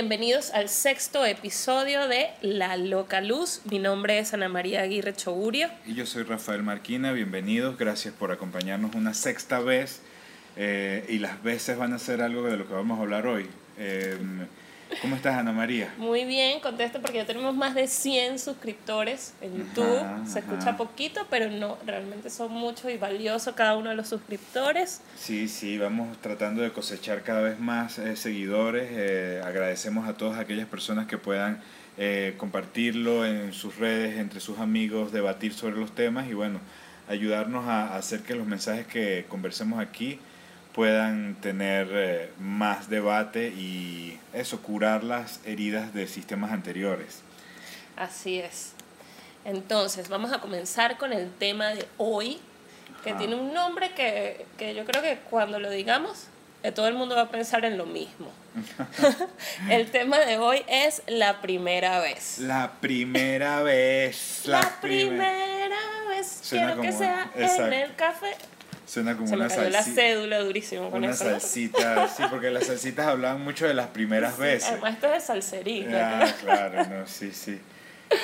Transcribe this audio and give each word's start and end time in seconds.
Bienvenidos 0.00 0.52
al 0.52 0.68
sexto 0.68 1.26
episodio 1.26 2.06
de 2.06 2.28
La 2.40 2.76
Loca 2.76 3.20
Luz. 3.20 3.62
Mi 3.68 3.80
nombre 3.80 4.20
es 4.20 4.32
Ana 4.32 4.48
María 4.48 4.82
Aguirre 4.82 5.12
Chogurio. 5.12 5.68
Y 5.86 5.94
yo 5.94 6.06
soy 6.06 6.22
Rafael 6.22 6.62
Marquina. 6.62 7.10
Bienvenidos. 7.10 7.76
Gracias 7.76 8.14
por 8.14 8.30
acompañarnos 8.30 8.94
una 8.94 9.12
sexta 9.12 9.58
vez. 9.58 10.00
Eh, 10.54 11.04
y 11.08 11.18
las 11.18 11.42
veces 11.42 11.76
van 11.78 11.94
a 11.94 11.98
ser 11.98 12.22
algo 12.22 12.44
de 12.44 12.56
lo 12.56 12.68
que 12.68 12.74
vamos 12.74 13.00
a 13.00 13.02
hablar 13.02 13.26
hoy. 13.26 13.48
Eh, 13.76 14.16
¿Cómo 15.02 15.16
estás, 15.16 15.36
Ana 15.36 15.52
María? 15.52 15.92
Muy 15.96 16.24
bien, 16.24 16.60
contesto 16.60 17.00
porque 17.00 17.18
ya 17.18 17.26
tenemos 17.26 17.54
más 17.54 17.74
de 17.74 17.86
100 17.86 18.38
suscriptores 18.38 19.34
en 19.40 19.56
YouTube. 19.56 20.26
Se 20.26 20.40
escucha 20.40 20.76
poquito, 20.76 21.26
pero 21.30 21.50
no, 21.50 21.78
realmente 21.86 22.30
son 22.30 22.52
muchos 22.52 22.90
y 22.90 22.96
valiosos 22.96 23.54
cada 23.54 23.76
uno 23.76 23.90
de 23.90 23.96
los 23.96 24.08
suscriptores. 24.08 25.00
Sí, 25.16 25.48
sí, 25.48 25.78
vamos 25.78 26.18
tratando 26.20 26.62
de 26.62 26.72
cosechar 26.72 27.22
cada 27.22 27.42
vez 27.42 27.60
más 27.60 27.98
eh, 27.98 28.16
seguidores. 28.16 28.88
Eh, 28.90 29.42
agradecemos 29.44 30.08
a 30.08 30.14
todas 30.16 30.38
aquellas 30.38 30.66
personas 30.66 31.06
que 31.06 31.18
puedan 31.18 31.60
eh, 31.96 32.34
compartirlo 32.36 33.24
en 33.26 33.52
sus 33.52 33.76
redes, 33.76 34.18
entre 34.18 34.40
sus 34.40 34.58
amigos, 34.58 35.12
debatir 35.12 35.52
sobre 35.52 35.76
los 35.76 35.94
temas 35.94 36.28
y 36.28 36.34
bueno, 36.34 36.60
ayudarnos 37.08 37.66
a 37.66 37.96
hacer 37.96 38.20
que 38.22 38.34
los 38.34 38.46
mensajes 38.46 38.86
que 38.86 39.26
conversemos 39.28 39.80
aquí 39.80 40.18
puedan 40.74 41.34
tener 41.36 41.88
eh, 41.92 42.30
más 42.38 42.88
debate 42.88 43.48
y 43.48 44.18
eso, 44.32 44.62
curar 44.62 45.04
las 45.04 45.40
heridas 45.44 45.94
de 45.94 46.06
sistemas 46.06 46.52
anteriores. 46.52 47.22
Así 47.96 48.38
es. 48.38 48.72
Entonces, 49.44 50.08
vamos 50.08 50.32
a 50.32 50.40
comenzar 50.40 50.98
con 50.98 51.12
el 51.12 51.30
tema 51.32 51.68
de 51.68 51.86
hoy, 51.96 52.38
que 53.02 53.14
tiene 53.14 53.34
un 53.34 53.54
nombre 53.54 53.92
que, 53.94 54.46
que, 54.58 54.74
yo 54.74 54.84
creo 54.84 55.02
que 55.02 55.18
cuando 55.30 55.58
lo 55.58 55.70
digamos, 55.70 56.26
eh, 56.62 56.72
todo 56.72 56.88
el 56.88 56.94
mundo 56.94 57.14
va 57.16 57.22
a 57.22 57.30
pensar 57.30 57.64
en 57.64 57.78
lo 57.78 57.86
mismo. 57.86 58.30
el 59.70 59.90
tema 59.90 60.18
de 60.18 60.38
hoy 60.38 60.62
es 60.68 61.02
la 61.06 61.40
primera 61.40 62.00
vez. 62.00 62.38
La 62.38 62.72
primera 62.80 63.62
vez. 63.62 64.42
La, 64.44 64.60
primera 64.80 65.78
vez. 66.08 66.42
Quiero 66.48 66.80
que 66.80 66.92
sea 66.92 67.30
en 67.34 67.72
el 67.72 67.94
café 67.94 68.36
Suena 68.88 69.14
como 69.14 69.28
Se 69.28 69.36
una 69.36 69.48
me 69.48 69.54
cayó 69.54 69.68
la 69.70 69.82
cédula 69.82 70.38
durísimo 70.38 70.90
con 70.90 71.04
una 71.04 71.12
eso. 71.12 71.24
salsita, 71.24 72.08
sí, 72.08 72.22
porque 72.30 72.50
las 72.50 72.66
salsitas 72.66 73.06
hablaban 73.06 73.42
mucho 73.44 73.66
de 73.68 73.74
las 73.74 73.88
primeras 73.88 74.34
Sí, 74.36 74.40
veces. 74.40 74.70
Además, 74.70 74.94
esto 74.94 75.06
es 75.08 75.12
de 75.12 75.20
salserita. 75.20 76.20
Ah, 76.24 76.34
claro, 76.40 76.86
no, 76.86 77.06
sí, 77.06 77.30
sí. 77.32 77.60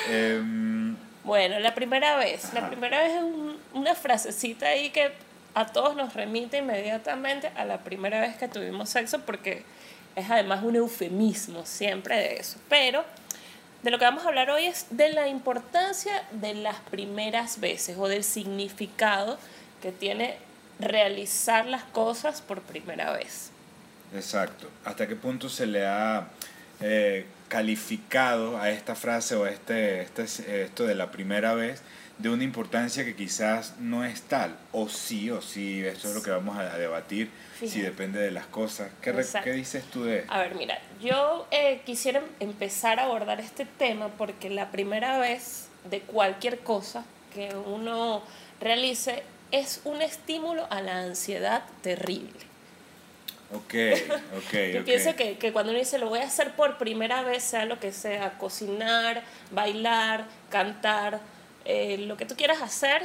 Em, 0.09 0.95
Bueno, 1.23 1.59
la 1.59 1.73
primera 1.75 2.17
vez. 2.17 2.53
La 2.53 2.67
primera 2.67 2.99
vez 3.01 3.11
es 3.13 3.21
un- 3.23 3.57
una 3.73 3.95
frasecita 3.95 4.67
ahí 4.67 4.89
que 4.89 5.11
a 5.53 5.65
todos 5.67 5.95
nos 5.95 6.13
remite 6.13 6.57
inmediatamente 6.57 7.49
a 7.55 7.65
la 7.65 7.79
primera 7.79 8.19
vez 8.21 8.35
que 8.35 8.47
tuvimos 8.47 8.89
sexo 8.89 9.19
porque 9.21 9.63
es 10.15 10.29
además 10.29 10.63
un 10.63 10.75
eufemismo 10.75 11.65
siempre 11.65 12.15
de 12.17 12.35
eso. 12.37 12.57
Pero 12.69 13.03
de 13.83 13.91
lo 13.91 13.99
que 13.99 14.05
vamos 14.05 14.25
a 14.25 14.29
hablar 14.29 14.49
hoy 14.49 14.65
es 14.65 14.87
de 14.89 15.09
la 15.09 15.27
importancia 15.27 16.23
de 16.31 16.53
las 16.55 16.77
primeras 16.91 17.59
veces 17.59 17.95
o 17.99 18.07
del 18.07 18.23
significado 18.23 19.37
que 19.81 19.91
tiene 19.91 20.37
realizar 20.79 21.65
las 21.65 21.83
cosas 21.83 22.41
por 22.41 22.61
primera 22.61 23.13
vez. 23.13 23.51
exacto. 24.13 24.69
¿Hasta 24.83 25.07
qué 25.07 25.15
punto 25.15 25.49
se 25.49 25.65
le 25.65 25.85
ha 25.85 26.27
eh, 26.81 27.25
calificado 27.47 28.57
a 28.57 28.69
esta 28.69 28.95
frase 28.95 29.35
o 29.35 29.45
a 29.45 29.49
este, 29.49 30.01
este, 30.01 30.63
esto 30.63 30.85
de 30.85 30.95
la 30.95 31.11
primera 31.11 31.53
vez 31.53 31.81
de 32.17 32.29
una 32.29 32.43
importancia 32.43 33.03
que 33.03 33.15
quizás 33.15 33.75
no 33.79 34.05
es 34.05 34.21
tal? 34.23 34.57
O 34.71 34.89
sí, 34.89 35.29
o 35.31 35.41
sí, 35.41 35.83
esto 35.85 36.09
es 36.09 36.15
lo 36.15 36.21
que 36.21 36.31
vamos 36.31 36.57
a, 36.57 36.77
debatir, 36.77 37.29
si 37.59 37.67
Fíjate. 37.67 37.83
depende 37.83 38.19
de 38.19 38.31
las 38.31 38.47
cosas. 38.47 38.91
¿Qué, 39.01 39.13
qué 39.43 39.51
dices 39.51 39.83
tú 39.85 40.03
de 40.03 40.25
A 40.27 40.39
ver, 40.39 40.55
mira, 40.55 40.79
yo 41.01 41.47
eh, 41.51 41.81
quisiera 41.85 42.21
empezar 42.39 42.99
a 42.99 43.03
abordar 43.03 43.39
este 43.39 43.65
tema 43.65 44.09
porque 44.09 44.49
la 44.49 44.71
primera 44.71 45.19
vez 45.19 45.67
de 45.89 46.01
cualquier 46.01 46.59
cosa 46.59 47.05
que 47.33 47.53
uno 47.53 48.23
realice 48.61 49.23
es 49.55 49.79
un 49.85 50.01
estímulo 50.01 50.67
a 50.69 50.81
la 50.81 50.99
ansiedad 50.99 51.63
terrible. 51.81 52.33
Ok, 53.53 53.73
ok, 54.37 54.53
Yo 54.73 54.79
ok. 54.81 54.85
pienso 54.85 55.15
que, 55.15 55.37
que 55.37 55.53
cuando 55.53 55.71
uno 55.71 55.79
dice 55.79 55.97
lo 55.97 56.09
voy 56.09 56.19
a 56.19 56.25
hacer 56.25 56.51
por 56.55 56.77
primera 56.77 57.21
vez, 57.21 57.43
sea 57.43 57.63
lo 57.63 57.79
que 57.79 57.93
sea, 57.93 58.37
cocinar, 58.37 59.23
bailar, 59.51 60.25
cantar, 60.49 61.21
eh, 61.63 61.97
lo 61.99 62.17
que 62.17 62.25
tú 62.25 62.35
quieras 62.35 62.61
hacer, 62.61 63.01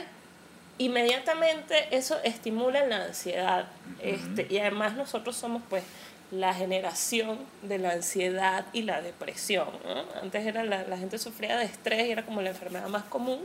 inmediatamente 0.79 1.87
eso 1.93 2.19
estimula 2.25 2.85
la 2.85 3.05
ansiedad. 3.05 3.67
este, 4.03 4.49
y 4.51 4.59
además 4.59 4.97
nosotros 4.97 5.37
somos 5.37 5.63
pues 5.71 5.85
la 6.33 6.53
generación 6.53 7.39
de 7.63 7.79
la 7.79 7.93
ansiedad 7.93 8.65
y 8.73 8.83
la 8.83 9.03
depresión. 9.03 9.69
¿no? 9.85 10.05
Antes 10.21 10.47
era 10.47 10.65
la, 10.65 10.83
la 10.85 10.99
gente 10.99 11.19
sufría 11.19 11.57
de 11.59 11.65
estrés 11.67 12.09
y 12.09 12.11
era 12.11 12.25
como 12.25 12.43
la 12.43 12.51
enfermedad 12.51 12.89
más 12.89 13.05
común, 13.05 13.41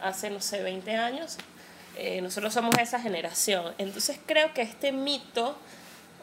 hace 0.00 0.30
no 0.30 0.40
sé, 0.40 0.62
20 0.62 0.96
años. 0.96 1.36
Eh, 1.96 2.20
nosotros 2.20 2.52
somos 2.54 2.76
esa 2.78 3.00
generación. 3.00 3.74
Entonces 3.78 4.18
creo 4.26 4.52
que 4.54 4.62
este 4.62 4.92
mito 4.92 5.56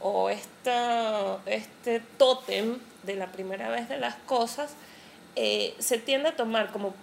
o 0.02 0.30
esta, 0.30 1.40
este 1.46 2.00
tótem 2.18 2.80
de 3.04 3.16
la 3.16 3.32
primera 3.32 3.70
vez 3.70 3.90
de 3.90 3.98
las 3.98 4.16
cosas 4.16 4.72
eh, 5.36 5.76
se 5.80 5.98
tiende 5.98 6.30
a 6.30 6.36
tomar 6.36 6.72
como 6.72 6.94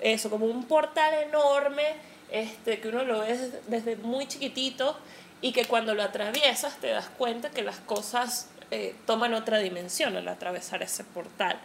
eso, 0.00 0.30
como 0.30 0.46
un 0.46 0.64
portal 0.64 1.14
enorme 1.14 1.82
este, 2.30 2.80
que 2.80 2.88
uno 2.88 3.04
lo 3.04 3.20
ve 3.20 3.52
desde, 3.68 3.96
muy 3.96 4.26
chiquitito 4.26 4.98
y 5.40 5.52
que 5.52 5.64
cuando 5.64 5.94
lo 5.94 6.02
atraviesas 6.02 6.76
te 6.78 6.88
das 6.88 7.08
cuenta 7.08 7.50
que 7.50 7.62
las 7.62 7.78
cosas 7.78 8.48
eh, 8.70 8.94
toman 9.06 9.34
otra 9.34 9.58
dimensión 9.58 10.16
al 10.16 10.26
atravesar 10.28 10.82
ese 10.82 11.04
portal. 11.04 11.58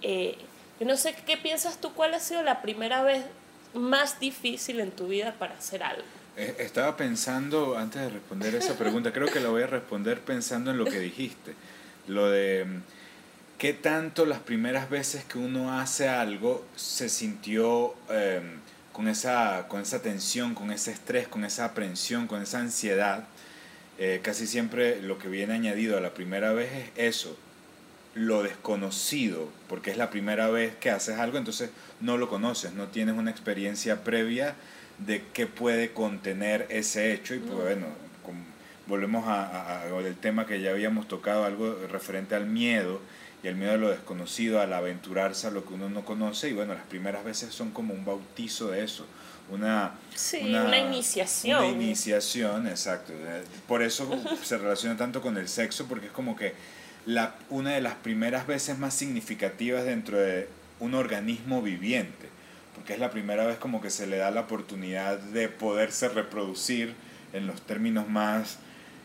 Eh, 0.00 0.38
yo 0.80 0.86
no 0.86 0.96
sé 0.96 1.14
qué 1.26 1.36
piensas 1.36 1.78
tú, 1.78 1.92
cuál 1.92 2.14
ha 2.14 2.20
sido 2.20 2.42
la 2.42 2.62
primera 2.62 3.02
vez 3.02 3.24
más 3.74 4.20
difícil 4.20 4.80
en 4.80 4.90
tu 4.90 5.08
vida 5.08 5.34
para 5.38 5.54
hacer 5.54 5.82
algo. 5.82 6.02
Eh, 6.36 6.56
Estaba 6.58 6.96
pensando, 6.96 7.76
antes 7.76 8.02
de 8.02 8.08
responder 8.10 8.54
esa 8.54 8.76
pregunta, 8.78 9.12
creo 9.12 9.28
que 9.28 9.40
la 9.40 9.48
voy 9.48 9.62
a 9.62 9.66
responder 9.66 10.20
pensando 10.20 10.70
en 10.70 10.78
lo 10.78 10.84
que 10.84 10.98
dijiste. 10.98 11.54
Lo 12.08 12.30
de 12.30 12.64
mm, 12.64 12.82
qué 13.58 13.72
tanto 13.72 14.26
las 14.26 14.40
primeras 14.40 14.90
veces 14.90 15.24
que 15.24 15.38
uno 15.38 15.78
hace 15.78 16.08
algo 16.08 16.64
se 16.74 17.08
sintió 17.08 17.94
eh, 18.10 18.40
con, 18.92 19.08
esa, 19.08 19.66
con 19.68 19.80
esa 19.82 20.02
tensión, 20.02 20.54
con 20.54 20.72
ese 20.72 20.92
estrés, 20.92 21.28
con 21.28 21.44
esa 21.44 21.66
aprensión, 21.66 22.26
con 22.26 22.42
esa 22.42 22.58
ansiedad. 22.58 23.24
Eh, 23.98 24.20
casi 24.22 24.46
siempre 24.46 25.00
lo 25.02 25.18
que 25.18 25.28
viene 25.28 25.52
añadido 25.52 25.98
a 25.98 26.00
la 26.00 26.14
primera 26.14 26.52
vez 26.52 26.72
es 26.72 27.14
eso, 27.14 27.36
lo 28.14 28.42
desconocido, 28.42 29.48
porque 29.68 29.90
es 29.90 29.96
la 29.96 30.10
primera 30.10 30.48
vez 30.48 30.74
que 30.76 30.90
haces 30.90 31.18
algo, 31.18 31.38
entonces 31.38 31.70
no 32.00 32.16
lo 32.18 32.28
conoces, 32.28 32.72
no 32.74 32.88
tienes 32.88 33.14
una 33.16 33.30
experiencia 33.30 34.04
previa 34.04 34.54
de 34.98 35.22
qué 35.32 35.46
puede 35.46 35.92
contener 35.92 36.66
ese 36.68 37.12
hecho 37.14 37.34
y 37.34 37.38
pues 37.38 37.52
No. 37.52 37.56
bueno, 37.64 37.86
volvemos 38.86 39.26
a, 39.28 39.44
a- 39.46 39.80
a- 39.80 39.82
al 39.84 40.14
tema 40.16 40.46
que 40.46 40.60
ya 40.60 40.70
habíamos 40.70 41.08
tocado, 41.08 41.44
algo 41.44 41.78
referente 41.90 42.34
al 42.34 42.46
miedo 42.46 43.00
y 43.42 43.48
al 43.48 43.54
miedo 43.54 43.72
a 43.72 43.76
lo 43.76 43.90
desconocido, 43.90 44.60
al 44.60 44.72
aventurarse 44.72 45.46
a 45.46 45.50
lo 45.50 45.64
que 45.64 45.74
uno 45.74 45.88
no 45.88 46.04
conoce 46.04 46.48
y 46.50 46.52
bueno, 46.52 46.74
las 46.74 46.84
primeras 46.84 47.24
veces 47.24 47.54
son 47.54 47.70
como 47.70 47.94
un 47.94 48.04
bautizo 48.04 48.68
de 48.70 48.84
eso, 48.84 49.06
una, 49.50 49.92
Sí, 50.14 50.40
una, 50.54 50.78
iniciación. 50.78 51.58
una 51.64 51.68
iniciación, 51.72 52.66
exacto. 52.66 53.12
Eh, 53.14 53.44
Por 53.66 53.82
eso 53.82 54.08
se 54.44 54.58
relaciona 54.58 54.96
tanto 54.96 55.20
con 55.22 55.36
el 55.38 55.48
sexo, 55.48 55.86
porque 55.86 56.06
es 56.06 56.12
como 56.12 56.36
que 56.36 56.52
la, 57.06 57.34
una 57.50 57.72
de 57.72 57.80
las 57.80 57.94
primeras 57.94 58.46
veces 58.46 58.78
más 58.78 58.94
significativas 58.94 59.84
dentro 59.84 60.18
de 60.18 60.48
un 60.80 60.94
organismo 60.94 61.62
viviente, 61.62 62.28
porque 62.74 62.94
es 62.94 62.98
la 62.98 63.10
primera 63.10 63.44
vez 63.46 63.58
como 63.58 63.80
que 63.80 63.90
se 63.90 64.06
le 64.06 64.16
da 64.18 64.30
la 64.30 64.42
oportunidad 64.42 65.18
de 65.18 65.48
poderse 65.48 66.08
reproducir 66.08 66.94
en 67.32 67.46
los 67.46 67.60
términos 67.62 68.08
más 68.08 68.58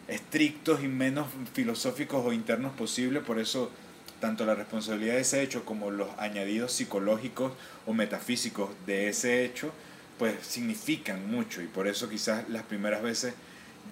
estrictos 0.07 0.83
y 0.83 0.87
menos 0.87 1.27
filosóficos 1.53 2.25
o 2.25 2.33
internos 2.33 2.73
posible, 2.73 3.19
por 3.21 3.39
eso 3.39 3.71
tanto 4.21 4.45
la 4.45 4.55
responsabilidad 4.55 5.15
de 5.15 5.21
ese 5.21 5.43
hecho 5.43 5.65
como 5.65 5.91
los 5.91 6.09
añadidos 6.17 6.71
psicológicos 6.71 7.51
o 7.85 7.93
metafísicos 7.93 8.69
de 8.85 9.09
ese 9.09 9.43
hecho, 9.45 9.71
pues 10.17 10.33
significan 10.41 11.29
mucho 11.29 11.61
y 11.61 11.67
por 11.67 11.87
eso 11.87 12.09
quizás 12.09 12.47
las 12.49 12.63
primeras 12.63 13.03
veces 13.03 13.33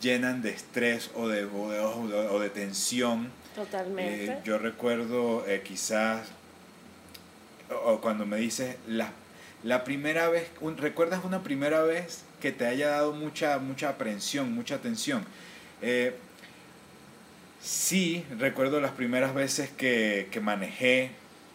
llenan 0.02 0.42
de 0.42 0.50
estrés 0.50 1.12
o 1.16 1.28
de, 1.28 1.46
o 1.46 1.62
o 1.64 2.08
de- 2.08 2.28
o 2.30 2.40
de 2.40 2.50
tensión. 2.50 3.30
Totalmente. 3.56 4.26
Eh, 4.34 4.38
yo 4.44 4.58
recuerdo 4.58 5.46
eh, 5.48 5.62
quizás, 5.64 6.28
o, 7.72 7.94
o 7.94 8.02
cuando 8.02 8.26
me 8.26 8.38
dices, 8.38 8.76
la, 8.88 9.12
la 9.64 9.84
primera 9.84 10.30
vez, 10.30 10.50
un- 10.62 10.78
¿recuerdas 10.78 11.24
una 11.24 11.42
primera 11.42 11.82
vez 11.84 12.24
que 12.42 12.52
te 12.52 12.66
haya 12.68 12.90
dado 12.90 13.14
mucha, 13.14 13.58
mucha 13.60 13.90
aprensión, 13.90 14.54
mucha 14.54 14.80
tensión? 14.80 15.26
Eh, 15.82 16.16
sí, 17.62 18.24
recuerdo 18.38 18.80
las 18.80 18.92
primeras 18.92 19.34
veces 19.34 19.70
que, 19.70 20.28
que 20.32 20.40
manejé 20.40 21.12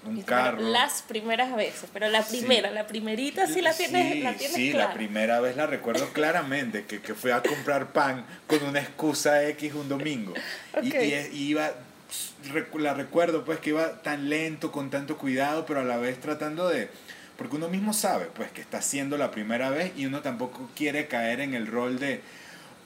un 0.06 0.22
carro. 0.22 0.60
Las 0.62 1.02
primeras 1.02 1.54
veces, 1.54 1.90
pero 1.92 2.08
la 2.08 2.22
Sí. 2.22 2.38
primera, 2.38 2.70
la 2.70 2.86
primerita 2.86 3.46
sí 3.46 3.60
la 3.60 3.74
tienes, 3.74 4.12
Sí, 4.14 4.20
la 4.22 4.32
tienes 4.34 4.56
sí, 4.56 4.70
clara. 4.70 4.88
la 4.88 4.94
primera 4.94 5.40
vez 5.40 5.56
la 5.56 5.66
recuerdo 5.66 6.08
claramente, 6.14 6.86
que, 6.86 7.00
que 7.02 7.14
fui 7.14 7.30
a 7.30 7.42
comprar 7.42 7.92
pan 7.92 8.24
con 8.46 8.62
una 8.64 8.80
excusa 8.80 9.44
X 9.50 9.74
un 9.74 9.88
domingo. 9.90 10.32
Y, 10.82 10.96
y 10.96 11.28
iba 11.50 11.70
la 12.78 12.94
recuerdo 12.94 13.44
pues 13.44 13.60
que 13.60 13.70
iba 13.70 14.02
tan 14.02 14.28
lento, 14.28 14.72
con 14.72 14.90
tanto 14.90 15.16
cuidado, 15.16 15.66
pero 15.66 15.80
a 15.80 15.84
la 15.84 15.96
vez 15.96 16.20
tratando 16.20 16.68
de... 16.68 16.90
Porque 17.36 17.56
uno 17.56 17.68
mismo 17.68 17.92
sabe 17.92 18.26
pues 18.34 18.50
que 18.50 18.60
está 18.60 18.78
haciendo 18.78 19.16
la 19.16 19.30
primera 19.30 19.70
vez 19.70 19.92
y 19.96 20.06
uno 20.06 20.20
tampoco 20.20 20.68
quiere 20.74 21.06
caer 21.06 21.40
en 21.40 21.54
el 21.54 21.66
rol 21.66 21.98
de, 21.98 22.20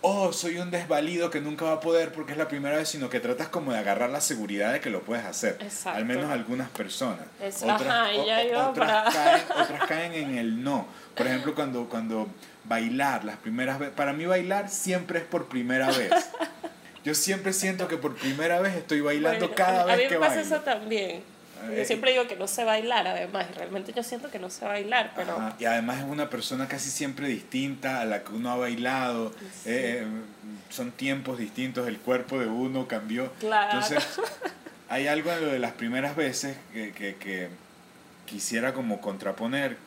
oh, 0.06 0.32
soy 0.32 0.58
un 0.58 0.70
desvalido 0.70 1.30
que 1.30 1.40
nunca 1.40 1.64
va 1.64 1.72
a 1.72 1.80
poder 1.80 2.12
porque 2.12 2.32
es 2.32 2.38
la 2.38 2.46
primera 2.46 2.76
vez, 2.76 2.88
sino 2.90 3.08
que 3.08 3.20
tratas 3.20 3.48
como 3.48 3.72
de 3.72 3.78
agarrar 3.78 4.10
la 4.10 4.20
seguridad 4.20 4.72
de 4.72 4.80
que 4.80 4.90
lo 4.90 5.00
puedes 5.00 5.24
hacer. 5.24 5.56
Exacto. 5.60 5.98
Al 5.98 6.04
menos 6.04 6.30
algunas 6.30 6.68
personas. 6.68 7.24
Otras, 7.62 7.82
caen, 7.82 9.42
otras 9.62 9.86
caen 9.88 10.12
en 10.12 10.38
el 10.38 10.62
no. 10.62 10.86
Por 11.14 11.26
ejemplo, 11.26 11.54
cuando, 11.54 11.88
cuando 11.88 12.28
bailar, 12.64 13.24
las 13.24 13.38
primeras 13.38 13.78
veces, 13.78 13.94
para 13.94 14.12
mí 14.12 14.26
bailar 14.26 14.68
siempre 14.68 15.20
es 15.20 15.24
por 15.24 15.46
primera 15.46 15.88
vez. 15.88 16.12
Yo 17.04 17.14
siempre 17.14 17.52
siento 17.52 17.86
que 17.86 17.96
por 17.96 18.16
primera 18.16 18.60
vez 18.60 18.74
estoy 18.74 19.00
bailando 19.00 19.54
cada 19.54 19.84
vez 19.84 20.08
que 20.08 20.16
bailo. 20.16 20.24
A 20.24 20.28
mí 20.30 20.36
me 20.36 20.42
pasa 20.42 20.56
eso 20.56 20.64
también. 20.64 21.22
Yo 21.76 21.84
siempre 21.84 22.12
digo 22.12 22.26
que 22.26 22.36
no 22.36 22.46
sé 22.46 22.64
bailar, 22.64 23.06
además, 23.06 23.46
y 23.50 23.54
realmente 23.54 23.92
yo 23.92 24.02
siento 24.02 24.30
que 24.30 24.38
no 24.38 24.50
sé 24.50 24.64
bailar, 24.64 25.12
pero... 25.16 25.54
Y 25.58 25.64
además 25.64 25.98
es 25.98 26.04
una 26.04 26.28
persona 26.28 26.68
casi 26.68 26.90
siempre 26.90 27.28
distinta 27.28 28.00
a 28.00 28.04
la 28.04 28.22
que 28.22 28.32
uno 28.32 28.50
ha 28.50 28.56
bailado, 28.56 29.32
eh, 29.64 30.02
eh, 30.02 30.06
son 30.68 30.92
tiempos 30.92 31.38
distintos, 31.38 31.88
el 31.88 31.98
cuerpo 31.98 32.38
de 32.38 32.46
uno 32.46 32.86
cambió. 32.86 33.32
Claro. 33.40 33.72
Entonces, 33.72 34.04
hay 34.88 35.06
algo 35.06 35.32
en 35.32 35.40
lo 35.40 35.46
de 35.46 35.58
las 35.58 35.72
primeras 35.72 36.16
veces 36.16 36.56
que, 36.72 36.92
que, 36.92 37.16
que 37.16 37.48
quisiera 38.26 38.74
como 38.74 39.00
contraponer. 39.00 39.78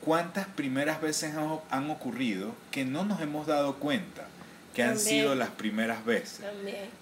¿Cuántas 0.00 0.48
primeras 0.48 1.00
veces 1.00 1.34
han 1.70 1.90
ocurrido 1.90 2.52
que 2.72 2.84
no 2.84 3.04
nos 3.04 3.20
hemos 3.20 3.46
dado 3.46 3.76
cuenta? 3.76 4.26
Que 4.74 4.82
han 4.82 4.98
sido 4.98 5.34
las 5.34 5.50
primeras 5.50 6.04
veces. 6.04 6.40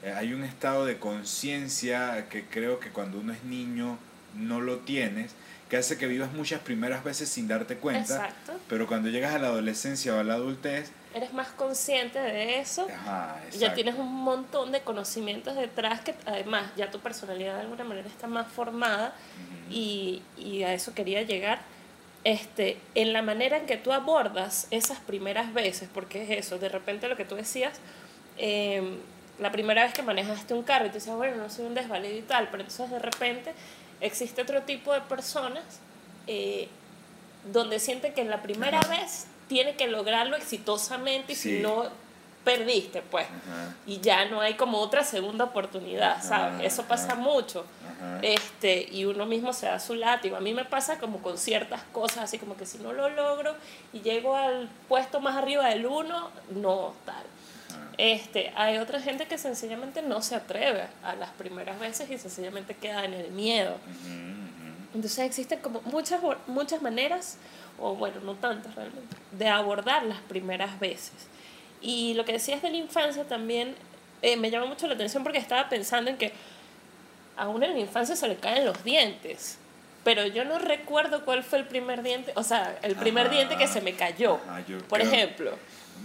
Eh, 0.02 0.12
hay 0.12 0.32
un 0.32 0.44
estado 0.44 0.84
de 0.84 0.98
conciencia 0.98 2.26
que 2.28 2.44
creo 2.44 2.80
que 2.80 2.90
cuando 2.90 3.18
uno 3.18 3.32
es 3.32 3.44
niño 3.44 3.98
no 4.34 4.60
lo 4.60 4.78
tienes, 4.78 5.32
que 5.68 5.76
hace 5.76 5.96
que 5.96 6.06
vivas 6.06 6.32
muchas 6.32 6.60
primeras 6.60 7.04
veces 7.04 7.28
sin 7.28 7.46
darte 7.46 7.76
cuenta, 7.76 8.14
Exacto. 8.14 8.54
pero 8.68 8.88
cuando 8.88 9.08
llegas 9.08 9.34
a 9.34 9.38
la 9.38 9.48
adolescencia 9.48 10.14
o 10.14 10.18
a 10.18 10.24
la 10.24 10.34
adultez, 10.34 10.90
eres 11.14 11.32
más 11.32 11.48
consciente 11.48 12.18
de 12.18 12.60
eso, 12.60 12.88
ya 13.58 13.74
tienes 13.74 13.94
un 13.96 14.12
montón 14.12 14.72
de 14.72 14.80
conocimientos 14.82 15.56
detrás 15.56 16.00
que 16.00 16.14
además 16.26 16.70
ya 16.76 16.90
tu 16.90 16.98
personalidad 17.00 17.56
de 17.56 17.62
alguna 17.62 17.84
manera 17.84 18.08
está 18.08 18.26
más 18.26 18.48
formada 18.48 19.14
y, 19.70 20.22
y 20.36 20.64
a 20.64 20.74
eso 20.74 20.92
quería 20.92 21.22
llegar 21.22 21.62
este, 22.24 22.78
en 22.94 23.12
la 23.12 23.22
manera 23.22 23.56
en 23.56 23.66
que 23.66 23.76
tú 23.76 23.92
abordas 23.92 24.66
esas 24.70 24.98
primeras 24.98 25.54
veces, 25.54 25.88
porque 25.92 26.22
es 26.22 26.46
eso, 26.46 26.58
de 26.58 26.68
repente 26.68 27.08
lo 27.08 27.16
que 27.16 27.24
tú 27.24 27.34
decías, 27.34 27.80
em, 28.36 28.98
la 29.38 29.50
primera 29.50 29.84
vez 29.84 29.94
que 29.94 30.02
manejaste 30.02 30.52
un 30.52 30.62
carro 30.62 30.86
y 30.86 30.88
te 30.90 30.98
dices, 30.98 31.14
bueno, 31.14 31.36
no 31.36 31.48
soy 31.48 31.64
un 31.64 31.74
desvalido 31.74 32.16
y 32.16 32.22
tal, 32.22 32.48
pero 32.50 32.62
entonces 32.62 32.90
de 32.90 32.98
repente 32.98 33.52
existe 34.00 34.42
otro 34.42 34.62
tipo 34.62 34.92
de 34.92 35.00
personas 35.00 35.64
eh, 36.26 36.68
donde 37.50 37.78
siente 37.78 38.12
que 38.12 38.20
en 38.20 38.28
la 38.28 38.42
primera 38.42 38.80
vez 38.82 39.26
tiene 39.48 39.76
que 39.76 39.88
lograrlo 39.88 40.36
exitosamente 40.36 41.32
y 41.32 41.36
si 41.36 41.60
no 41.60 41.88
perdiste, 42.44 43.02
pues. 43.02 43.26
Y 43.86 44.00
ya 44.00 44.24
no 44.26 44.40
hay 44.40 44.54
como 44.54 44.78
otra 44.78 45.04
segunda 45.04 45.44
oportunidad, 45.44 46.22
¿sabes? 46.22 46.72
Eso 46.72 46.84
pasa 46.84 47.14
mucho 47.14 47.64
este, 48.22 48.88
y 48.90 49.04
uno 49.04 49.26
mismo 49.26 49.52
se 49.52 49.66
da 49.66 49.78
su 49.78 49.94
látigo. 49.94 50.36
A 50.36 50.40
mí 50.40 50.54
me 50.54 50.64
pasa 50.64 50.98
como 50.98 51.18
con 51.18 51.38
ciertas 51.38 51.82
cosas, 51.92 52.24
así 52.24 52.38
como 52.38 52.56
que 52.56 52.66
si 52.66 52.78
no 52.78 52.92
lo 52.92 53.08
logro 53.08 53.54
y 53.92 54.00
llego 54.00 54.36
al 54.36 54.68
puesto 54.88 55.20
más 55.20 55.36
arriba 55.36 55.68
del 55.68 55.86
uno, 55.86 56.30
no 56.50 56.94
tal. 57.04 57.24
Este, 57.98 58.52
hay 58.56 58.78
otra 58.78 59.00
gente 59.00 59.26
que 59.26 59.36
sencillamente 59.36 60.00
no 60.00 60.22
se 60.22 60.34
atreve 60.34 60.86
a 61.02 61.14
las 61.14 61.30
primeras 61.30 61.78
veces 61.78 62.10
y 62.10 62.18
sencillamente 62.18 62.74
queda 62.74 63.04
en 63.04 63.12
el 63.12 63.30
miedo. 63.30 63.76
Entonces 64.94 65.18
existen 65.20 65.60
como 65.60 65.82
muchas, 65.82 66.20
muchas 66.46 66.82
maneras, 66.82 67.36
o 67.78 67.94
bueno, 67.94 68.20
no 68.22 68.34
tantas 68.34 68.74
realmente, 68.74 69.16
de 69.32 69.48
abordar 69.48 70.04
las 70.04 70.20
primeras 70.20 70.80
veces. 70.80 71.12
Y 71.80 72.14
lo 72.14 72.24
que 72.24 72.32
decías 72.32 72.62
de 72.62 72.70
la 72.70 72.76
infancia 72.76 73.24
también 73.24 73.74
eh, 74.22 74.36
me 74.36 74.50
llama 74.50 74.66
mucho 74.66 74.86
la 74.86 74.94
atención 74.94 75.22
porque 75.22 75.38
estaba 75.38 75.68
pensando 75.68 76.10
en 76.10 76.16
que 76.16 76.32
a 77.36 77.48
uno 77.48 77.64
en 77.64 77.72
la 77.72 77.78
infancia 77.78 78.16
se 78.16 78.28
le 78.28 78.36
caen 78.36 78.64
los 78.64 78.84
dientes. 78.84 79.58
Pero 80.04 80.26
yo 80.26 80.44
no 80.44 80.58
recuerdo 80.58 81.24
cuál 81.24 81.42
fue 81.42 81.58
el 81.58 81.66
primer 81.66 82.02
diente, 82.02 82.32
o 82.34 82.42
sea, 82.42 82.78
el 82.82 82.96
primer 82.96 83.28
diente 83.28 83.56
que 83.56 83.66
se 83.66 83.82
me 83.82 83.94
cayó, 83.94 84.40
por 84.88 85.00
ejemplo. 85.00 85.52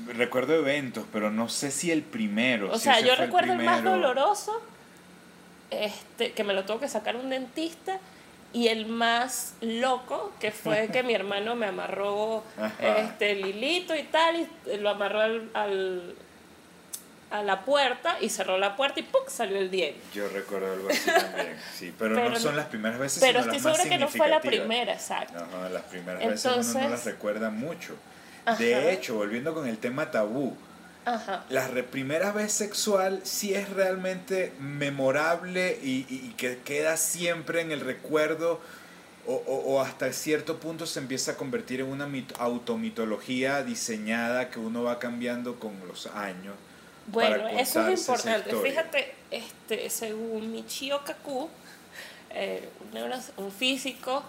Recuerdo 0.07 0.55
eventos, 0.55 1.05
pero 1.13 1.31
no 1.31 1.47
sé 1.47 1.71
si 1.71 1.91
el 1.91 2.03
primero. 2.03 2.71
O 2.73 2.77
sea, 2.77 2.99
yo 2.99 3.15
recuerdo 3.15 3.53
el, 3.53 3.59
más 3.59 3.83
doloroso, 3.83 4.61
este, 5.71 6.33
que 6.33 6.43
me 6.43 6.53
lo 6.53 6.65
tuvo 6.65 6.81
que 6.81 6.89
sacar 6.89 7.15
un 7.15 7.29
dentista, 7.29 7.99
y 8.55 8.69
el 8.69 8.85
más 8.85 9.53
loco, 9.59 10.31
que 10.39 10.51
fue 10.51 10.87
que 10.87 11.03
mi 11.03 11.13
hermano 11.13 11.55
me 11.55 11.65
amarró 11.65 12.41
este, 12.79 13.31
el 13.31 13.45
hilito 13.45 13.93
y 13.93 14.03
tal, 14.03 14.37
y 14.37 14.77
lo 14.77 14.89
amarró 14.89 15.21
al 15.53 16.15
a 17.31 17.43
la 17.43 17.65
puerta 17.65 18.17
y 18.21 18.29
cerró 18.29 18.57
la 18.57 18.75
puerta 18.75 18.99
y 18.99 19.03
¡pum! 19.03 19.21
salió 19.27 19.57
el 19.57 19.69
diente. 19.69 19.99
Yo 20.13 20.29
recuerdo 20.29 20.71
algo 20.71 20.89
así 20.89 21.09
también, 21.09 21.57
sí, 21.73 21.93
pero, 21.97 22.29
no 22.29 22.39
son 22.39 22.55
las 22.55 22.67
primeras 22.67 22.97
veces, 22.97 23.21
Pero 23.21 23.39
estoy 23.41 23.59
segura 23.59 23.83
que 23.83 23.97
no 23.97 24.07
fue 24.07 24.29
la 24.29 24.39
primera, 24.39 24.93
exacto. 24.93 25.45
No, 25.51 25.69
las 25.69 25.83
primeras 25.83 26.25
veces 26.25 26.67
uno 26.73 26.81
no 26.81 26.89
las 26.89 27.05
recuerda 27.05 27.49
mucho. 27.49 27.95
De 28.57 28.93
hecho, 28.93 29.15
volviendo 29.15 29.53
con 29.53 29.67
el 29.67 29.77
tema 29.79 30.11
tabú, 30.11 30.55
la 31.49 31.67
primera 31.91 32.31
vez 32.31 32.51
sexual 32.51 33.21
sí 33.23 33.53
es 33.53 33.69
realmente 33.69 34.53
memorable 34.59 35.77
y, 35.81 36.05
y, 36.09 36.33
que 36.37 36.59
queda 36.59 36.97
siempre 36.97 37.61
en 37.61 37.71
el 37.71 37.81
recuerdo 37.81 38.59
o, 39.27 39.33
o, 39.33 39.81
hasta 39.81 40.11
cierto 40.13 40.59
punto 40.59 40.85
se 40.85 40.99
empieza 40.99 41.31
a 41.31 41.35
convertir 41.35 41.81
en 41.81 41.87
una 41.87 42.07
automitología 42.37 43.63
diseñada 43.63 44.49
que 44.49 44.59
uno 44.59 44.83
va 44.83 44.99
cambiando 44.99 45.59
con 45.59 45.73
los 45.87 46.07
años. 46.07 46.55
Bueno, 47.07 47.47
eso 47.47 47.87
es 47.87 47.99
importante. 47.99 48.55
Fíjate, 48.55 49.13
este, 49.31 49.89
según 49.89 50.51
Michio 50.51 51.03
Kaku, 51.03 51.49
eh, 52.31 52.69
un 53.37 53.51
físico. 53.51 54.23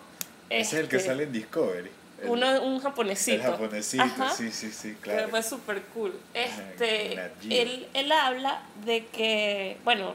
Ese 0.49 0.77
es 0.77 0.83
el 0.83 0.89
que 0.89 0.97
este, 0.97 1.09
sale 1.09 1.25
en 1.25 1.33
Discovery. 1.33 1.91
Uno, 2.25 2.63
un 2.63 2.81
japonesito. 2.81 3.45
El 3.45 3.53
japonesito, 3.53 4.05
sí, 4.37 4.51
sí, 4.51 4.71
sí, 4.71 4.97
claro. 5.01 5.19
Pero 5.19 5.29
fue 5.31 5.43
súper 5.43 5.83
cool. 5.95 6.19
Este, 6.35 7.13
él, 7.51 7.89
él 7.93 8.13
habla 8.13 8.63
de 8.85 9.07
que, 9.07 9.79
bueno, 9.85 10.15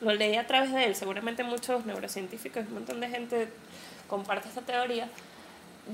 lo 0.00 0.12
leí 0.12 0.36
a 0.36 0.46
través 0.46 0.72
de 0.72 0.84
él, 0.84 0.94
seguramente 0.94 1.42
muchos 1.42 1.86
neurocientíficos, 1.86 2.66
un 2.66 2.74
montón 2.74 3.00
de 3.00 3.08
gente 3.08 3.48
comparte 4.08 4.48
esta 4.48 4.62
teoría, 4.62 5.08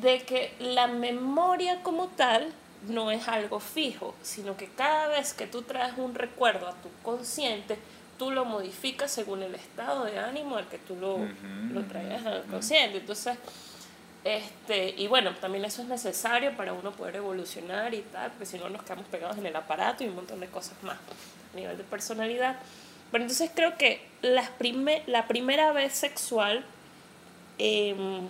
de 0.00 0.23
que 0.23 0.54
la 0.59 0.87
memoria 0.87 1.82
como 1.82 2.09
tal 2.09 2.52
no 2.88 3.11
es 3.11 3.28
algo 3.28 3.61
fijo, 3.61 4.14
sino 4.23 4.56
que 4.56 4.66
cada 4.66 5.09
vez 5.09 5.35
que 5.35 5.47
tú 5.47 5.62
traes 5.62 5.94
un 5.97 6.14
recuerdo 6.14 6.68
a 6.68 6.73
tu 6.75 6.88
consciente, 7.02 7.78
tú 8.18 8.30
lo 8.30 8.44
modificas 8.44 9.11
según 9.11 9.42
el 9.42 9.54
estado 9.54 10.04
de 10.04 10.18
ánimo 10.18 10.56
al 10.56 10.68
que 10.68 10.78
tú 10.78 10.97
lo, 10.97 11.18
lo 11.73 11.82
traigas 11.85 12.25
al 12.26 12.44
consciente. 12.44 12.99
Entonces, 12.99 13.37
este, 14.25 14.95
y 14.97 15.09
bueno, 15.09 15.35
también 15.35 15.64
eso 15.64 15.83
es 15.83 15.88
necesario 15.88 16.57
para 16.57 16.73
uno 16.73 16.93
poder 16.93 17.17
evolucionar 17.17 17.93
y 17.93 18.02
tal, 18.02 18.31
porque 18.31 18.47
si 18.47 18.59
no 18.59 18.69
nos 18.69 18.83
quedamos 18.83 19.07
pegados 19.07 19.37
en 19.38 19.47
el 19.47 19.57
aparato 19.57 20.05
y 20.05 20.09
un 20.09 20.14
montón 20.14 20.38
de 20.41 20.47
cosas 20.47 20.81
más 20.83 20.97
a 21.52 21.57
nivel 21.57 21.76
de 21.76 21.85
personalidad. 21.85 22.57
Pero 23.11 23.25
entonces 23.25 23.50
creo 23.55 23.76
que 23.76 24.07
las 24.23 24.50
la 25.07 25.26
primera 25.26 25.73
vez 25.73 25.93
sexual, 25.93 26.64
em, 27.59 28.29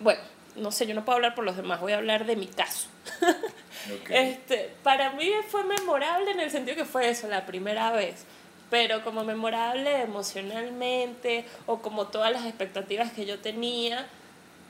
bueno, 0.00 0.20
no 0.56 0.72
sé, 0.72 0.86
yo 0.86 0.94
no 0.94 1.04
puedo 1.04 1.16
hablar 1.16 1.36
por 1.36 1.44
los 1.44 1.56
demás, 1.56 1.80
voy 1.80 1.92
a 1.92 1.98
hablar 1.98 2.26
de 2.26 2.34
mi 2.34 2.48
caso. 2.48 2.88
este, 4.10 4.74
para 4.82 5.12
mí 5.12 5.30
fue 5.48 5.62
memorable 5.64 6.32
en 6.32 6.40
el 6.40 6.50
sentido 6.50 6.76
que 6.76 6.84
fue 6.84 7.08
eso, 7.08 7.28
la 7.28 7.46
primera 7.46 7.92
vez. 7.92 8.24
Pero 8.70 9.02
como 9.02 9.24
memorable 9.24 10.02
emocionalmente 10.02 11.46
o 11.66 11.78
como 11.78 12.08
todas 12.08 12.32
las 12.32 12.44
expectativas 12.44 13.12
que 13.12 13.24
yo 13.24 13.38
tenía, 13.38 14.06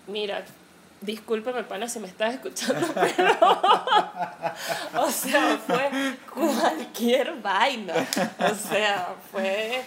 mira, 0.09 0.45
discúlpeme, 1.01 1.63
pana, 1.65 1.89
si 1.89 2.01
me 2.01 2.09
estás 2.09 2.35
escuchando, 2.35 2.87
pero. 2.95 3.39
o 4.95 5.11
sea, 5.11 5.59
fue 5.67 5.91
cualquier 6.33 7.35
vaina. 7.41 7.95
O 8.39 8.55
sea, 8.55 9.15
fue. 9.31 9.83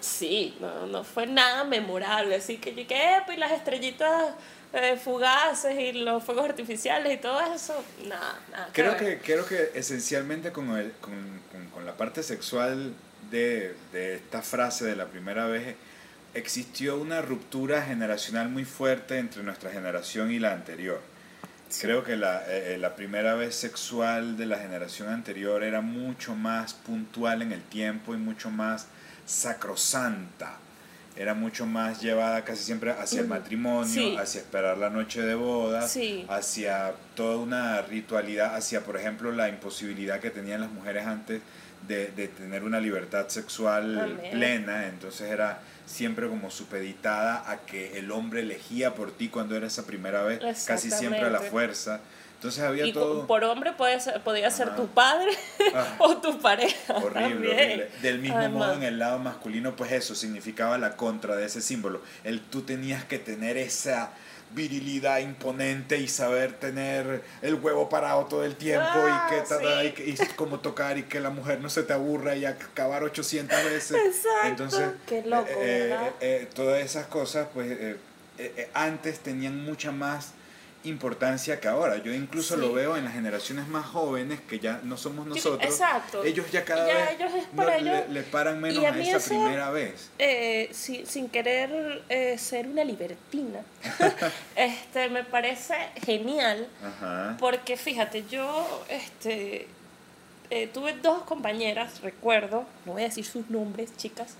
Sí, 0.00 0.56
no, 0.60 0.86
no 0.86 1.04
fue 1.04 1.26
nada 1.26 1.64
memorable. 1.64 2.36
Así 2.36 2.58
que 2.58 2.74
yo 2.74 2.86
que, 2.86 3.22
pues 3.26 3.38
las 3.38 3.52
estrellitas 3.52 4.34
eh, 4.72 4.96
fugaces 5.02 5.78
y 5.78 5.92
los 5.92 6.22
fuegos 6.22 6.44
artificiales 6.44 7.14
y 7.14 7.16
todo 7.16 7.40
eso, 7.54 7.82
nada, 8.06 8.38
nada. 8.50 8.68
Creo 8.72 8.96
que, 8.96 9.18
creo 9.18 9.46
que 9.46 9.70
esencialmente 9.74 10.52
con, 10.52 10.76
el, 10.76 10.92
con, 11.00 11.40
con, 11.72 11.86
la 11.86 11.96
parte 11.96 12.22
sexual 12.22 12.92
de, 13.30 13.74
de, 13.92 14.16
esta 14.16 14.42
frase 14.42 14.84
de 14.84 14.96
la 14.96 15.06
primera 15.06 15.46
vez, 15.46 15.76
existió 16.36 16.96
una 16.98 17.22
ruptura 17.22 17.82
generacional 17.82 18.48
muy 18.48 18.64
fuerte 18.64 19.18
entre 19.18 19.42
nuestra 19.42 19.70
generación 19.70 20.30
y 20.30 20.38
la 20.38 20.52
anterior. 20.52 21.00
Creo 21.80 22.04
que 22.04 22.16
la, 22.16 22.42
eh, 22.48 22.74
eh, 22.74 22.78
la 22.78 22.94
primera 22.94 23.34
vez 23.34 23.54
sexual 23.56 24.36
de 24.36 24.46
la 24.46 24.58
generación 24.58 25.08
anterior 25.08 25.64
era 25.64 25.80
mucho 25.80 26.34
más 26.34 26.74
puntual 26.74 27.42
en 27.42 27.52
el 27.52 27.62
tiempo 27.62 28.14
y 28.14 28.18
mucho 28.18 28.50
más 28.50 28.86
sacrosanta. 29.24 30.58
Era 31.16 31.32
mucho 31.32 31.64
más 31.64 32.02
llevada 32.02 32.44
casi 32.44 32.62
siempre 32.62 32.90
hacia 32.92 33.22
el 33.22 33.26
matrimonio, 33.26 33.86
Sí. 33.90 34.16
hacia 34.18 34.42
esperar 34.42 34.76
la 34.76 34.90
noche 34.90 35.22
de 35.22 35.34
boda, 35.34 35.88
Sí. 35.88 36.26
hacia 36.28 36.92
toda 37.14 37.38
una 37.38 37.80
ritualidad, 37.80 38.54
hacia 38.54 38.82
por 38.84 38.98
ejemplo 38.98 39.32
la 39.32 39.48
imposibilidad 39.48 40.20
que 40.20 40.30
tenían 40.30 40.60
las 40.60 40.70
mujeres 40.70 41.06
antes 41.06 41.40
de, 41.88 42.08
de 42.08 42.28
tener 42.28 42.64
una 42.64 42.80
libertad 42.80 43.28
sexual 43.28 43.96
También. 43.96 44.30
plena, 44.32 44.86
entonces 44.88 45.30
era 45.30 45.60
siempre 45.86 46.28
como 46.28 46.50
supeditada 46.50 47.48
a 47.50 47.58
que 47.64 47.98
el 47.98 48.10
hombre 48.10 48.40
elegía 48.42 48.94
por 48.94 49.12
ti 49.12 49.28
cuando 49.28 49.56
era 49.56 49.66
esa 49.66 49.86
primera 49.86 50.22
vez, 50.22 50.40
casi 50.66 50.90
siempre 50.90 51.20
a 51.22 51.30
la 51.30 51.40
fuerza. 51.40 52.00
Entonces 52.34 52.62
había 52.62 52.84
Y 52.84 52.92
todo 52.92 53.26
por 53.26 53.42
hombre 53.44 53.72
puede 53.72 53.98
ser- 53.98 54.20
podía 54.22 54.50
ser 54.50 54.68
Ajá. 54.68 54.76
tu 54.76 54.88
padre 54.88 55.30
Ah. 55.74 55.96
o 55.98 56.18
tu 56.18 56.38
pareja. 56.38 56.94
horrible, 56.96 57.50
horrible. 57.54 57.90
Del 58.02 58.18
mismo 58.18 58.36
Además. 58.36 58.58
modo 58.68 58.72
en 58.74 58.82
el 58.82 58.98
lado 58.98 59.18
masculino, 59.18 59.74
pues 59.74 59.90
eso 59.92 60.14
significaba 60.14 60.76
la 60.76 60.96
contra 60.96 61.34
de 61.34 61.46
ese 61.46 61.62
símbolo. 61.62 62.02
El 62.24 62.40
tú 62.42 62.60
tenías 62.60 63.04
que 63.04 63.18
tener 63.18 63.56
esa 63.56 64.10
virilidad 64.56 65.18
imponente 65.20 65.98
y 65.98 66.08
saber 66.08 66.54
tener 66.54 67.22
el 67.42 67.54
huevo 67.56 67.88
parado 67.88 68.24
todo 68.24 68.42
el 68.44 68.56
tiempo 68.56 68.88
Ah, 68.90 69.28
y 69.30 69.34
que 69.34 69.40
tada, 69.48 69.82
sí. 69.82 69.94
y, 70.04 70.10
y 70.10 70.16
cómo 70.34 70.58
tocar 70.60 70.96
y 70.98 71.02
que 71.04 71.20
la 71.20 71.30
mujer 71.30 71.60
no 71.60 71.68
se 71.68 71.82
te 71.82 71.92
aburra 71.92 72.34
y 72.34 72.46
acabar 72.46 73.04
800 73.04 73.64
veces. 73.64 73.92
Exacto. 74.04 74.46
Entonces, 74.48 74.88
Qué 75.06 75.22
loco, 75.22 75.46
eh, 75.50 75.94
eh, 75.94 76.10
eh, 76.20 76.48
todas 76.54 76.82
esas 76.82 77.06
cosas, 77.06 77.46
pues 77.52 77.70
eh, 77.70 77.96
eh, 78.38 78.52
eh, 78.56 78.70
antes 78.74 79.20
tenían 79.20 79.62
mucha 79.62 79.92
más 79.92 80.30
importancia 80.88 81.60
que 81.60 81.68
ahora. 81.68 81.98
Yo 81.98 82.12
incluso 82.14 82.54
Sí. 82.54 82.60
lo 82.60 82.72
veo 82.72 82.96
en 82.96 83.04
las 83.04 83.14
generaciones 83.14 83.68
más 83.68 83.86
jóvenes 83.86 84.40
que 84.48 84.58
ya 84.58 84.80
no 84.84 84.96
somos 84.96 85.26
nosotros. 85.26 85.62
Exacto. 85.64 86.22
Ellos 86.24 86.50
ya 86.50 86.64
cada 86.64 86.86
Ya 86.86 86.94
vez 86.94 87.10
ellos 87.18 87.32
no 87.52 87.64
le, 88.08 88.22
paran 88.22 88.60
menos 88.60 88.84
a 88.84 88.98
esa 88.98 89.16
eso- 89.18 89.28
primera 89.28 89.70
vez. 89.70 90.10
Eh, 90.18 90.68
si- 90.72 91.04
sin 91.06 91.28
querer 91.28 92.02
eh, 92.08 92.38
ser 92.38 92.66
una 92.66 92.84
libertina, 92.84 93.60
este, 94.56 95.08
me 95.08 95.24
parece 95.24 95.74
genial 96.04 96.66
Ajá. 96.84 97.36
porque 97.38 97.76
fíjate, 97.76 98.24
yo 98.30 98.84
este, 98.88 99.68
eh, 100.50 100.68
tuve 100.72 100.92
dos 100.94 101.22
compañeras, 101.24 102.00
recuerdo, 102.02 102.64
no 102.84 102.92
voy 102.92 103.02
a 103.02 103.06
decir 103.06 103.24
sus 103.24 103.50
nombres, 103.50 103.96
chicas, 103.96 104.34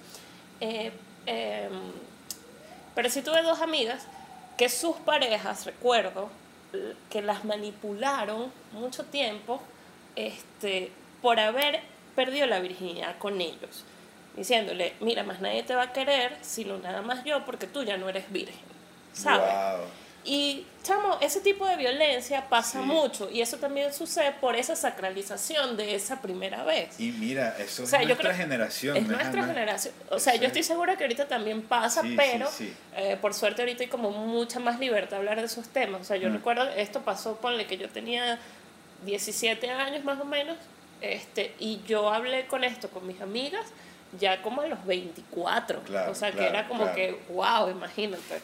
eh, 0.60 0.92
em, 1.26 1.72
pero 2.94 3.10
sí 3.10 3.20
tuve 3.22 3.42
dos 3.42 3.60
amigas 3.60 4.06
que 4.56 4.68
sus 4.68 4.96
parejas, 4.96 5.66
recuerdo, 5.66 6.28
que 7.10 7.22
las 7.22 7.44
manipularon 7.44 8.52
mucho 8.72 9.04
tiempo 9.04 9.60
este, 10.14 10.90
por 11.22 11.38
haber 11.40 11.80
perdido 12.14 12.46
la 12.46 12.60
virginidad 12.60 13.18
con 13.18 13.40
ellos, 13.40 13.84
diciéndole, 14.36 14.94
mira, 15.00 15.22
más 15.22 15.40
nadie 15.40 15.62
te 15.62 15.74
va 15.74 15.82
a 15.82 15.92
querer, 15.92 16.36
sino 16.42 16.78
nada 16.78 17.02
más 17.02 17.24
yo, 17.24 17.44
porque 17.44 17.66
tú 17.66 17.82
ya 17.82 17.96
no 17.96 18.08
eres 18.08 18.30
virgen, 18.32 18.64
¿sabes? 19.12 19.52
Wow. 19.52 19.86
Y, 20.28 20.66
chamo, 20.82 21.18
ese 21.20 21.40
tipo 21.40 21.64
de 21.66 21.76
violencia 21.76 22.48
pasa 22.48 22.80
Sí. 22.80 22.84
mucho 22.84 23.30
y 23.30 23.40
eso 23.42 23.58
también 23.58 23.92
sucede 23.94 24.32
por 24.32 24.56
esa 24.56 24.74
sacralización 24.74 25.76
de 25.76 25.94
esa 25.94 26.20
primera 26.20 26.64
vez. 26.64 26.98
Y 26.98 27.12
mira, 27.12 27.56
eso 27.58 27.84
O 27.84 27.86
sea, 27.86 28.00
es 28.00 28.06
nuestra 28.06 28.30
creo- 28.30 28.36
generación. 28.42 28.96
Es 28.96 29.02
¿no? 29.04 29.16
nuestra 29.16 29.42
Ana? 29.44 29.52
generación. 29.54 29.94
O 30.10 30.18
sea, 30.18 30.34
yo 30.34 30.46
estoy 30.48 30.64
segura 30.64 30.96
que 30.96 31.04
ahorita 31.04 31.28
también 31.28 31.62
pasa, 31.62 32.02
Sí, 32.02 32.14
pero 32.16 32.50
sí. 32.50 32.74
eh, 32.96 33.16
por 33.20 33.34
suerte 33.34 33.62
ahorita 33.62 33.84
hay 33.84 33.88
como 33.88 34.10
mucha 34.10 34.58
más 34.58 34.80
libertad 34.80 35.18
hablar 35.20 35.38
de 35.38 35.46
esos 35.46 35.68
temas. 35.68 36.00
O 36.00 36.04
sea, 36.04 36.16
yo 36.16 36.28
Mm. 36.28 36.32
recuerdo, 36.34 36.68
esto 36.70 37.02
pasó, 37.02 37.36
ponle 37.36 37.66
que 37.66 37.76
yo 37.76 37.88
tenía 37.88 38.38
17 39.04 39.70
años 39.70 40.02
más 40.04 40.20
o 40.20 40.24
menos, 40.24 40.56
este, 41.00 41.54
y 41.60 41.80
yo 41.86 42.10
hablé 42.12 42.46
con 42.46 42.64
esto 42.64 42.88
con 42.90 43.06
mis 43.06 43.20
amigas 43.20 43.64
ya 44.18 44.40
como 44.42 44.62
a 44.62 44.66
los 44.66 44.84
24. 44.86 45.82
Claro, 45.82 46.10
o 46.12 46.14
sea, 46.14 46.30
claro, 46.30 46.46
que 46.50 46.56
era 46.58 46.68
como 46.68 46.82
claro. 46.84 46.96
que, 46.96 47.20
wow, 47.28 47.68
imagínate. 47.70 48.40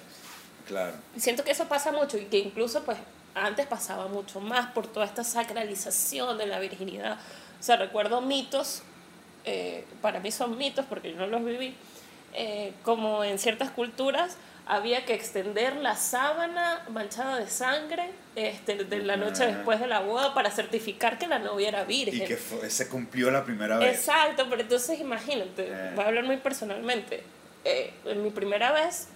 Claro. 0.72 0.94
Siento 1.16 1.44
que 1.44 1.50
eso 1.52 1.66
pasa 1.68 1.92
mucho 1.92 2.16
y 2.18 2.24
que 2.24 2.38
incluso 2.38 2.82
pues 2.84 2.98
antes 3.34 3.66
pasaba 3.66 4.08
mucho 4.08 4.40
más 4.40 4.72
por 4.72 4.86
toda 4.86 5.06
esta 5.06 5.22
sacralización 5.24 6.38
de 6.38 6.46
la 6.46 6.58
virginidad. 6.58 7.18
O 7.60 7.62
sea, 7.62 7.76
recuerdo 7.76 8.20
mitos, 8.22 8.82
eh, 9.44 9.84
para 10.00 10.20
mí 10.20 10.30
son 10.32 10.56
mitos 10.56 10.84
porque 10.88 11.10
yo 11.12 11.16
no 11.18 11.26
los 11.26 11.44
viví, 11.44 11.74
eh, 12.34 12.72
como 12.82 13.22
en 13.24 13.38
ciertas 13.38 13.70
culturas 13.70 14.36
había 14.66 15.04
que 15.04 15.12
extender 15.14 15.76
la 15.76 15.96
sábana 15.96 16.84
manchada 16.88 17.36
de 17.38 17.50
sangre 17.50 18.10
este, 18.36 18.84
de 18.84 18.98
la 19.00 19.16
noche 19.16 19.44
después 19.46 19.80
de 19.80 19.88
la 19.88 20.00
boda 20.00 20.32
para 20.34 20.50
certificar 20.50 21.18
que 21.18 21.26
la 21.26 21.38
novia 21.40 21.68
era 21.68 21.84
virgen. 21.84 22.22
Y 22.22 22.24
que 22.26 22.36
fue- 22.36 22.70
se 22.70 22.88
cumplió 22.88 23.30
la 23.30 23.44
primera 23.44 23.76
vez. 23.78 23.98
Exacto, 23.98 24.46
pero 24.48 24.62
entonces 24.62 25.00
imagínate, 25.00 25.66
Eh. 25.68 25.92
voy 25.96 26.04
a 26.04 26.08
hablar 26.08 26.24
muy 26.24 26.36
personalmente. 26.38 27.22
Eh, 27.64 27.92
en 28.06 28.22
mi 28.22 28.30
primera 28.30 28.72
vez, 28.72 29.08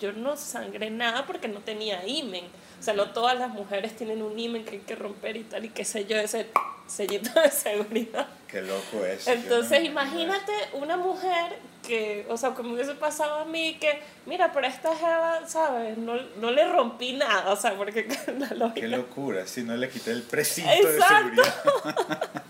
yo 0.00 0.12
no 0.12 0.36
sangré 0.36 0.90
nada 0.90 1.26
porque 1.26 1.48
no 1.48 1.60
tenía 1.60 2.06
imen. 2.06 2.44
O 2.78 2.82
sea, 2.82 2.94
no 2.94 3.10
todas 3.10 3.38
las 3.38 3.50
mujeres 3.50 3.96
tienen 3.96 4.22
un 4.22 4.38
imen 4.38 4.64
que 4.64 4.72
hay 4.72 4.80
que 4.80 4.94
romper 4.94 5.36
y 5.36 5.44
tal, 5.44 5.64
y 5.64 5.70
qué 5.70 5.84
sé 5.84 6.04
yo, 6.06 6.16
ese 6.16 6.46
sellito 6.86 7.40
de 7.40 7.50
seguridad. 7.50 8.28
Qué 8.48 8.62
loco 8.62 9.04
eso. 9.04 9.32
yo 9.32 9.36
Entonces, 9.36 9.80
no 9.80 9.86
imagínate 9.86 10.52
una 10.74 10.96
mujer 10.96 11.58
que, 11.86 12.26
o 12.28 12.36
sea, 12.36 12.50
como 12.50 12.74
hubiese 12.74 12.94
pasado 12.94 13.40
a 13.40 13.44
mí, 13.44 13.76
que, 13.80 14.00
mira, 14.26 14.52
pero 14.52 14.66
esta 14.66 14.94
jeva, 14.94 15.46
¿sabes? 15.46 15.96
No, 15.96 16.14
no 16.40 16.50
le 16.50 16.70
rompí 16.70 17.14
nada, 17.14 17.52
o 17.52 17.56
sea, 17.56 17.76
porque 17.76 18.08
la 18.38 18.48
lógica. 18.48 18.80
Qué 18.80 18.88
locura, 18.88 19.46
si 19.46 19.62
no 19.62 19.76
le 19.76 19.88
quité 19.88 20.12
el 20.12 20.22
precinto 20.22 20.70
Exacto. 20.70 21.42
de 21.42 21.50
seguridad. 21.50 22.42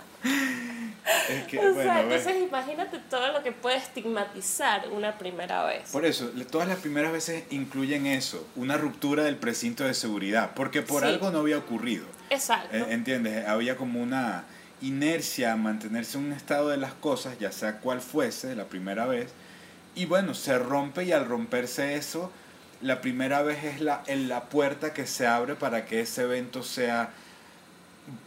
es 1.29 1.47
que, 1.47 1.59
O 1.59 1.63
sea, 1.63 1.73
bueno, 1.73 1.93
entonces 2.15 2.43
imagínate 2.49 2.99
todo 3.11 3.33
lo 3.33 3.43
que 3.43 3.53
puede 3.53 3.77
estigmatizar 3.77 4.89
una 4.91 5.19
primera 5.19 5.65
vez. 5.65 5.91
Por 5.91 6.05
eso, 6.05 6.31
todas 6.51 6.69
las 6.69 6.79
primeras 6.79 7.13
veces 7.13 7.45
incluyen 7.51 8.07
eso, 8.07 8.47
una 8.57 8.77
ruptura 8.77 9.25
del 9.25 9.37
precinto 9.37 9.85
de 9.85 9.95
seguridad, 9.95 10.53
porque 10.55 10.83
por 10.83 11.03
Sí. 11.03 11.09
algo 11.09 11.31
no 11.31 11.41
había 11.41 11.59
ocurrido. 11.59 12.07
Exacto. 12.31 12.75
Eh, 12.77 12.87
¿Entiendes? 12.91 13.47
Había 13.47 13.77
como 13.77 14.03
una 14.03 14.45
inercia 14.83 15.53
a 15.53 15.57
mantenerse 15.57 16.19
en 16.19 16.25
un 16.27 16.33
estado 16.33 16.69
de 16.69 16.77
las 16.77 16.93
cosas, 16.93 17.39
ya 17.39 17.53
sea 17.53 17.79
cual 17.79 18.01
fuese, 18.01 18.55
la 18.55 18.65
primera 18.65 19.07
vez. 19.07 19.33
Y 19.95 20.05
bueno, 20.07 20.35
se 20.35 20.59
rompe 20.59 21.05
y 21.05 21.13
al 21.13 21.27
romperse 21.27 21.95
eso, 21.95 22.31
la 22.83 23.01
primera 23.01 23.43
vez 23.43 23.65
es 23.65 23.81
la, 23.81 24.03
en 24.07 24.29
la 24.29 24.45
puerta 24.45 24.93
que 24.93 25.07
se 25.07 25.27
abre 25.27 25.55
para 25.55 25.87
que 25.87 26.01
ese 26.01 26.23
evento 26.23 26.63
sea 26.63 27.11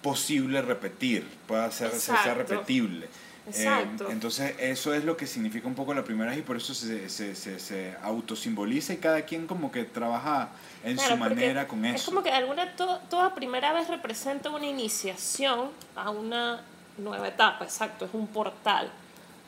posible 0.01 0.61
repetir, 0.61 1.25
pueda 1.47 1.69
ser, 1.71 1.91
sea 1.91 2.33
repetible. 2.33 3.07
Exacto. 3.49 4.07
Eh, 4.09 4.11
entonces 4.11 4.55
eso 4.59 4.93
es 4.93 5.03
lo 5.03 5.17
que 5.17 5.27
significa 5.27 5.67
un 5.67 5.75
poco 5.75 5.93
la 5.93 6.03
primera 6.03 6.31
vez 6.31 6.39
y 6.39 6.43
por 6.43 6.57
eso 6.57 6.73
se, 6.73 7.09
se, 7.09 7.35
se, 7.35 7.59
se 7.59 7.95
autosimboliza 8.01 8.93
y 8.93 8.97
cada 8.97 9.21
quien 9.23 9.47
como 9.47 9.71
que 9.71 9.83
trabaja 9.85 10.49
en 10.83 10.95
Claro, 10.95 11.11
su 11.11 11.17
manera 11.17 11.67
con 11.67 11.83
eso. 11.85 11.95
Es 11.95 12.03
como 12.03 12.23
que 12.23 12.31
alguna 12.31 12.75
to- 12.75 12.99
toda 13.09 13.33
primera 13.35 13.73
vez 13.73 13.87
representa 13.87 14.49
una 14.49 14.65
iniciación 14.65 15.69
a 15.95 16.09
una 16.09 16.61
nueva 16.97 17.27
etapa, 17.27 17.63
exacto, 17.65 18.05
es 18.05 18.11
un 18.13 18.27
portal. 18.27 18.91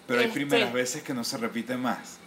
Pero 0.07 0.19
hay 0.19 0.25
Este- 0.27 0.39
primeras 0.39 0.73
veces 0.73 1.03
que 1.03 1.13
no 1.13 1.23
se 1.23 1.37
repite 1.37 1.77
más. 1.77 2.17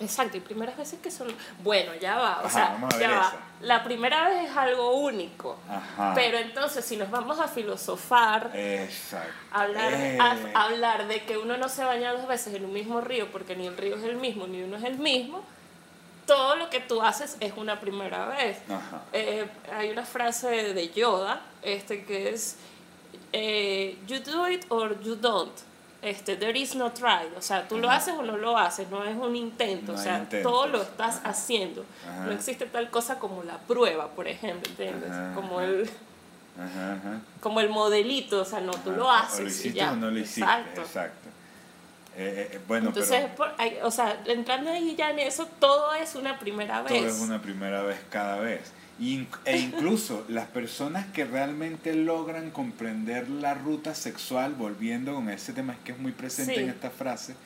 Exacto, 0.00 0.36
y 0.36 0.40
primeras 0.40 0.76
veces 0.76 1.00
que 1.00 1.10
son... 1.10 1.26
Bueno, 1.64 1.92
ya 1.96 2.16
va, 2.18 2.40
o 2.42 2.46
Ajá, 2.46 2.50
sea, 2.90 2.98
ya 3.00 3.10
va. 3.10 3.32
La 3.60 3.82
primera 3.82 4.28
vez 4.28 4.48
es 4.48 4.56
algo 4.56 4.92
único, 4.94 5.58
Ajá. 5.68 6.12
pero 6.14 6.38
entonces 6.38 6.84
si 6.84 6.96
nos 6.96 7.10
vamos 7.10 7.40
a 7.40 7.48
filosofar, 7.48 8.50
Exacto. 8.54 9.32
hablar, 9.50 9.92
Eh, 9.94 10.18
a- 10.20 10.64
hablar 10.66 11.08
de 11.08 11.24
que 11.24 11.36
uno 11.36 11.56
no 11.56 11.68
se 11.68 11.82
baña 11.84 12.12
dos 12.12 12.28
veces 12.28 12.54
en 12.54 12.64
un 12.64 12.72
mismo 12.72 13.00
río 13.00 13.30
porque 13.32 13.56
ni 13.56 13.66
el 13.66 13.76
río 13.76 13.96
es 13.96 14.04
el 14.04 14.16
mismo 14.16 14.46
ni 14.46 14.62
uno 14.62 14.76
es 14.76 14.84
el 14.84 14.98
mismo, 14.98 15.42
todo 16.26 16.54
lo 16.56 16.70
que 16.70 16.78
tú 16.78 17.02
haces 17.02 17.36
es 17.40 17.54
una 17.56 17.80
primera 17.80 18.26
vez. 18.26 18.58
Ajá. 18.68 19.02
Eh, 19.12 19.48
hay 19.72 19.90
una 19.90 20.04
frase 20.04 20.48
de, 20.48 20.74
de 20.74 20.90
Yoda 20.90 21.40
este, 21.62 22.04
que 22.04 22.28
es 22.30 22.56
eh, 23.32 23.98
You 24.06 24.20
do 24.20 24.48
it 24.48 24.64
or 24.68 25.00
you 25.00 25.16
don't. 25.16 25.52
Este, 26.00 26.36
there 26.36 26.56
is 26.56 26.74
no 26.76 26.92
try. 26.92 27.28
O 27.36 27.42
sea, 27.42 27.66
tú 27.66 27.78
lo 27.78 27.90
haces 27.90 28.14
o 28.14 28.22
no 28.22 28.36
lo 28.36 28.56
haces, 28.56 28.88
no 28.88 29.04
es 29.04 29.16
un 29.16 29.34
intento. 29.34 29.92
No 29.92 29.98
o 29.98 30.02
sea, 30.02 30.18
intentos. 30.18 30.52
todo 30.52 30.66
lo 30.68 30.82
estás 30.82 31.16
Ajá. 31.18 31.30
haciendo. 31.30 31.84
Ajá. 32.08 32.26
No 32.26 32.32
existe 32.32 32.66
tal 32.66 32.88
cosa 32.90 33.18
como 33.18 33.42
la 33.42 33.58
prueba, 33.58 34.08
por 34.08 34.28
ejemplo, 34.28 34.70
¿entiendes? 34.70 35.10
Ajá, 35.10 35.32
Como 35.34 35.60
el 35.60 35.90
como 37.40 37.60
el 37.60 37.68
modelito, 37.68 38.40
o 38.42 38.44
sea, 38.44 38.60
no, 38.60 38.72
tú 38.72 38.90
lo 38.90 39.10
haces. 39.10 39.60
O 39.60 39.64
lo 39.64 39.70
y 39.70 39.72
ya. 39.72 39.92
o 39.92 39.96
no 39.96 40.10
lo 40.10 40.18
hiciste. 40.18 40.40
Exacto. 40.40 40.80
Exacto. 40.80 41.27
Eh, 42.20 42.50
eh, 42.54 42.60
bueno, 42.66 42.88
Entonces, 42.88 43.22
pero 43.22 43.34
por- 43.36 43.54
hay- 43.58 43.78
o 43.82 43.90
sea, 43.92 44.20
entrando 44.26 44.70
ahí 44.70 44.96
ya 44.96 45.10
en 45.10 45.20
eso, 45.20 45.46
todo 45.60 45.94
es 45.94 46.16
una 46.16 46.38
primera 46.38 46.82
vez. 46.82 46.92
todo 46.92 47.06
es 47.06 47.20
una 47.20 47.40
primera 47.40 47.82
vez 47.82 47.98
cada 48.10 48.38
vez. 48.40 48.72
In- 48.98 49.28
e 49.44 49.56
incluso 49.58 50.24
las 50.28 50.46
personas 50.48 51.06
que 51.12 51.24
realmente 51.24 51.94
logran 51.94 52.50
comprender 52.50 53.28
la 53.30 53.54
ruta 53.54 53.94
sexual, 53.94 54.54
volviendo 54.54 55.14
con 55.14 55.28
ese 55.30 55.52
tema 55.52 55.76
que 55.84 55.92
es 55.92 55.98
muy 55.98 56.10
presente 56.10 56.56
Sí. 56.56 56.60
en 56.62 56.70
esta 56.70 56.90
frase, 56.90 57.36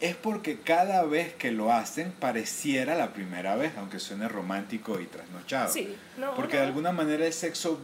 es 0.00 0.16
porque 0.16 0.58
cada 0.60 1.02
vez 1.02 1.34
que 1.34 1.50
lo 1.52 1.70
hacen 1.72 2.10
pareciera 2.12 2.94
la 2.94 3.12
primera 3.12 3.56
vez, 3.56 3.72
aunque 3.76 3.98
suene 3.98 4.26
romántico 4.28 4.98
y 5.00 5.04
trasnochado. 5.04 5.70
Sí, 5.70 5.94
no, 6.16 6.34
porque 6.34 6.54
no. 6.56 6.60
de 6.62 6.66
alguna 6.68 6.92
manera 6.92 7.26
el 7.26 7.32
sexo 7.34 7.78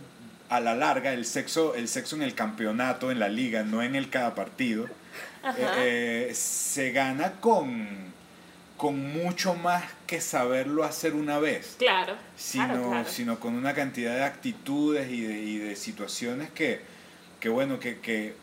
a 0.48 0.60
la 0.60 0.74
larga, 0.74 1.12
el 1.12 1.26
sexo, 1.26 1.74
el 1.74 1.88
sexo 1.88 2.16
en 2.16 2.22
el 2.22 2.34
campeonato, 2.34 3.10
en 3.10 3.18
la 3.18 3.28
liga, 3.28 3.62
no 3.64 3.82
en 3.82 3.94
el 3.96 4.08
cada 4.08 4.34
partido. 4.34 4.86
Eh, 5.58 6.26
eh, 6.30 6.34
se 6.34 6.90
gana 6.92 7.32
con, 7.40 7.88
con 8.76 9.12
mucho 9.12 9.54
más 9.54 9.84
que 10.06 10.20
saberlo 10.20 10.84
hacer 10.84 11.14
una 11.14 11.38
vez, 11.38 11.76
Claro, 11.78 12.14
sino, 12.36 12.66
claro, 12.66 12.88
claro. 12.90 13.08
sino 13.08 13.40
con 13.40 13.54
una 13.54 13.74
cantidad 13.74 14.14
de 14.14 14.24
actitudes 14.24 15.10
y 15.10 15.22
de, 15.22 15.34
y 15.40 15.58
de 15.58 15.76
situaciones 15.76 16.50
que, 16.50 16.80
que 17.40 17.48
bueno, 17.48 17.78
que, 17.80 18.00
que, 18.00 18.34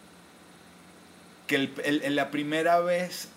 que 1.47 1.55
el- 1.55 2.15
la 2.15 2.31
primera 2.31 2.79
vez 2.79 3.27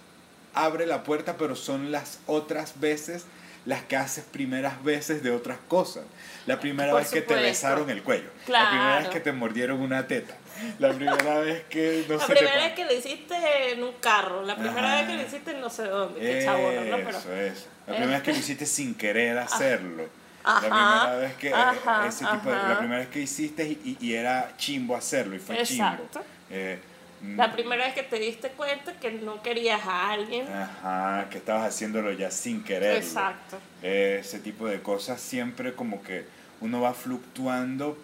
abre 0.55 0.87
la 0.87 1.03
puerta, 1.03 1.37
pero 1.37 1.57
son 1.57 1.91
las 1.91 2.21
otras 2.27 2.79
veces 2.81 3.25
las 3.67 3.83
que 3.83 3.97
haces 3.97 4.25
primeras 4.25 4.85
veces 4.85 5.23
de 5.23 5.31
otras 5.31 5.59
cosas. 5.69 6.05
La 6.47 6.61
primera 6.61 6.93
Por 6.93 7.01
vez 7.01 7.11
que 7.11 7.23
te 7.23 7.35
besaron 7.35 7.89
el 7.89 8.03
cuello. 8.03 8.29
La 8.47 8.69
primera 8.69 8.99
vez 8.99 9.09
que 9.09 9.21
te 9.21 9.33
mordieron 9.33 9.81
una 9.81 10.07
teta. 10.07 10.37
La 10.79 10.89
primera 10.93 11.39
vez 11.41 11.65
que 11.71 12.05
no 12.09 12.17
La 12.17 12.27
primera 12.27 12.53
te 12.53 12.59
vez 12.61 12.73
que 12.75 12.85
lo 12.85 12.93
hiciste 12.95 13.35
en 13.73 13.83
un 13.83 13.93
carro, 13.95 14.43
la 14.43 14.55
primera 14.57 14.87
Ajá. 14.95 14.97
vez 15.03 15.07
que 15.11 15.17
lo 15.17 15.23
hiciste 15.29 15.51
en 15.53 15.61
no 15.61 15.71
sé 15.71 15.85
dónde, 15.85 16.21
qué 16.21 16.43
chabón, 16.45 16.91
¿no? 16.91 16.97
Pero, 16.99 17.19
Eso 17.19 17.33
es. 17.35 17.67
La 17.87 17.93
Eh. 17.95 17.97
primera 17.97 18.19
vez 18.19 18.23
que 18.23 18.33
lo 18.33 18.39
hiciste 18.39 18.67
sin 18.67 18.95
querer 18.95 19.39
hacerlo. 19.39 20.09
Ajá, 20.47 20.55
la 20.69 20.69
primera 20.69 21.17
vez 21.17 21.35
que 21.37 21.49
eh, 21.49 21.55
ajá, 21.55 22.07
ese 22.07 22.25
tipo 22.27 22.51
de- 22.51 22.57
la 22.57 22.79
primera 22.79 22.99
vez 23.01 23.09
que 23.09 23.21
hiciste 23.21 23.65
y, 23.65 23.97
y- 24.01 24.15
era 24.15 24.53
chimbo 24.59 24.95
hacerlo 24.95 25.35
y 25.35 25.39
fue 25.39 25.59
Exacto. 25.59 26.05
chimbo. 26.13 26.27
Eh, 26.51 26.79
mm, 27.23 27.37
la 27.39 27.51
primera 27.53 27.85
vez 27.87 27.95
que 27.95 28.03
te 28.03 28.19
diste 28.19 28.51
cuenta 28.51 28.93
que 29.01 29.11
no 29.13 29.43
querías 29.43 29.81
a 29.87 30.11
alguien. 30.13 30.47
Ajá, 30.53 31.29
que 31.31 31.39
estabas 31.39 31.67
haciéndolo 31.75 32.13
ya 32.13 32.31
sin 32.31 32.63
querer. 32.63 32.97
Exacto. 32.99 33.59
ese 33.83 34.39
tipo 34.39 34.67
de 34.67 34.81
cosas 34.83 35.21
siempre 35.21 35.75
como 35.75 36.03
que 36.03 36.27
uno 36.61 36.81
va 36.83 36.93
fluctuando 36.95 37.99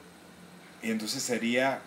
y 0.83 0.91
entonces 0.91 1.23
sería 1.23 1.81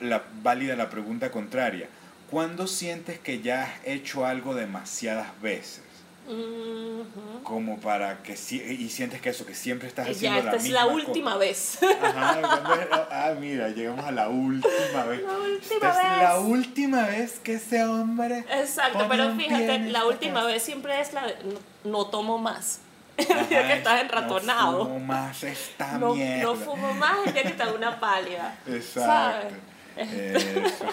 la, 0.00 0.22
válida 0.42 0.76
la 0.76 0.88
pregunta 0.90 1.30
contraria. 1.30 1.88
¿Cuándo 2.30 2.66
sientes 2.66 3.18
que 3.18 3.40
ya 3.40 3.62
has 3.64 3.70
hecho 3.84 4.26
algo 4.26 4.54
demasiadas 4.54 5.28
veces? 5.40 5.82
Ujú. 6.28 7.42
Como 7.44 7.78
para 7.78 8.22
que 8.24 8.36
si, 8.36 8.56
y 8.60 8.88
sientes 8.90 9.20
que 9.20 9.30
eso, 9.30 9.46
que 9.46 9.54
siempre 9.54 9.86
estás 9.86 10.08
haciendo 10.08 10.38
ya, 10.38 10.44
la 10.44 10.50
esta 10.50 10.56
es 10.56 10.62
misma 10.64 10.78
la 10.80 10.86
última 10.86 11.36
vez. 11.36 11.78
Ajá, 12.02 12.40
es- 12.40 12.88
ah, 13.12 13.34
mira, 13.38 13.68
llegamos 13.68 14.04
a 14.04 14.10
la 14.10 14.28
última 14.28 15.04
vez. 15.04 15.22
La 15.22 15.36
última 15.38 15.74
Esta 15.76 15.90
es 15.90 16.22
la 16.22 16.34
vez. 16.38 16.44
última 16.48 17.02
vez 17.06 17.38
que 17.38 17.54
ese 17.54 17.84
hombre. 17.84 18.44
Exacto, 18.50 19.06
pero 19.08 19.32
fíjate, 19.36 19.78
la 19.90 20.04
última 20.04 20.34
casa. 20.34 20.46
vez 20.48 20.62
siempre 20.64 21.00
es 21.00 21.12
la 21.12 21.26
de 21.28 21.36
no, 21.44 21.60
no 21.90 22.06
tomo 22.06 22.38
más. 22.38 22.80
Ajá, 23.18 23.40
el 23.42 23.48
día 23.48 23.66
que 23.68 23.72
estás 23.74 23.94
No 23.94 24.00
enratonado. 24.00 24.84
fumo 24.84 24.98
más 24.98 25.42
esta 25.44 25.96
No, 25.98 26.12
mierda. 26.14 26.42
no 26.42 26.54
fumo 26.56 26.92
más 26.94 27.18
el 27.24 27.32
día 27.34 27.42
que 27.44 27.50
te 27.52 27.66
una 27.68 28.00
pálida. 28.00 28.58
Exacto. 28.66 29.00
¿Sabes? 29.00 29.52
Eso. 29.96 30.84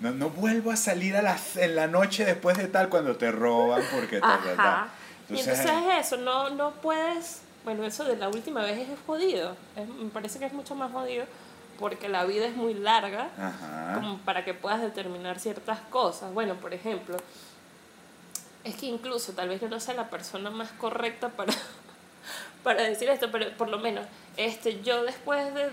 No, 0.00 0.10
no 0.10 0.28
vuelvo 0.30 0.70
a 0.70 0.76
salir 0.76 1.16
a 1.16 1.22
las, 1.22 1.56
en 1.56 1.76
la 1.76 1.86
noche 1.86 2.24
después 2.24 2.56
de 2.58 2.66
tal 2.66 2.88
cuando 2.88 3.16
te 3.16 3.30
roban 3.30 3.82
porque 3.92 4.20
ta, 4.20 4.38
ta, 4.42 4.54
ta. 4.56 4.72
Ajá. 4.82 4.88
Y 5.30 5.38
Entonces, 5.38 5.60
entonces 5.64 5.94
es 5.98 6.06
eso, 6.06 6.16
no, 6.18 6.50
no 6.50 6.72
puedes, 6.72 7.40
bueno, 7.64 7.84
eso 7.84 8.04
de 8.04 8.16
la 8.16 8.28
última 8.28 8.62
vez 8.62 8.78
es 8.80 8.88
jodido, 9.06 9.56
Es- 9.76 9.88
me 9.88 10.10
parece 10.10 10.38
que 10.38 10.46
es 10.46 10.52
mucho 10.52 10.74
más 10.74 10.92
jodido 10.92 11.24
porque 11.78 12.08
la 12.08 12.24
vida 12.24 12.46
es 12.46 12.54
muy 12.54 12.74
larga 12.74 13.28
Ajá. 13.38 13.94
como 13.94 14.18
para 14.18 14.44
que 14.44 14.52
puedas 14.52 14.80
determinar 14.82 15.38
ciertas 15.40 15.78
cosas. 15.90 16.32
Bueno, 16.34 16.54
por 16.56 16.74
ejemplo, 16.74 17.16
es 18.64 18.74
que 18.76 18.86
incluso 18.86 19.32
tal 19.32 19.48
vez 19.48 19.60
yo 19.60 19.68
no 19.68 19.80
sea 19.80 19.94
la 19.94 20.10
persona 20.10 20.50
más 20.50 20.70
correcta 20.72 21.30
para, 21.30 21.52
para 22.62 22.82
decir 22.82 23.08
esto, 23.08 23.30
pero 23.32 23.50
por 23.56 23.68
lo 23.70 23.78
menos 23.78 24.04
este, 24.36 24.82
yo 24.82 25.02
después 25.04 25.54
de 25.54 25.70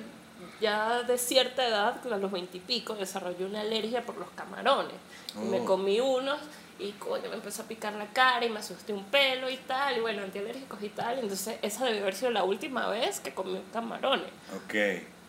ya 0.60 1.04
de 1.04 1.18
cierta 1.18 1.68
edad, 1.68 1.96
a 2.12 2.18
los 2.18 2.32
veintipico, 2.32 2.96
desarrollé 2.96 3.46
una 3.46 3.62
alergia 3.62 4.04
por 4.06 4.18
los 4.18 4.30
camarones. 4.32 4.94
Y 5.36 5.46
me 5.46 5.60
Oh. 5.62 5.66
comí 5.66 6.00
unos 6.00 6.40
y 6.80 6.92
coño, 6.94 7.30
me 7.30 7.36
empezó 7.36 7.62
a 7.62 7.66
picar 7.66 7.94
la 7.94 8.08
cara 8.08 8.44
y 8.46 8.50
me 8.50 8.60
asusté 8.60 8.92
un 8.92 9.04
pelo 9.06 9.50
y 9.50 9.58
tal, 9.58 9.98
y 9.98 10.00
bueno, 10.02 10.24
antialérgicos 10.24 10.82
y 10.82 10.90
tal. 10.90 11.20
Entonces, 11.20 11.58
esa 11.62 11.86
debió 11.86 12.02
haber 12.02 12.16
sido 12.16 12.32
la 12.32 12.44
última 12.44 12.88
vez 12.90 13.20
que 13.20 13.34
comí 13.34 13.62
camarones. 13.72 14.28
Ok. 14.56 14.74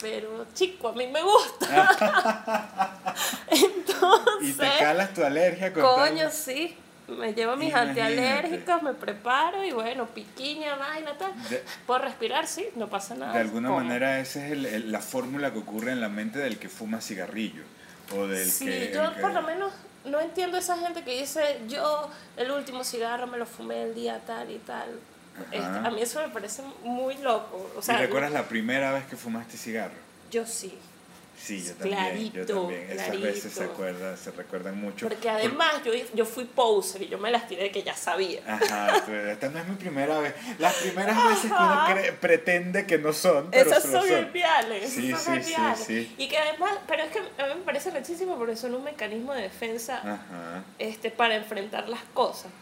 Pero, 0.00 0.46
chico, 0.54 0.88
a 0.88 0.92
mí 0.94 1.06
me 1.06 1.22
gusta. 1.22 3.04
Entonces, 3.50 4.48
Y 4.48 4.52
te 4.54 4.68
calas 4.78 5.14
tu 5.14 5.22
alergia 5.24 5.72
con 5.72 5.82
coño, 5.82 6.28
sí. 6.30 6.76
Me 7.08 7.34
llevo 7.34 7.56
mis 7.56 7.70
Imagínate. 7.70 8.00
antialérgicos, 8.02 8.82
me 8.82 8.94
preparo 8.94 9.64
y 9.64 9.72
bueno, 9.72 10.06
piquiña, 10.06 10.76
vaina, 10.76 11.12
tal. 11.18 11.32
De- 11.48 11.62
Puedo 11.86 12.00
respirar, 12.00 12.46
sí, 12.46 12.66
no 12.76 12.88
pasa 12.88 13.14
nada. 13.14 13.32
De 13.34 13.40
alguna 13.40 13.68
como. 13.68 13.80
manera 13.80 14.18
esa 14.20 14.44
es 14.46 14.52
el- 14.52 14.66
el- 14.66 14.92
la 14.92 15.00
fórmula 15.00 15.52
que 15.52 15.58
ocurre 15.58 15.92
en 15.92 16.00
la 16.00 16.08
mente 16.08 16.38
del 16.38 16.58
que 16.58 16.68
fuma 16.68 17.00
cigarrillo. 17.00 17.62
O 18.16 18.26
del 18.26 18.48
Sí, 18.50 18.66
que... 18.66 18.92
yo 18.94 19.14
que- 19.14 19.20
por 19.20 19.32
lo 19.32 19.42
menos 19.42 19.72
no 20.04 20.20
entiendo 20.20 20.56
esa 20.58 20.76
gente 20.78 21.02
que 21.04 21.18
dice, 21.20 21.60
yo 21.68 22.08
el 22.36 22.50
último 22.50 22.84
cigarro 22.84 23.26
me 23.26 23.38
lo 23.38 23.46
fumé 23.46 23.82
el 23.82 23.94
día 23.94 24.20
tal 24.26 24.50
y 24.50 24.58
tal. 24.58 24.88
Este, 25.50 25.58
a 25.66 25.90
mí 25.90 26.02
eso 26.02 26.20
me 26.20 26.28
parece 26.28 26.62
muy 26.84 27.16
loco. 27.18 27.72
O 27.76 27.82
sea, 27.82 27.98
¿Y 27.98 28.02
recuerdas 28.06 28.32
la 28.32 28.44
primera 28.48 28.92
vez 28.92 29.04
que 29.06 29.16
fumaste 29.16 29.56
cigarro? 29.56 29.94
yo 30.30 30.46
sí. 30.46 30.78
Sí, 31.42 31.60
yo 31.64 31.74
también. 31.74 32.32
yo 32.32 32.46
también. 32.46 32.88
Esas 32.90 33.20
veces 33.20 33.52
se, 33.52 33.64
acuerdan, 33.64 34.16
se 34.16 34.30
recuerdan 34.30 34.80
mucho. 34.80 35.08
Porque 35.08 35.28
además 35.28 35.72
yo, 35.84 35.92
yo 36.14 36.24
fui 36.24 36.44
poser 36.44 37.02
y 37.02 37.08
yo 37.08 37.18
me 37.18 37.32
las 37.32 37.48
tiré 37.48 37.64
de 37.64 37.70
que 37.72 37.82
ya 37.82 37.96
sabía. 37.96 38.40
Ajá, 38.46 39.02
pero 39.04 39.28
esta 39.32 39.48
no 39.48 39.58
es 39.58 39.66
mi 39.66 39.74
primera 39.74 40.20
vez. 40.20 40.34
Las 40.60 40.74
primeras 40.74 41.16
veces 41.26 41.50
que 41.50 41.56
uno 41.58 41.84
cree- 41.88 42.12
pretende 42.12 42.86
que 42.86 42.98
no 42.98 43.12
son, 43.12 43.50
pero 43.50 43.68
Esas 43.70 43.82
son 43.82 43.92
son. 43.92 44.08
geniales. 44.08 44.88
Sí, 44.92 45.08
esas 45.08 45.22
son 45.24 45.34
sí, 45.38 45.42
sí, 45.42 45.52
geniales. 45.54 45.84
sí. 45.84 46.14
Y 46.16 46.28
que 46.28 46.38
además, 46.38 46.74
pero 46.86 47.02
es 47.02 47.10
que 47.10 47.18
a 47.18 47.46
mí 47.48 47.54
me 47.56 47.62
parece 47.64 47.90
rechísimo 47.90 48.36
porque 48.38 48.54
son 48.56 48.74
un 48.76 48.84
mecanismo 48.84 49.32
de 49.34 49.42
defensa 49.42 49.98
Ajá. 49.98 50.62
este, 50.78 51.10
para 51.10 51.34
enfrentar 51.34 51.88
las 51.88 52.02
cosas. 52.14 52.52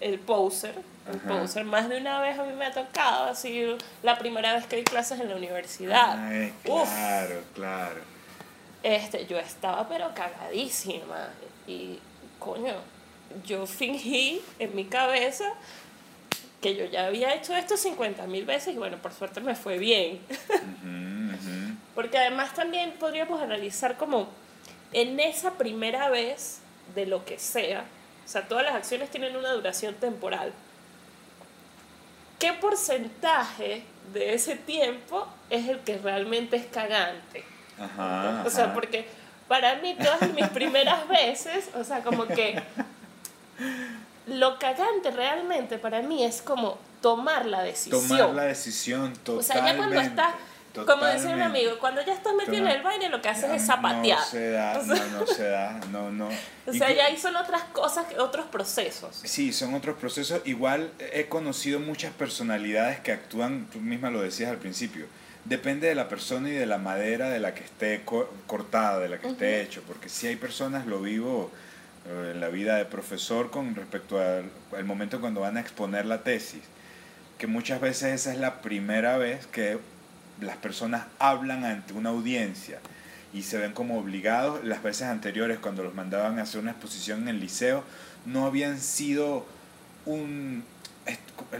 El 0.00 0.20
poser, 0.20 0.76
el 1.10 1.16
Ajá. 1.16 1.40
poser, 1.40 1.64
más 1.64 1.88
de 1.88 1.98
una 2.00 2.20
vez 2.20 2.38
a 2.38 2.44
mí 2.44 2.52
me 2.52 2.66
ha 2.66 2.72
tocado, 2.72 3.24
así 3.24 3.66
la 4.04 4.16
primera 4.16 4.54
vez 4.54 4.64
que 4.66 4.76
di 4.76 4.84
clases 4.84 5.18
en 5.18 5.28
la 5.28 5.34
universidad. 5.34 6.24
Ay, 6.28 6.52
Uf, 6.66 6.88
claro, 6.88 7.42
claro. 7.52 8.17
Este, 8.82 9.26
yo 9.26 9.38
estaba 9.38 9.88
pero 9.88 10.12
cagadísima 10.14 11.28
y 11.66 11.98
coño, 12.38 12.74
yo 13.44 13.66
fingí 13.66 14.40
en 14.58 14.74
mi 14.74 14.84
cabeza 14.84 15.52
que 16.60 16.74
yo 16.74 16.86
ya 16.86 17.06
había 17.06 17.34
hecho 17.34 17.54
esto 17.54 17.76
50 17.76 18.26
mil 18.26 18.44
veces 18.44 18.74
y 18.74 18.78
bueno, 18.78 18.96
por 18.98 19.12
suerte 19.12 19.40
me 19.40 19.54
fue 19.54 19.78
bien. 19.78 20.20
Porque 21.94 22.18
además 22.18 22.54
también 22.54 22.92
podríamos 22.92 23.40
analizar 23.40 23.96
como 23.96 24.28
en 24.92 25.20
esa 25.20 25.52
primera 25.52 26.08
vez 26.08 26.60
de 26.94 27.06
lo 27.06 27.24
que 27.24 27.38
sea, 27.38 27.84
o 28.24 28.28
sea, 28.28 28.46
todas 28.46 28.64
las 28.64 28.74
acciones 28.74 29.10
tienen 29.10 29.36
una 29.36 29.52
duración 29.52 29.94
temporal. 29.94 30.52
¿Qué 32.38 32.52
porcentaje 32.52 33.82
de 34.12 34.34
ese 34.34 34.54
tiempo 34.56 35.26
es 35.50 35.68
el 35.68 35.80
que 35.80 35.98
realmente 35.98 36.56
es 36.56 36.66
cagante? 36.66 37.44
Ajá, 37.80 38.42
O 38.46 38.50
sea, 38.50 38.64
ajá. 38.64 38.74
porque 38.74 39.06
para 39.48 39.76
mí 39.76 39.96
todas 40.02 40.32
mis 40.34 40.46
primeras 40.48 41.06
veces, 41.08 41.68
o 41.74 41.84
sea, 41.84 42.02
como 42.02 42.26
que 42.26 42.62
lo 44.26 44.58
cagante 44.58 45.10
realmente 45.10 45.78
para 45.78 46.02
mí 46.02 46.22
es 46.24 46.42
como 46.42 46.78
tomar 47.00 47.46
la 47.46 47.62
decisión. 47.62 48.06
Tomar 48.08 48.30
la 48.34 48.42
decisión 48.44 49.12
O 49.12 49.18
totalmente. 49.18 49.44
sea, 49.52 49.64
ya 49.66 49.76
cuando 49.76 50.00
estás, 50.00 50.34
como 50.86 51.04
decía 51.06 51.30
un 51.30 51.42
amigo, 51.42 51.78
cuando 51.80 52.02
ya 52.04 52.12
estás 52.12 52.34
metido 52.34 52.56
en 52.58 52.68
el 52.68 52.82
baile 52.82 53.08
lo 53.08 53.22
que 53.22 53.28
haces 53.30 53.50
es 53.50 53.64
zapatear. 53.66 54.18
No 54.18 54.24
se 54.26 54.50
da, 54.50 54.78
O 54.78 54.84
sea- 54.84 54.94
no, 55.06 55.20
no 55.20 55.26
se 55.26 55.48
da, 55.48 55.80
no, 55.90 56.10
no. 56.10 56.28
O 56.66 56.72
sea, 56.72 56.88
que- 56.88 56.96
ya 56.96 57.06
ahí 57.06 57.16
son 57.16 57.34
otras 57.36 57.62
cosas, 57.72 58.04
otros 58.18 58.46
procesos. 58.46 59.20
Sí, 59.24 59.52
son 59.54 59.72
otros 59.74 59.96
procesos. 59.96 60.42
Igual 60.44 60.90
he 61.12 61.26
conocido 61.26 61.80
muchas 61.80 62.12
personalidades 62.12 63.00
que 63.00 63.12
actúan, 63.12 63.66
tú 63.72 63.78
misma 63.80 64.10
lo 64.10 64.20
decías 64.20 64.50
al 64.50 64.58
principio, 64.58 65.06
depende 65.48 65.88
de 65.88 65.94
la 65.94 66.08
persona 66.08 66.48
y 66.48 66.52
de 66.52 66.66
la 66.66 66.78
madera 66.78 67.30
de 67.30 67.40
la 67.40 67.54
que 67.54 67.64
esté 67.64 68.02
co- 68.04 68.32
cortada, 68.46 68.98
de 69.00 69.08
la 69.08 69.18
que 69.18 69.28
esté 69.28 69.60
hecho, 69.62 69.82
porque 69.86 70.08
si 70.08 70.26
hay 70.26 70.36
personas, 70.36 70.86
lo 70.86 71.00
vivo 71.00 71.50
eh, 72.06 72.32
en 72.34 72.40
la 72.40 72.48
vida 72.48 72.76
de 72.76 72.84
profesor 72.84 73.50
con 73.50 73.74
respecto 73.74 74.20
al, 74.20 74.50
al 74.76 74.84
momento 74.84 75.20
cuando 75.20 75.40
van 75.40 75.56
a 75.56 75.60
exponer 75.60 76.06
la 76.06 76.22
tesis, 76.22 76.62
que 77.38 77.46
muchas 77.46 77.80
veces 77.80 78.14
esa 78.14 78.32
es 78.32 78.38
la 78.38 78.60
primera 78.62 79.16
vez 79.18 79.46
que 79.46 79.78
las 80.40 80.56
personas 80.56 81.06
hablan 81.18 81.64
ante 81.64 81.92
una 81.92 82.10
audiencia 82.10 82.78
y 83.32 83.42
se 83.42 83.58
ven 83.58 83.72
como 83.72 83.98
obligados. 83.98 84.64
Las 84.64 84.82
veces 84.82 85.02
anteriores, 85.08 85.58
cuando 85.58 85.82
los 85.82 85.94
mandaban 85.94 86.38
a 86.38 86.42
hacer 86.42 86.60
una 86.60 86.70
exposición 86.72 87.22
en 87.22 87.28
el 87.28 87.40
liceo, 87.40 87.84
no 88.26 88.46
habían 88.46 88.80
sido 88.80 89.46
un... 90.06 90.64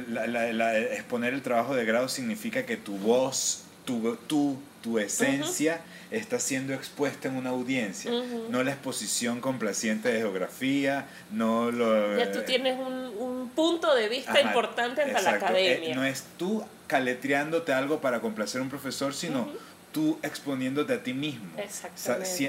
la- 0.08 0.26
la- 0.26 0.52
la- 0.52 0.78
exponer 0.78 1.34
el 1.34 1.42
trabajo 1.42 1.74
de 1.74 1.84
grado 1.84 2.08
significa 2.08 2.64
que 2.66 2.76
tu 2.76 2.96
voz, 2.98 3.64
tu, 3.88 4.16
tú 4.26 4.58
tu 4.82 4.98
esencia 4.98 5.80
está 6.10 6.38
siendo 6.38 6.72
expuesta 6.72 7.28
en 7.28 7.36
una 7.36 7.50
audiencia, 7.50 8.10
no 8.48 8.62
la 8.62 8.72
exposición 8.72 9.40
complaciente 9.40 10.08
de 10.08 10.18
geografía, 10.18 11.06
no 11.30 11.70
lo... 11.70 12.16
Ya 12.16 12.30
tú 12.32 12.42
tienes 12.46 12.78
un, 12.78 12.94
un 13.18 13.50
punto 13.50 13.94
de 13.94 14.08
vista 14.08 14.40
importante 14.40 15.02
ante 15.02 15.20
la 15.20 15.30
academia. 15.30 15.90
Eh, 15.90 15.94
no 15.94 16.04
es 16.04 16.24
tú 16.36 16.64
caletreándote 16.86 17.72
algo 17.72 18.00
para 18.00 18.20
complacer 18.20 18.60
a 18.60 18.64
un 18.64 18.70
profesor, 18.70 19.12
sino 19.12 19.48
tú 19.92 20.18
exponiéndote 20.22 20.94
a 20.94 21.02
ti 21.02 21.12
mismo, 21.12 21.46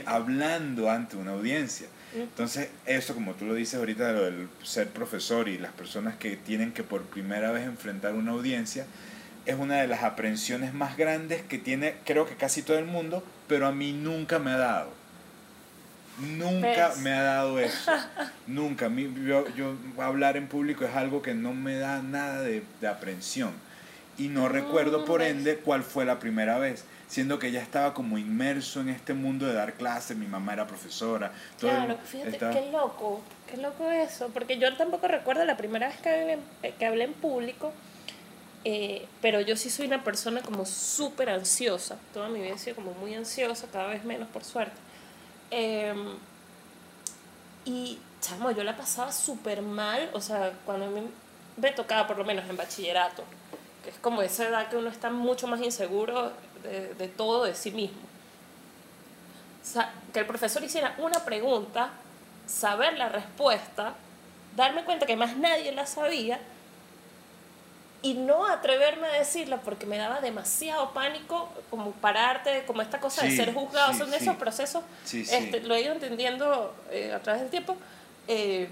hablando 0.05 0.89
ante 0.89 1.17
una 1.17 1.31
audiencia. 1.31 1.87
Entonces, 2.15 2.69
eso 2.85 3.13
como 3.13 3.33
tú 3.33 3.45
lo 3.45 3.53
dices 3.53 3.75
ahorita, 3.75 4.11
lo 4.13 4.23
del 4.23 4.47
ser 4.63 4.87
profesor 4.87 5.47
y 5.47 5.57
las 5.57 5.71
personas 5.73 6.15
que 6.15 6.37
tienen 6.37 6.71
que 6.71 6.83
por 6.83 7.03
primera 7.03 7.51
vez 7.51 7.65
enfrentar 7.65 8.13
una 8.13 8.31
audiencia, 8.31 8.85
es 9.45 9.55
una 9.55 9.77
de 9.77 9.87
las 9.87 10.03
aprensiones 10.03 10.73
más 10.73 10.97
grandes 10.97 11.41
que 11.41 11.57
tiene, 11.57 11.95
creo 12.05 12.27
que 12.27 12.35
casi 12.35 12.61
todo 12.61 12.77
el 12.77 12.85
mundo, 12.85 13.23
pero 13.47 13.67
a 13.67 13.71
mí 13.71 13.91
nunca 13.91 14.39
me 14.39 14.51
ha 14.51 14.57
dado. 14.57 14.91
Nunca 16.19 16.93
me 17.01 17.13
ha 17.13 17.23
dado 17.23 17.59
eso. 17.59 17.91
nunca. 18.47 18.89
Yo, 18.89 19.47
yo, 19.55 19.75
hablar 19.97 20.37
en 20.37 20.47
público 20.47 20.85
es 20.85 20.95
algo 20.95 21.21
que 21.21 21.33
no 21.33 21.53
me 21.53 21.77
da 21.77 22.01
nada 22.01 22.41
de, 22.41 22.63
de 22.81 22.87
aprensión. 22.87 23.51
Y 24.17 24.27
no 24.27 24.49
recuerdo, 24.49 25.05
por 25.05 25.21
ende, 25.21 25.57
cuál 25.57 25.83
fue 25.83 26.03
la 26.03 26.19
primera 26.19 26.59
vez 26.59 26.83
siendo 27.09 27.39
que 27.39 27.51
ya 27.51 27.59
estaba 27.59 27.93
como 27.93 28.19
inmerso 28.19 28.81
en 28.81 28.89
este 28.89 29.15
mundo 29.15 29.47
de 29.47 29.53
dar 29.53 29.73
clases, 29.73 30.15
mi 30.15 30.27
mamá 30.27 30.53
era 30.53 30.67
profesora. 30.67 31.31
Todo 31.59 31.71
claro, 31.71 31.97
fíjate, 32.05 32.37
qué 32.37 32.69
loco, 32.71 33.21
qué 33.49 33.57
loco 33.57 33.89
eso, 33.89 34.29
porque 34.31 34.59
yo 34.59 34.77
tampoco 34.77 35.07
recuerdo 35.07 35.43
la 35.43 35.57
primera 35.57 35.87
vez 35.87 35.97
que 35.97 36.09
hablé, 36.09 36.39
que 36.77 36.85
hablé 36.85 37.05
en 37.05 37.13
público, 37.13 37.73
eh, 38.65 39.07
pero 39.21 39.39
yo 39.39 39.55
sí 39.55 39.69
soy 39.69 39.87
una 39.87 40.03
persona 40.03 40.41
como 40.41 40.65
súper 40.65 41.29
ansiosa, 41.29 41.97
toda 42.13 42.27
mi 42.27 42.41
vida 42.41 42.55
he 42.55 42.57
sido 42.57 42.75
como 42.75 42.91
muy 42.93 43.13
ansiosa, 43.15 43.67
cada 43.71 43.87
vez 43.87 44.03
menos 44.03 44.27
por 44.29 44.43
suerte. 44.43 44.75
Em, 45.51 46.15
y, 47.65 47.99
chamo, 48.21 48.51
yo 48.51 48.63
la 48.63 48.75
pasaba 48.75 49.11
súper 49.11 49.61
mal, 49.61 50.09
o 50.13 50.21
sea, 50.21 50.53
cuando 50.65 50.87
a 50.87 50.89
mí 50.89 51.01
me 51.57 51.71
tocaba, 51.71 52.07
por 52.07 52.17
lo 52.17 52.25
menos 52.25 52.49
en 52.49 52.57
bachillerato, 52.57 53.23
que 53.83 53.91
es 53.91 53.97
como 53.99 54.21
esa 54.21 54.47
edad 54.47 54.69
que 54.69 54.77
uno 54.77 54.89
está 54.89 55.09
mucho 55.09 55.47
más 55.47 55.61
inseguro 55.61 56.33
de, 56.63 57.07
todo 57.07 57.45
de 57.45 57.55
sí 57.55 57.71
mismo. 57.71 57.97
que 60.13 60.19
el 60.19 60.25
profesor 60.25 60.63
hiciera 60.63 60.95
una 60.97 61.23
pregunta, 61.23 61.91
saber 62.45 62.97
la 62.97 63.09
respuesta, 63.09 63.93
darme 64.55 64.83
cuenta 64.83 65.05
que 65.05 65.15
más 65.15 65.37
nadie 65.37 65.71
la 65.71 65.85
sabía 65.85 66.39
y 68.01 68.13
no 68.13 68.47
atreverme 68.47 69.07
a 69.07 69.11
decirla 69.11 69.57
porque 69.57 69.85
me 69.85 69.97
daba 69.97 70.21
demasiado 70.21 70.91
pánico 70.91 71.49
como 71.69 71.91
pararte, 71.91 72.63
como 72.65 72.81
esta 72.81 72.99
cosa 72.99 73.25
de 73.25 73.35
ser 73.35 73.53
juzgado, 73.53 73.93
son 73.93 74.13
esos 74.13 74.35
procesos, 74.37 74.83
este, 75.11 75.61
lo 75.61 75.75
he 75.75 75.81
ido 75.81 75.93
entendiendo 75.93 76.73
eh, 76.91 77.13
a 77.13 77.19
través 77.19 77.41
del 77.41 77.49
tiempo, 77.49 77.75
eh, 78.27 78.69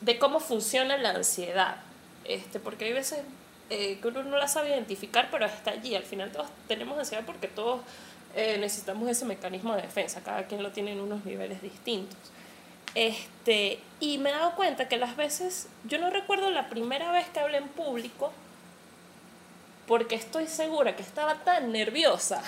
de 0.00 0.18
cómo 0.18 0.38
funciona 0.38 0.96
la 0.98 1.10
ansiedad, 1.10 1.76
este, 2.24 2.60
porque 2.60 2.84
hay 2.84 2.92
veces 2.92 3.20
eh, 3.70 3.98
que 4.00 4.08
uno 4.08 4.22
no 4.22 4.36
la 4.36 4.46
sabe 4.46 4.70
identificar, 4.70 5.28
pero 5.30 5.46
está 5.46 5.70
allí. 5.72 5.94
Al 5.94 6.02
final 6.02 6.30
todos 6.30 6.48
tenemos 6.68 6.98
ansiedad 6.98 7.24
porque 7.24 7.48
todos 7.48 7.80
eh, 8.36 8.58
necesitamos 8.60 9.08
ese 9.08 9.24
mecanismo 9.24 9.74
de 9.74 9.82
defensa, 9.82 10.20
cada 10.22 10.46
quien 10.46 10.62
lo 10.62 10.70
tiene 10.70 10.92
en 10.92 11.00
unos 11.00 11.24
niveles 11.24 11.62
distintos. 11.62 12.18
Este, 12.94 13.80
y 14.00 14.18
me 14.18 14.30
he 14.30 14.32
dado 14.32 14.54
cuenta 14.54 14.86
que 14.88 14.98
las 14.98 15.16
veces, 15.16 15.68
yo 15.84 15.98
no 15.98 16.10
recuerdo 16.10 16.50
la 16.50 16.68
primera 16.68 17.10
vez 17.10 17.26
que 17.28 17.40
hablé 17.40 17.58
en 17.58 17.68
público, 17.68 18.32
porque 19.86 20.14
estoy 20.14 20.46
segura 20.46 20.96
que 20.96 21.02
estaba 21.02 21.34
tan 21.44 21.72
nerviosa. 21.72 22.42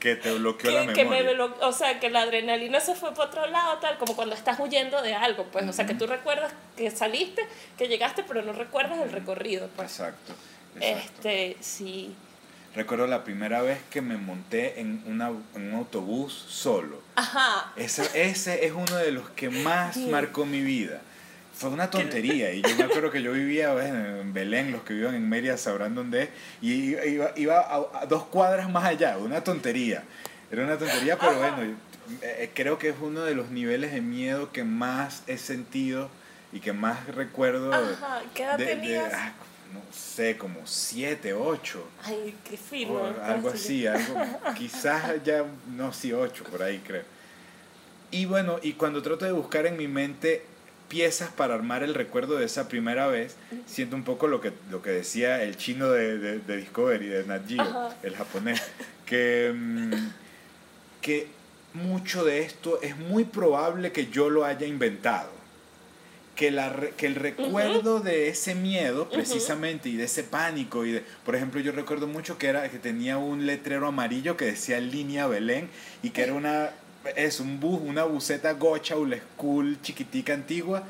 Que 0.00 0.16
te 0.16 0.32
bloqueó 0.34 0.70
la 0.70 0.80
memoria. 0.80 0.94
Que 0.94 1.08
me 1.08 1.42
o 1.42 1.72
sea, 1.72 1.98
que 1.98 2.10
la 2.10 2.22
adrenalina 2.22 2.80
se 2.80 2.94
fue 2.94 3.14
por 3.14 3.28
otro 3.28 3.46
lado, 3.46 3.78
tal, 3.78 3.96
como 3.96 4.14
cuando 4.14 4.34
estás 4.34 4.60
huyendo 4.60 5.00
de 5.00 5.14
algo, 5.14 5.44
pues. 5.44 5.66
O 5.66 5.72
sea, 5.72 5.86
que 5.86 5.94
tú 5.94 6.06
recuerdas 6.06 6.52
que 6.76 6.90
saliste, 6.90 7.42
que 7.78 7.88
llegaste, 7.88 8.22
pero 8.22 8.42
no 8.42 8.52
recuerdas 8.52 9.00
el 9.00 9.10
recorrido, 9.10 9.68
pues. 9.76 9.90
Exacto. 9.90 10.34
Este, 10.80 11.56
sí. 11.60 12.14
Recuerdo 12.74 13.06
la 13.06 13.22
primera 13.22 13.62
vez 13.62 13.78
que 13.88 14.02
me 14.02 14.16
monté 14.16 14.80
en, 14.80 15.02
una, 15.06 15.28
en 15.54 15.72
un 15.72 15.74
autobús 15.74 16.32
solo. 16.48 17.00
Ajá. 17.14 17.72
Ese, 17.76 18.28
ese 18.28 18.66
es 18.66 18.72
uno 18.72 18.96
de 18.96 19.12
los 19.12 19.30
que 19.30 19.48
más 19.48 19.96
marcó 19.96 20.44
mi 20.44 20.60
vida. 20.60 21.00
Fue 21.54 21.70
una 21.70 21.88
tontería. 21.88 22.52
Y 22.52 22.62
yo 22.62 22.76
me 22.76 22.84
acuerdo 22.84 23.10
que 23.10 23.22
yo 23.22 23.32
vivía 23.32 23.72
en 23.86 24.32
Belén, 24.32 24.72
los 24.72 24.82
que 24.82 24.94
viven 24.94 25.14
en 25.14 25.28
Mérida 25.28 25.56
sabrán 25.56 25.94
dónde 25.94 26.24
es. 26.24 26.28
Y 26.60 26.96
iba, 26.96 27.30
iba 27.36 27.60
a, 27.60 28.06
dos 28.06 28.24
cuadras 28.24 28.70
más 28.70 28.84
allá. 28.84 29.18
Una 29.18 29.42
tontería. 29.42 30.02
Era 30.50 30.64
una 30.64 30.76
tontería, 30.76 31.18
pero 31.18 31.38
bueno, 31.38 31.76
eh, 32.22 32.50
creo 32.54 32.78
que 32.78 32.90
es 32.90 32.96
uno 33.00 33.22
de 33.22 33.34
los 33.34 33.50
niveles 33.50 33.92
de 33.92 34.00
miedo 34.00 34.52
que 34.52 34.64
más 34.64 35.22
he 35.26 35.38
sentido 35.38 36.10
y 36.52 36.60
que 36.60 36.72
más 36.72 37.06
recuerdo. 37.08 37.72
Ajá. 37.72 38.22
¿Qué 38.34 38.42
edad 38.42 38.56
tenías? 38.56 39.12
Ah, 39.14 39.32
no 39.72 39.80
sé, 39.92 40.36
como 40.36 40.66
siete, 40.66 41.34
ocho. 41.34 41.86
Ay, 42.04 42.34
qué 42.48 42.56
fino. 42.56 43.00
algo 43.22 43.48
así, 43.50 43.86
algo, 43.86 44.14
quizás 44.56 45.22
ya, 45.24 45.44
no, 45.74 45.92
sí, 45.92 46.12
ocho, 46.12 46.44
por 46.44 46.62
ahí 46.62 46.80
creo. 46.86 47.02
Y 48.10 48.26
bueno, 48.26 48.60
y 48.62 48.74
cuando 48.74 49.02
trato 49.02 49.24
de 49.24 49.32
buscar 49.32 49.66
en 49.66 49.76
mi 49.76 49.88
mente 49.88 50.44
piezas 50.88 51.30
para 51.30 51.54
armar 51.54 51.82
el 51.82 51.94
recuerdo 51.94 52.36
de 52.36 52.44
esa 52.44 52.68
primera 52.68 53.06
vez, 53.06 53.36
siento 53.66 53.96
un 53.96 54.04
poco 54.04 54.28
lo 54.28 54.40
que, 54.40 54.52
lo 54.70 54.82
que 54.82 54.90
decía 54.90 55.42
el 55.42 55.56
chino 55.56 55.90
de, 55.90 56.18
de, 56.38 56.56
Discovery, 56.56 57.06
de 57.06 57.24
Nat 57.24 57.48
Geo, 57.48 57.94
el 58.02 58.14
japonés, 58.16 58.62
que, 59.06 59.52
mm, 59.54 59.92
que 61.00 61.28
mucho 61.72 62.24
de 62.24 62.40
esto 62.40 62.80
es 62.82 62.96
muy 62.96 63.24
probable 63.24 63.92
que 63.92 64.06
yo 64.06 64.30
lo 64.30 64.44
haya 64.44 64.66
inventado 64.66 65.34
que, 66.34 66.50
la, 66.50 66.74
que 66.96 67.06
el 67.06 67.14
recuerdo 67.14 68.00
de 68.00 68.28
ese 68.28 68.54
miedo 68.54 69.08
precisamente 69.08 69.88
y 69.88 69.96
de 69.96 70.04
ese 70.04 70.24
pánico 70.24 70.84
y 70.84 70.92
de, 70.92 71.04
por 71.24 71.36
ejemplo 71.36 71.60
yo 71.60 71.72
recuerdo 71.72 72.06
mucho 72.06 72.38
que 72.38 72.48
era 72.48 72.68
que 72.68 72.78
tenía 72.78 73.18
un 73.18 73.46
letrero 73.46 73.86
amarillo 73.86 74.36
que 74.36 74.46
decía 74.46 74.80
línea 74.80 75.26
Belén 75.26 75.68
y 76.02 76.10
que 76.10 76.22
era 76.22 76.34
una 76.34 76.70
es 77.16 77.40
un 77.40 77.60
bus 77.60 77.80
una 77.82 78.04
buseta 78.04 78.52
gocha 78.52 78.96
old 78.96 79.20
school 79.34 79.78
chiquitica 79.82 80.34
antigua 80.34 80.84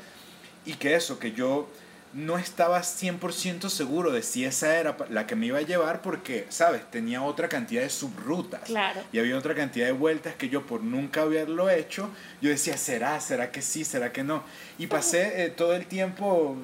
y 0.65 0.73
que 0.73 0.95
eso 0.95 1.19
que 1.19 1.31
yo 1.31 1.67
no 2.15 2.37
estaba 2.37 2.79
100% 2.79 3.67
seguro 3.67 4.09
de 4.09 4.23
si 4.23 4.45
esa 4.45 4.77
era 4.79 4.95
la 5.09 5.27
que 5.27 5.35
me 5.35 5.47
iba 5.47 5.59
a 5.59 5.63
llevar 5.63 6.01
porque, 6.01 6.45
¿sabes? 6.47 6.89
Tenía 6.89 7.21
otra 7.21 7.49
cantidad 7.49 7.81
de 7.81 7.89
subrutas. 7.89 8.61
Claro. 8.61 9.01
Y 9.11 9.19
había 9.19 9.37
otra 9.37 9.53
cantidad 9.53 9.85
de 9.85 9.91
vueltas 9.91 10.33
que 10.35 10.47
yo 10.47 10.65
por 10.65 10.81
nunca 10.81 11.23
haberlo 11.23 11.69
hecho, 11.69 12.09
yo 12.41 12.49
decía, 12.49 12.77
¿será? 12.77 13.19
¿Será 13.19 13.51
que 13.51 13.61
sí? 13.61 13.83
¿Será 13.83 14.13
que 14.13 14.23
no? 14.23 14.43
Y 14.77 14.87
pasé 14.87 15.43
eh, 15.43 15.49
todo 15.49 15.75
el 15.75 15.87
tiempo, 15.87 16.55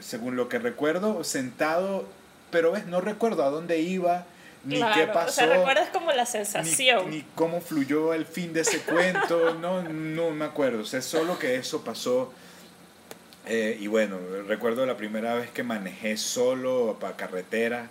según 0.00 0.34
lo 0.34 0.48
que 0.48 0.58
recuerdo, 0.58 1.24
sentado, 1.24 2.08
pero 2.50 2.72
ves, 2.72 2.86
no 2.86 3.02
recuerdo 3.02 3.44
a 3.44 3.50
dónde 3.50 3.80
iba. 3.80 4.24
Ni 4.66 4.76
qué 4.76 5.06
pasó. 5.06 5.28
O 5.28 5.32
sea, 5.32 5.46
recuerdas 5.46 5.88
como 5.90 6.12
la 6.12 6.26
sensación. 6.26 7.10
Ni, 7.10 7.22
cómo 7.34 7.60
fluyó 7.60 8.12
el 8.12 8.26
fin 8.26 8.52
de 8.52 8.60
ese 8.60 8.80
cuento. 8.80 9.54
no, 9.60 9.82
no 9.82 10.30
me 10.30 10.44
acuerdo. 10.44 10.82
O 10.82 10.86
sea, 10.86 11.00
solo 11.00 11.38
que 11.38 11.54
eso 11.54 11.82
pasó 11.82 12.32
eh, 13.46 13.78
y 13.80 13.86
bueno, 13.86 14.18
recuerdo 14.48 14.84
la 14.86 14.96
primera 14.96 15.34
vez 15.34 15.50
que 15.50 15.62
manejé 15.62 16.16
solo 16.16 16.96
para 17.00 17.16
carretera, 17.16 17.88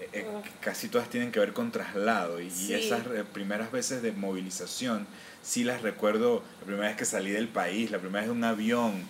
eh, 0.00 0.08
eh, 0.14 0.26
casi 0.60 0.88
todas 0.88 1.10
tienen 1.10 1.30
que 1.30 1.40
ver 1.40 1.52
con 1.52 1.70
traslado 1.70 2.40
y, 2.40 2.48
esas 2.72 3.02
primeras 3.34 3.70
veces 3.70 4.00
de 4.00 4.12
movilización, 4.12 5.06
sí 5.42 5.62
las 5.62 5.82
recuerdo, 5.82 6.42
la 6.60 6.66
primera 6.66 6.88
vez 6.88 6.96
que 6.96 7.04
salí 7.04 7.32
del 7.32 7.48
país, 7.48 7.90
la 7.90 7.98
primera 7.98 8.22
vez 8.22 8.30
en 8.30 8.38
un 8.38 8.44
avión, 8.44 9.04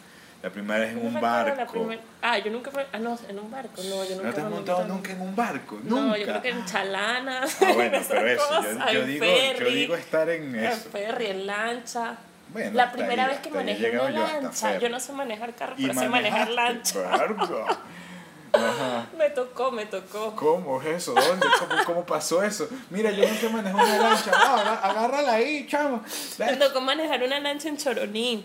la 0.44 0.50
primera 0.50 0.80
vez 0.80 0.90
en 0.92 1.06
un 1.06 1.18
barco. 1.18 1.90
Ah, 2.20 2.36
yo 2.36 2.50
nunca 2.52 2.70
fui, 2.70 2.82
ah, 2.92 2.98
no, 2.98 3.18
en 3.26 3.38
un 3.38 3.50
barco, 3.50 3.82
no, 3.82 4.04
yo 4.04 4.16
nunca 4.16 4.28
¿No 4.28 4.34
te 4.34 4.40
has 4.42 4.50
montado 4.50 4.84
nunca 4.84 5.12
en 5.12 5.20
un 5.22 5.34
barco? 5.34 5.80
No, 5.82 6.14
yo 6.18 6.26
creo 6.26 6.42
que 6.42 6.50
en 6.50 6.66
chalana. 6.66 7.40
Ah, 7.44 7.72
bueno, 7.72 7.98
pero 8.08 8.26
eso, 8.26 8.62
yo, 8.92 9.06
digo, 9.06 9.24
yo 9.58 9.70
digo 9.70 9.94
estar 9.94 10.28
en 10.28 10.54
eso. 10.54 10.84
En 10.84 10.92
ferry, 10.92 11.26
en 11.28 11.46
lancha 11.46 12.18
la 12.74 12.92
primera 12.92 13.26
vez 13.26 13.38
que 13.38 13.50
manejé 13.50 13.98
una 13.98 14.10
lancha, 14.10 14.78
yo, 14.78 14.90
no 14.90 15.00
sé 15.00 15.12
manejar 15.12 15.54
carro, 15.54 15.76
pero 15.80 15.94
sé 15.94 16.08
manejar 16.10 16.50
lancha. 16.50 17.00
Me 19.18 19.30
tocó, 19.30 19.72
me 19.72 19.84
tocó. 19.86 20.36
¿Cómo 20.36 20.80
es 20.80 20.86
eso? 20.86 21.12
¿Dónde? 21.12 21.44
¿Cómo, 21.58 21.84
cómo 21.84 22.06
pasó 22.06 22.40
eso? 22.40 22.68
Mira, 22.88 23.10
yo 23.10 23.26
no 23.26 23.34
sé 23.34 23.48
manejar 23.48 23.84
una 23.84 23.98
lancha. 23.98 24.30
agárrala 24.80 25.32
ahí, 25.32 25.66
chamo. 25.66 26.04
Me 26.38 26.54
tocó 26.54 26.80
manejar 26.80 27.24
una 27.24 27.40
lancha 27.40 27.68
en 27.68 27.76
Choroní 27.76 28.44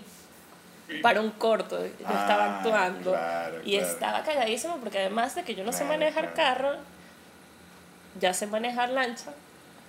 para 1.02 1.22
un 1.22 1.32
corto. 1.32 1.80
Yo 1.80 1.86
estaba 2.06 2.46
ah, 2.46 2.58
actuando. 2.58 3.18
y 3.66 3.76
estaba 3.76 4.24
cagadísimo 4.24 4.78
porque 4.78 5.00
además 5.00 5.36
de 5.36 5.44
que 5.44 5.56
yo 5.56 5.64
no 5.64 5.72
sé 5.72 5.86
manejar 5.86 6.34
carro, 6.34 6.76
ya 8.20 8.34
sé 8.34 8.48
manejar 8.48 8.90
lancha 8.90 9.34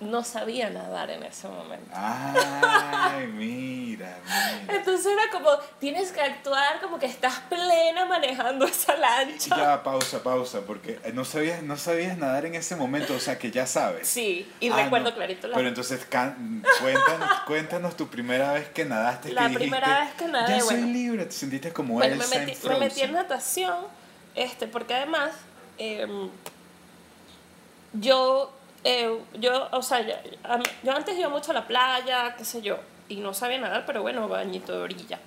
no 0.01 0.23
sabía 0.23 0.69
nadar 0.69 1.09
en 1.11 1.23
ese 1.23 1.47
momento. 1.47 1.89
Ay, 1.95 3.27
mira, 3.33 4.17
mira. 4.25 4.75
Entonces 4.75 5.05
era 5.05 5.29
como, 5.31 5.49
tienes 5.79 6.11
que 6.11 6.19
actuar 6.21 6.81
como 6.81 6.97
que 6.99 7.05
estás 7.05 7.39
plena 7.49 8.05
manejando 8.05 8.65
esa 8.65 8.95
lancha. 8.97 9.55
Ya, 9.55 9.83
pausa, 9.83 10.21
pausa, 10.23 10.61
porque 10.61 10.99
eh, 11.03 11.11
no 11.13 11.23
sabías, 11.23 11.61
no 11.63 11.77
sabías 11.77 12.17
nadar 12.17 12.45
en 12.45 12.55
ese 12.55 12.75
momento, 12.75 13.13
o 13.15 13.19
sea 13.19 13.37
que 13.37 13.51
ya 13.51 13.65
sabes. 13.67 14.07
Sí, 14.07 14.51
y 14.59 14.69
Ah, 14.69 14.77
recuerdo 14.77 15.11
no. 15.11 15.15
clarito 15.15 15.47
la 15.47 15.55
Pero 15.55 15.69
entonces, 15.69 16.03
can- 16.09 16.63
cuéntanos, 16.81 17.29
cuéntanos 17.45 17.95
tu 17.95 18.07
primera 18.07 18.53
vez 18.53 18.69
que 18.69 18.85
nadaste. 18.85 19.29
que 19.29 19.35
La 19.35 19.43
dijiste, 19.43 19.59
primera 19.59 19.99
vez 20.01 20.13
que 20.15 20.25
nadé, 20.27 20.53
Ya 20.55 20.61
soy 20.61 20.77
bueno. 20.77 20.93
libre, 20.93 21.25
te 21.25 21.31
sentiste 21.33 21.71
como 21.71 21.93
Bueno, 21.93 22.15
me 22.17 22.23
Elsa 22.23 22.39
metí, 22.39 22.51
en 22.65 22.69
me 22.73 22.79
metí 22.79 23.01
en 23.01 23.13
natación, 23.13 23.75
este, 24.35 24.65
porque 24.67 24.95
además 24.95 25.31
em, 25.77 26.29
yo, 27.93 28.51
eh, 28.83 29.19
yo, 29.39 29.67
o 29.71 29.81
sea, 29.81 30.01
yo, 30.01 30.15
yo 30.83 30.91
antes 30.91 31.17
iba 31.17 31.29
mucho 31.29 31.51
a 31.51 31.55
la 31.55 31.67
playa, 31.67 32.35
qué 32.37 32.45
sé 32.45 32.61
yo, 32.61 32.77
y 33.09 33.17
no 33.17 33.33
sabía 33.33 33.59
nadar, 33.59 33.85
pero 33.85 34.01
bueno, 34.01 34.27
bañito 34.27 34.73
de 34.73 34.79
orilla. 34.79 35.19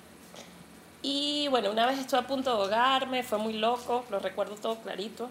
Y 1.01 1.47
bueno, 1.49 1.71
una 1.71 1.85
vez 1.85 1.99
estuve 1.99 2.19
a 2.19 2.27
punto 2.27 2.49
de 2.49 2.57
ahogarme, 2.57 3.21
fue 3.23 3.37
muy 3.37 3.53
loco, 3.53 4.05
lo 4.09 4.19
recuerdo 4.19 4.55
todo 4.55 4.77
clarito. 4.79 5.29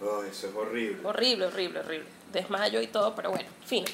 Oh, 0.00 0.22
eso 0.22 0.48
es 0.48 0.54
horrible. 0.54 0.98
Horrible, 1.04 1.46
horrible, 1.46 1.80
horrible. 1.80 2.06
Desmayo 2.32 2.80
y 2.80 2.86
todo, 2.86 3.14
pero 3.14 3.30
bueno, 3.30 3.48
fin. 3.64 3.84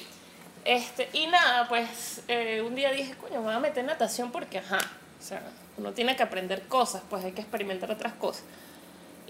Este, 0.65 1.09
y 1.13 1.27
nada, 1.27 1.67
pues 1.67 2.21
eh, 2.27 2.61
un 2.61 2.75
día 2.75 2.91
dije, 2.91 3.15
coño, 3.15 3.39
me 3.39 3.45
voy 3.45 3.53
a 3.53 3.59
meter 3.59 3.79
en 3.79 3.87
natación 3.87 4.31
porque, 4.31 4.59
ajá, 4.59 4.79
o 5.19 5.23
sea, 5.23 5.41
uno 5.77 5.91
tiene 5.93 6.15
que 6.15 6.23
aprender 6.23 6.67
cosas, 6.67 7.01
pues 7.09 7.25
hay 7.25 7.31
que 7.31 7.41
experimentar 7.41 7.91
otras 7.91 8.13
cosas. 8.13 8.43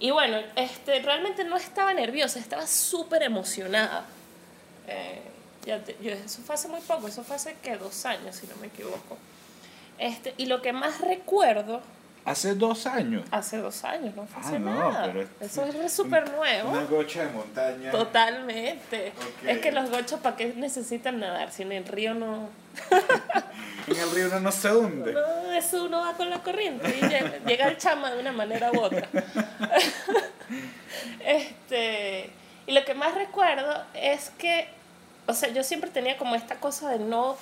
Y 0.04 0.12
bueno, 0.12 0.38
este, 0.58 1.00
realmente 1.00 1.46
no 1.46 1.56
estaba 1.56 1.94
nerviosa, 1.94 2.38
estaba 2.38 2.68
súper 2.68 3.24
emocionada. 3.24 4.06
Eh, 4.86 5.22
ya 5.66 5.82
yo, 6.02 6.12
eso 6.12 6.42
fue 6.42 6.56
hace 6.56 6.68
muy 6.68 6.82
poco, 6.82 7.08
eso 7.08 7.24
fue 7.24 7.38
hace 7.38 7.56
que 7.64 7.78
dos 7.78 8.06
años, 8.06 8.36
si 8.36 8.46
no 8.48 8.58
me 8.58 8.68
equivoco. 8.68 9.18
Este, 9.98 10.34
y 10.36 10.48
lo 10.48 10.62
que 10.62 10.74
más 10.74 11.00
recuerdo, 11.00 11.82
Hace 12.26 12.56
dos 12.56 12.86
años. 12.88 13.24
hace 13.32 13.58
dos 13.58 13.84
años, 13.84 14.16
no 14.16 14.26
fue 14.26 14.42
Ah, 14.42 14.48
hace 14.48 14.60
no, 14.60 14.74
nada. 14.74 15.04
pero 15.08 15.22
es- 15.22 15.28
Eso 15.42 15.66
es 15.66 15.92
súper 15.92 16.32
nuevo. 16.32 16.70
Una 16.70 16.86
gocha 16.86 17.26
de 17.26 17.32
montaña. 17.34 17.92
Totalmente. 17.92 19.12
Es 19.46 19.58
que 19.60 19.72
los 19.74 19.90
gochos, 19.90 20.22
¿para 20.22 20.38
qué 20.38 20.54
necesitan 20.56 21.20
nadar? 21.20 21.52
Si 21.52 21.64
en 21.64 21.74
el 21.74 21.86
río 21.86 22.14
no. 22.14 22.50
En 23.86 24.00
el 24.00 24.12
río 24.12 24.28
uno 24.28 24.40
no 24.40 24.52
se 24.54 24.74
hunde. 24.74 25.12
No, 25.12 25.52
eso 25.52 25.84
uno 25.84 26.00
va 26.00 26.14
con 26.14 26.30
la 26.30 26.42
corriente 26.42 26.88
y 26.98 27.02
llega, 27.06 27.38
llega 27.46 27.66
al 27.66 27.78
chama 27.78 28.12
de 28.12 28.22
una 28.22 28.32
manera 28.32 28.72
u 28.72 28.80
otra. 28.80 29.10
este, 31.26 32.30
y 32.68 32.72
lo 32.72 32.84
que 32.86 32.94
más 32.94 33.14
recuerdo 33.16 33.84
es 33.94 34.32
que, 34.38 34.68
o 35.28 35.34
sea, 35.34 35.50
yo 35.50 35.64
siempre 35.64 35.90
tenía 35.90 36.18
como 36.18 36.36
esta 36.36 36.56
cosa 36.56 36.90
de 36.90 37.00
no, 37.00 37.38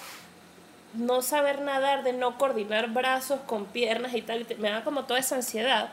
no 0.94 1.22
saber 1.22 1.62
nadar, 1.62 2.04
de 2.04 2.14
no 2.14 2.38
coordinar 2.38 2.90
brazos 2.90 3.40
con 3.46 3.66
piernas 3.66 4.14
y 4.14 4.22
tal. 4.22 4.42
y 4.42 4.44
te- 4.44 4.56
Me 4.56 4.70
daba 4.70 4.84
como 4.84 5.06
toda 5.06 5.20
esa 5.20 5.36
ansiedad. 5.36 5.90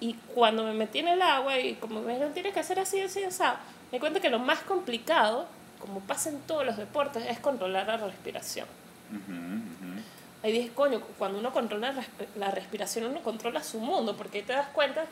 Y 0.00 0.14
cuando 0.34 0.62
me 0.64 0.74
metí 0.74 1.00
en 1.00 1.08
el 1.08 1.20
agua 1.22 1.58
y 1.58 1.74
como 1.74 2.00
me 2.00 2.12
dijeron, 2.12 2.32
tienes 2.32 2.54
que 2.54 2.60
hacer 2.60 2.78
así, 2.78 3.00
así, 3.00 3.24
así, 3.24 3.42
me 3.90 3.96
di 3.96 4.00
cuenta 4.00 4.20
que 4.20 4.30
lo 4.30 4.38
más 4.38 4.60
complicado, 4.60 5.46
como 5.80 6.00
pasa 6.00 6.28
en 6.30 6.38
todos 6.42 6.64
los 6.64 6.76
deportes, 6.76 7.24
es 7.26 7.40
controlar 7.40 7.86
la 7.88 7.96
respiración. 7.96 8.66
Ujú, 9.10 9.32
ujú. 9.32 10.00
Ahí 10.44 10.52
dije, 10.52 10.70
coño, 10.72 11.00
cuando 11.18 11.38
uno 11.40 11.52
controla 11.52 11.92
la 12.36 12.50
respiración, 12.52 13.06
uno 13.06 13.20
controla 13.22 13.62
su 13.64 13.80
mundo, 13.80 14.16
porque 14.16 14.38
ahí 14.38 14.44
te 14.44 14.52
das 14.52 14.68
cuenta 14.68 15.04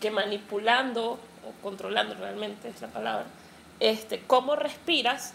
que 0.00 0.12
manipulando, 0.12 1.12
o 1.12 1.62
controlando 1.62 2.14
realmente 2.14 2.68
es 2.68 2.80
la 2.80 2.86
palabra, 2.88 3.26
este, 3.80 4.20
cómo 4.26 4.54
respiras, 4.54 5.34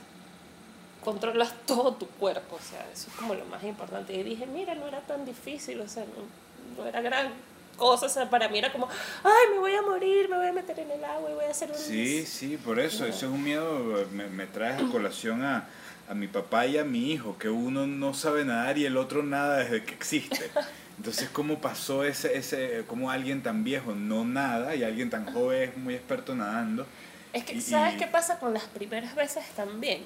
controlas 1.05 1.53
todo 1.65 1.93
tu 1.93 2.07
cuerpo, 2.07 2.57
o 2.57 2.69
sea, 2.69 2.85
eso 2.91 3.07
es 3.09 3.15
como 3.15 3.33
lo 3.35 3.45
más 3.45 3.63
importante. 3.63 4.13
Y 4.13 4.23
dije, 4.23 4.45
mira, 4.47 4.75
no 4.75 4.87
era 4.87 4.99
tan 5.01 5.23
difícil, 5.23 5.79
o 5.79 5.87
sea, 5.87 6.03
no, 6.03 6.81
no 6.83 6.89
era 6.89 6.99
gran 7.01 7.29
cosa, 7.77 8.07
o 8.07 8.09
sea, 8.09 8.29
para 8.29 8.49
mí 8.49 8.57
era 8.57 8.71
como, 8.71 8.87
ay, 9.23 9.53
me 9.53 9.59
voy 9.59 9.75
a 9.75 9.81
morir, 9.81 10.27
me 10.29 10.37
voy 10.37 10.47
a 10.47 10.53
meter 10.53 10.79
en 10.79 10.91
el 10.91 11.03
agua 11.05 11.29
y 11.29 11.33
voy 11.35 11.45
a 11.45 11.51
hacer 11.51 11.69
un... 11.71 11.77
Sí, 11.77 12.25
sí, 12.25 12.57
por 12.57 12.79
eso, 12.79 13.05
eso 13.05 13.25
es 13.27 13.31
un 13.31 13.43
miedo, 13.43 14.05
me, 14.11 14.27
me 14.27 14.45
traes 14.47 14.81
a 14.81 14.87
colación 14.91 15.43
a, 15.43 15.67
a 16.09 16.13
mi 16.13 16.27
papá 16.27 16.65
y 16.65 16.77
a 16.77 16.83
mi 16.83 17.11
hijo, 17.11 17.37
que 17.37 17.49
uno 17.49 17.85
no 17.87 18.13
sabe 18.13 18.43
nadar 18.45 18.77
y 18.77 18.85
el 18.85 18.97
otro 18.97 19.23
nada 19.23 19.57
desde 19.57 19.83
que 19.83 19.93
existe. 19.93 20.49
Entonces, 20.97 21.27
¿cómo 21.33 21.59
pasó 21.59 22.05
ese, 22.05 22.37
ese, 22.37 22.85
cómo 22.87 23.11
alguien 23.11 23.43
tan 23.43 23.65
viejo 23.65 23.93
no 23.93 24.23
nada 24.23 24.73
y 24.75 24.83
alguien 24.85 25.09
tan 25.09 25.25
joven 25.33 25.69
es 25.71 25.77
muy 25.77 25.93
experto 25.95 26.33
nadando? 26.33 26.85
Es 27.33 27.43
que, 27.43 27.55
Y- 27.55 27.61
¿sabes 27.61 27.95
y- 27.95 27.97
qué 27.97 28.07
pasa 28.07 28.39
con 28.39 28.53
las 28.53 28.63
primeras 28.63 29.13
veces 29.13 29.43
también? 29.57 30.03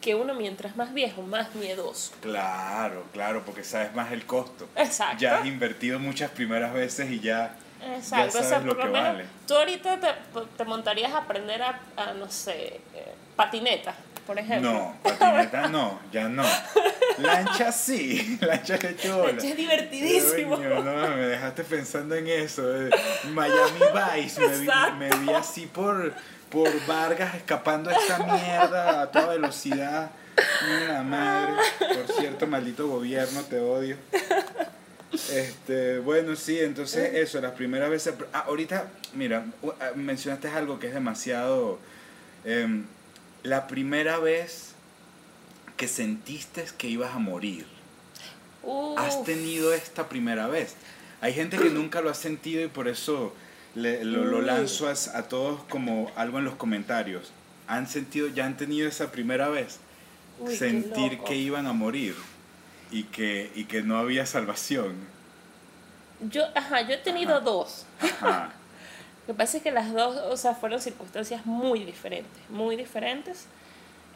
Que 0.00 0.14
uno 0.14 0.34
mientras 0.34 0.76
más 0.76 0.94
viejo, 0.94 1.22
más 1.22 1.54
miedoso. 1.56 2.12
Claro, 2.22 3.04
claro, 3.12 3.42
porque 3.44 3.64
sabes 3.64 3.94
más 3.94 4.12
el 4.12 4.24
costo. 4.26 4.68
Exacto. 4.76 5.18
Ya 5.18 5.38
has 5.38 5.46
invertido 5.46 5.98
muchas 5.98 6.30
primeras 6.30 6.72
veces 6.72 7.10
y 7.10 7.18
ya, 7.20 7.56
Exacto, 7.94 8.24
ya 8.34 8.40
o 8.40 8.42
sea, 8.42 8.42
sabes 8.50 8.66
lo 8.66 8.76
que 8.76 8.84
lo 8.84 8.92
menos 8.92 9.08
vale. 9.12 9.24
tú 9.46 9.54
ahorita 9.56 9.98
te, 10.00 10.08
te 10.56 10.64
montarías 10.64 11.12
a 11.12 11.18
aprender 11.18 11.62
a, 11.62 11.80
a, 11.96 12.12
no 12.14 12.30
sé, 12.30 12.80
eh, 12.94 13.14
patineta, 13.34 13.94
por 14.26 14.38
ejemplo. 14.38 14.70
No, 14.72 14.96
patineta 15.02 15.68
no, 15.68 15.98
ya 16.12 16.28
no. 16.28 16.44
Lancha 17.18 17.72
sí, 17.72 18.38
lancha 18.40 18.76
de 18.78 18.96
chola. 18.96 19.32
Lancha 19.32 19.48
es 19.48 19.56
divertidísimo. 19.56 20.56
Coño, 20.56 20.82
no, 20.82 21.08
me 21.16 21.26
dejaste 21.26 21.64
pensando 21.64 22.14
en 22.14 22.28
eso. 22.28 22.62
eh. 22.86 22.90
Miami 23.32 23.80
Vice, 24.22 24.40
me 24.40 24.58
vi, 24.58 24.68
me 24.98 25.08
vi 25.18 25.32
así 25.32 25.66
por, 25.66 26.14
por 26.50 26.68
Vargas 26.86 27.34
escapando 27.34 27.90
a 27.90 27.94
esta 27.94 28.18
mierda 28.18 29.02
a 29.02 29.10
toda 29.10 29.28
velocidad. 29.28 30.10
Mira, 30.68 31.02
madre. 31.02 31.54
Por 31.78 32.16
cierto, 32.16 32.46
maldito 32.46 32.88
gobierno, 32.88 33.42
te 33.42 33.58
odio. 33.58 33.96
Este, 35.32 35.98
bueno, 35.98 36.36
sí, 36.36 36.58
entonces 36.60 37.14
eso, 37.14 37.40
las 37.40 37.52
primeras 37.52 37.90
veces. 37.90 38.14
Ah, 38.32 38.44
ahorita, 38.46 38.88
mira, 39.14 39.46
ah, 39.80 39.90
mencionaste 39.94 40.48
algo 40.48 40.78
que 40.78 40.88
es 40.88 40.94
demasiado. 40.94 41.78
em, 42.44 42.84
la 43.42 43.66
primera 43.66 44.18
vez 44.18 44.72
que 45.76 45.88
sentiste 45.88 46.64
que 46.76 46.88
ibas 46.88 47.14
a 47.14 47.18
morir. 47.18 47.66
Has 48.96 49.24
tenido 49.24 49.72
esta 49.72 50.08
primera 50.08 50.48
vez. 50.48 50.74
Hay 51.20 51.32
gente 51.32 51.56
que 51.56 51.70
nunca 51.70 52.00
lo 52.00 52.10
ha 52.10 52.14
sentido 52.14 52.62
y 52.62 52.68
por 52.68 52.88
eso 52.88 53.32
le- 53.74 54.04
lo, 54.04 54.24
lo 54.24 54.38
Uy. 54.38 54.44
lanzo 54.44 54.88
a, 54.88 54.92
a 55.18 55.22
todos 55.28 55.62
como 55.64 56.10
algo 56.16 56.38
en 56.38 56.44
los 56.44 56.54
comentarios. 56.56 57.32
¿Han 57.66 57.86
sentido, 57.86 58.28
ya 58.28 58.46
han 58.46 58.56
tenido 58.56 58.88
esa 58.88 59.10
primera 59.12 59.48
vez? 59.48 59.78
uy, 60.40 60.54
sentir 60.56 61.18
que 61.20 61.34
iban 61.34 61.66
a 61.66 61.72
morir 61.72 62.14
y 62.90 63.02
que, 63.04 63.50
y 63.54 63.64
que 63.64 63.82
no 63.82 63.98
había 63.98 64.24
salvación. 64.26 64.94
Yo, 66.30 66.44
ajá, 66.54 66.80
yo 66.82 66.94
he 66.94 66.98
tenido 66.98 67.32
Ajá. 67.36 67.40
dos. 67.40 67.86
Ajá. 68.00 68.52
Lo 69.26 69.34
que 69.34 69.38
pasa 69.38 69.58
es 69.58 69.62
que 69.62 69.70
las 69.70 69.92
dos, 69.92 70.16
o 70.16 70.36
sea, 70.38 70.54
fueron 70.54 70.80
circunstancias 70.80 71.44
muy 71.44 71.84
diferentes, 71.84 72.32
muy 72.48 72.76
diferentes. 72.76 73.46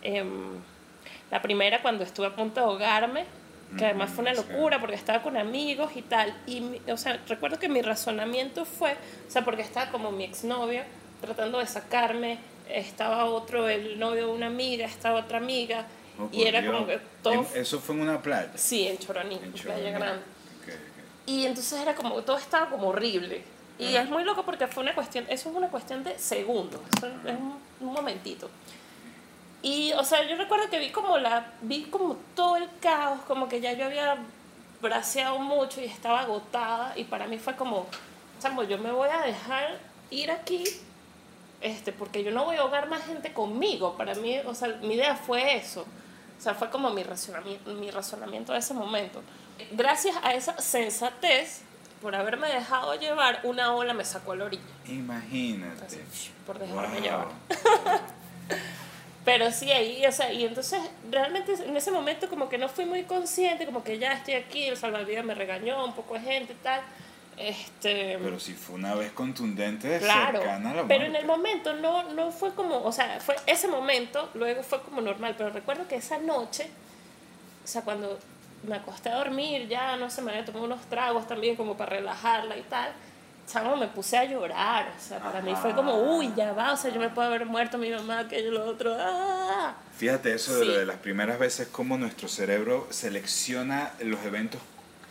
Em, 0.00 0.54
la 1.30 1.42
primera 1.42 1.82
cuando 1.82 2.02
estuve 2.02 2.26
a 2.28 2.34
punto 2.34 2.60
de 2.60 2.66
ahogarme, 2.66 3.26
que 3.78 3.86
además 3.86 4.10
fue 4.10 4.22
una 4.22 4.34
locura 4.34 4.80
porque 4.80 4.96
estaba 4.96 5.22
con 5.22 5.36
amigos 5.36 5.92
y 5.96 6.02
tal. 6.02 6.34
Y, 6.46 6.80
o 6.90 6.96
sea, 6.96 7.20
recuerdo 7.28 7.58
que 7.58 7.68
mi 7.68 7.82
razonamiento 7.82 8.64
fue, 8.64 8.92
o 9.26 9.30
sea, 9.30 9.44
porque 9.44 9.62
estaba 9.62 9.90
como 9.90 10.10
mi 10.12 10.24
exnovio 10.24 10.82
tratando 11.20 11.58
de 11.58 11.66
sacarme, 11.66 12.38
estaba 12.68 13.24
otro, 13.26 13.68
el 13.68 13.98
novio 13.98 14.26
de 14.26 14.32
una 14.32 14.46
amiga, 14.46 14.86
estaba 14.86 15.20
otra 15.20 15.38
amiga, 15.38 15.86
Oh, 16.18 16.28
y 16.30 16.42
era 16.42 16.60
Dios. 16.60 16.74
como 16.74 16.86
que 16.86 17.00
todo... 17.22 17.46
Eso 17.54 17.80
fue 17.80 17.94
en 17.94 18.02
una 18.02 18.20
playa. 18.20 18.50
Sí, 18.54 18.86
en 18.86 18.98
Choroní, 18.98 19.36
En 19.36 19.44
en 19.44 19.52
Playa 19.52 19.76
Choroní. 19.78 19.90
Grande. 19.92 20.22
Y 21.24 21.46
entonces 21.46 21.80
era 21.80 21.94
como, 21.94 22.20
todo 22.22 22.36
estaba 22.36 22.68
como 22.68 22.88
horrible. 22.88 23.42
Y 23.78 23.96
es 23.96 24.08
muy 24.10 24.22
loco 24.22 24.44
porque 24.44 24.66
fue 24.66 24.82
una 24.82 24.94
cuestión, 24.94 25.24
eso 25.28 25.48
es 25.48 25.56
una 25.56 25.68
cuestión 25.68 26.04
de 26.04 26.18
segundos, 26.18 26.80
eso 26.96 27.06
es 27.06 27.12
un, 27.38 27.58
un 27.80 27.92
momentito. 27.94 28.50
Y, 29.62 29.92
o 29.92 30.02
sea, 30.04 30.24
yo 30.28 30.36
recuerdo 30.36 30.68
que 30.68 30.78
vi 30.80 30.90
como 30.90 31.18
la, 31.18 31.52
vi 31.62 31.84
como 31.84 32.16
todo 32.34 32.56
el 32.56 32.68
caos, 32.80 33.20
como 33.28 33.48
que 33.48 33.60
ya 33.60 33.72
yo 33.74 33.84
había 33.86 34.16
braceado 34.80 35.38
mucho 35.38 35.80
y 35.80 35.84
estaba 35.84 36.20
agotada 36.22 36.92
y 36.98 37.04
para 37.04 37.28
mí 37.28 37.38
fue 37.38 37.54
como, 37.54 37.86
chamo, 38.40 38.64
yo 38.64 38.78
me 38.78 38.90
voy 38.90 39.08
a 39.08 39.20
dejar 39.20 39.78
ir 40.10 40.32
aquí, 40.32 40.64
este, 41.60 41.92
porque 41.92 42.24
yo 42.24 42.32
no 42.32 42.44
voy 42.44 42.56
a 42.56 42.62
ahogar 42.62 42.88
más 42.88 43.04
gente 43.04 43.32
conmigo. 43.32 43.96
Para 43.96 44.16
mí, 44.16 44.38
o 44.44 44.54
sea, 44.54 44.68
mi 44.82 44.94
idea 44.94 45.14
fue 45.14 45.56
eso. 45.56 45.82
O 46.38 46.42
sea, 46.42 46.54
fue 46.54 46.68
como 46.70 46.90
mi 46.90 47.04
razonamiento, 47.04 47.70
mi 47.74 47.88
razonamiento 47.92 48.52
de 48.52 48.58
ese 48.58 48.74
momento. 48.74 49.22
Gracias 49.70 50.16
a 50.24 50.34
esa 50.34 50.60
sensatez, 50.60 51.60
por 52.00 52.16
haberme 52.16 52.48
dejado 52.48 52.96
llevar, 52.96 53.38
una 53.44 53.72
ola 53.76 53.94
me 53.94 54.04
sacó 54.04 54.32
a 54.32 54.36
la 54.36 54.46
orilla. 54.46 54.62
Imagínate. 54.88 55.84
Así, 55.84 56.32
por 56.44 56.58
dejarme 56.58 56.94
Wow. 56.94 57.00
llevar. 57.00 57.28
Pero 59.24 59.52
sí, 59.52 59.70
ahí, 59.70 60.04
o 60.04 60.12
sea, 60.12 60.32
y 60.32 60.44
entonces 60.44 60.80
realmente 61.10 61.52
en 61.52 61.76
ese 61.76 61.92
momento 61.92 62.28
como 62.28 62.48
que 62.48 62.58
no 62.58 62.68
fui 62.68 62.84
muy 62.86 63.04
consciente, 63.04 63.66
como 63.66 63.84
que 63.84 63.98
ya 63.98 64.14
estoy 64.14 64.34
aquí, 64.34 64.64
el 64.64 64.76
salvavidas 64.76 65.24
me 65.24 65.34
regañó, 65.34 65.84
un 65.84 65.94
poco 65.94 66.14
de 66.14 66.20
gente 66.20 66.52
y 66.54 66.62
tal. 66.62 66.80
Este, 67.36 68.18
Pero 68.22 68.38
si 68.38 68.52
fue 68.52 68.74
una 68.74 68.94
vez 68.94 69.12
contundente, 69.12 69.98
claro, 70.00 70.40
cercana 70.40 70.70
a 70.70 70.74
la 70.74 70.86
pero 70.86 71.04
en 71.06 71.16
el 71.16 71.24
momento 71.24 71.72
no, 71.74 72.12
no 72.12 72.30
fue 72.30 72.54
como, 72.54 72.82
o 72.82 72.92
sea, 72.92 73.20
fue 73.20 73.36
ese 73.46 73.68
momento, 73.68 74.28
luego 74.34 74.62
fue 74.62 74.82
como 74.82 75.00
normal, 75.00 75.34
pero 75.38 75.50
recuerdo 75.50 75.88
que 75.88 75.96
esa 75.96 76.18
noche, 76.18 76.68
o 77.64 77.66
sea, 77.66 77.82
cuando 77.82 78.18
me 78.64 78.76
acosté 78.76 79.08
a 79.08 79.16
dormir, 79.16 79.66
ya 79.66 79.96
no 79.96 80.10
sé, 80.10 80.20
me 80.20 80.32
había 80.32 80.44
tomado 80.44 80.66
unos 80.66 80.82
tragos 80.86 81.26
también 81.26 81.56
como 81.56 81.76
para 81.76 81.96
relajarla 81.96 82.56
y 82.56 82.62
tal, 82.62 82.92
chamo, 83.50 83.76
me 83.76 83.88
puse 83.88 84.16
a 84.16 84.24
llorar, 84.24 84.92
o 84.96 85.00
sea, 85.02 85.18
para 85.20 85.40
mí 85.42 85.52
fue 85.60 85.74
como, 85.74 86.16
uy, 86.16 86.32
ya 86.36 86.52
va, 86.52 86.72
o 86.72 86.76
sea, 86.76 86.90
yo 86.92 87.00
me 87.00 87.08
puedo 87.10 87.28
haber 87.28 87.44
muerto, 87.46 87.76
mi 87.78 87.90
mamá, 87.90 88.20
aquello, 88.20 88.50
lo 88.50 88.64
otro, 88.64 88.96
ah. 88.98 89.74
Fíjate 89.96 90.32
eso 90.34 90.58
de 90.58 90.64
lo 90.64 90.72
Sí. 90.72 90.78
de 90.78 90.86
las 90.86 90.96
primeras 90.96 91.38
veces, 91.38 91.68
cómo 91.70 91.98
nuestro 91.98 92.28
cerebro 92.28 92.86
selecciona 92.90 93.92
los 94.00 94.24
eventos 94.24 94.60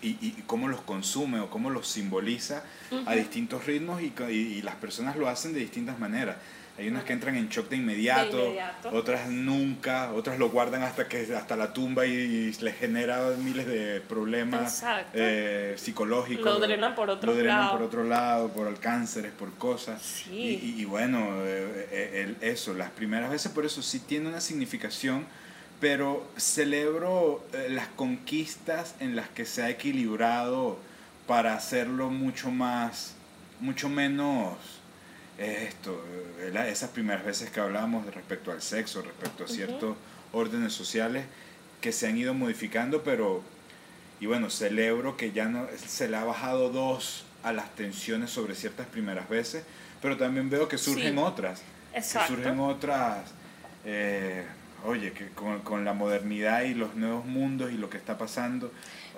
y, 0.02 0.18
y 0.20 0.44
cómo 0.48 0.68
los 0.68 0.82
consume 0.82 1.40
o 1.40 1.50
cómo 1.52 1.70
los 1.70 1.88
simboliza 1.88 2.64
a 3.06 3.14
distintos 3.14 3.66
ritmos 3.66 4.02
y, 4.02 4.12
y- 4.30 4.32
y 4.34 4.62
las 4.64 4.76
personas 4.76 5.16
lo 5.16 5.30
hacen 5.30 5.54
de 5.54 5.60
distintas 5.60 6.00
maneras. 6.00 6.38
Hay 6.78 6.88
unas 6.88 7.04
que 7.04 7.14
entran 7.14 7.36
en 7.36 7.48
shock 7.50 7.70
de 7.70 7.76
inmediato, 7.78 8.38
De 8.38 8.44
inmediato. 8.46 8.90
otras 8.92 9.28
nunca, 9.30 10.12
otras 10.14 10.40
lo 10.40 10.50
guardan 10.50 10.82
hasta 10.84 11.08
que 11.08 11.28
hasta 11.36 11.56
la 11.56 11.74
tumba 11.74 12.06
y, 12.08 12.12
y 12.12 12.54
les 12.62 12.76
genera 12.78 13.32
miles 13.38 13.68
de 13.68 14.02
problemas 14.02 14.84
eh, 15.14 15.76
psicológicos. 15.78 16.46
Lo 16.46 16.60
drenan 16.60 16.96
por 16.96 17.10
otro 17.10 17.32
Lo 17.34 17.38
drenan 17.38 17.60
lado. 17.60 17.72
por 17.74 17.82
otro 17.84 18.04
lado, 18.06 18.48
por 18.50 18.74
cánceres, 18.80 19.32
por 19.32 19.54
cosas. 19.56 20.02
Sí. 20.02 20.32
Y, 20.34 20.48
y- 20.78 20.82
y 20.82 20.86
bueno, 20.86 21.20
eh, 21.46 21.88
eh, 21.92 22.36
el- 22.42 22.48
eso, 22.50 22.74
las 22.74 22.90
primeras 22.90 23.30
veces 23.30 23.52
por 23.52 23.66
eso 23.66 23.82
sí 23.84 24.00
tiene 24.00 24.30
una 24.30 24.42
significación, 24.42 25.26
pero 25.80 26.26
celebro 26.38 27.44
eh, 27.54 27.68
las 27.70 27.88
conquistas 27.90 28.96
en 29.00 29.16
las 29.16 29.30
que 29.30 29.46
se 29.46 29.62
ha 29.64 29.70
equilibrado 29.70 30.80
para 31.28 31.54
hacerlo 31.54 32.10
mucho 32.10 32.50
más, 32.50 33.14
mucho 33.60 33.88
menos 33.90 34.56
eh, 35.38 35.66
esto, 35.68 36.04
eh, 36.40 36.68
esas 36.70 36.90
primeras 36.92 37.26
veces 37.26 37.50
que 37.50 37.60
hablábamos 37.60 38.06
de 38.06 38.12
respecto 38.12 38.52
al 38.52 38.62
sexo, 38.62 39.02
respecto 39.02 39.46
a 39.46 39.48
ciertos 39.48 39.96
órdenes 40.34 40.74
sociales 40.74 41.26
que 41.82 41.92
se 41.92 42.08
han 42.08 42.18
ido 42.18 42.34
modificando, 42.34 43.04
pero 43.04 43.42
y 44.20 44.28
bueno, 44.28 44.50
celebro 44.52 45.18
que 45.18 45.32
ya 45.32 45.46
no 45.46 45.68
se 45.88 46.08
le 46.08 46.16
ha 46.18 46.24
bajado 46.24 46.70
dos 46.70 47.26
a 47.44 47.54
las 47.54 47.74
tensiones 47.76 48.30
sobre 48.30 48.54
ciertas 48.54 48.86
primeras 48.88 49.28
veces, 49.28 49.64
pero 50.02 50.16
también 50.16 50.50
veo 50.50 50.68
que 50.68 50.78
surgen 50.78 51.14
Sí. 51.16 51.20
otras. 51.20 51.62
Que 51.92 51.98
Exacto. 52.00 52.36
surgen 52.36 52.60
otras. 52.60 53.32
eh, 53.84 54.46
oye, 54.86 55.12
que 55.12 55.30
con, 55.30 55.62
con 55.62 55.86
la 55.86 55.94
modernidad 55.94 56.62
y 56.64 56.74
los 56.76 56.96
nuevos 56.96 57.26
mundos 57.26 57.72
y 57.72 57.78
lo 57.78 57.90
que 57.90 57.98
está 57.98 58.18
pasando. 58.18 58.72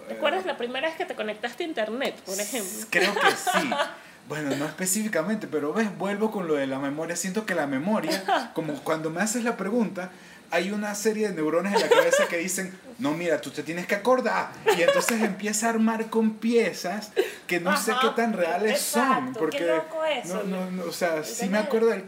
¿Te 0.07 0.13
eh, 0.13 0.17
acuerdas 0.17 0.45
la 0.45 0.57
primera 0.57 0.87
vez 0.87 0.97
que 0.97 1.05
te 1.05 1.15
conectaste 1.15 1.63
a 1.63 1.67
internet, 1.67 2.15
por 2.25 2.39
ejemplo? 2.39 2.87
Creo 2.89 3.13
que 3.13 3.31
sí. 3.31 3.69
Bueno, 4.29 4.55
no 4.55 4.65
específicamente, 4.65 5.47
pero 5.47 5.73
ves, 5.73 5.95
vuelvo 5.97 6.31
con 6.31 6.47
lo 6.47 6.55
de 6.55 6.65
la 6.67 6.79
memoria. 6.79 7.15
Siento 7.15 7.45
que 7.45 7.55
la 7.55 7.67
memoria, 7.67 8.51
como 8.53 8.73
cuando 8.83 9.09
me 9.09 9.21
haces 9.21 9.43
la 9.43 9.57
pregunta, 9.57 10.11
hay 10.49 10.71
una 10.71 10.93
serie 10.95 11.27
de 11.29 11.33
neuronas 11.35 11.73
en 11.73 11.81
la 11.81 11.89
cabeza 11.89 12.27
que 12.27 12.37
dicen, 12.37 12.73
no, 12.99 13.11
mira, 13.11 13.41
tú 13.41 13.49
te 13.49 13.63
tienes 13.63 13.85
que 13.87 13.95
acordar. 13.95 14.51
Y 14.77 14.81
entonces 14.83 15.21
empieza 15.21 15.67
a 15.67 15.69
armar 15.71 16.09
con 16.09 16.35
piezas 16.35 17.11
que 17.47 17.59
no 17.59 17.75
sé 17.75 17.91
Ajá, 17.91 18.01
qué 18.01 18.21
tan 18.21 18.33
reales 18.33 18.79
son. 18.79 19.01
exacto, 19.03 19.33
qué 19.33 19.39
Porque, 19.39 19.65
loco 19.65 20.05
eso, 20.05 20.43
no, 20.45 20.59
no, 20.65 20.71
no, 20.71 20.83
o 20.85 20.91
sea, 20.91 21.23
sí 21.23 21.49
me 21.49 21.57
acuerdo 21.57 21.87
del 21.87 22.03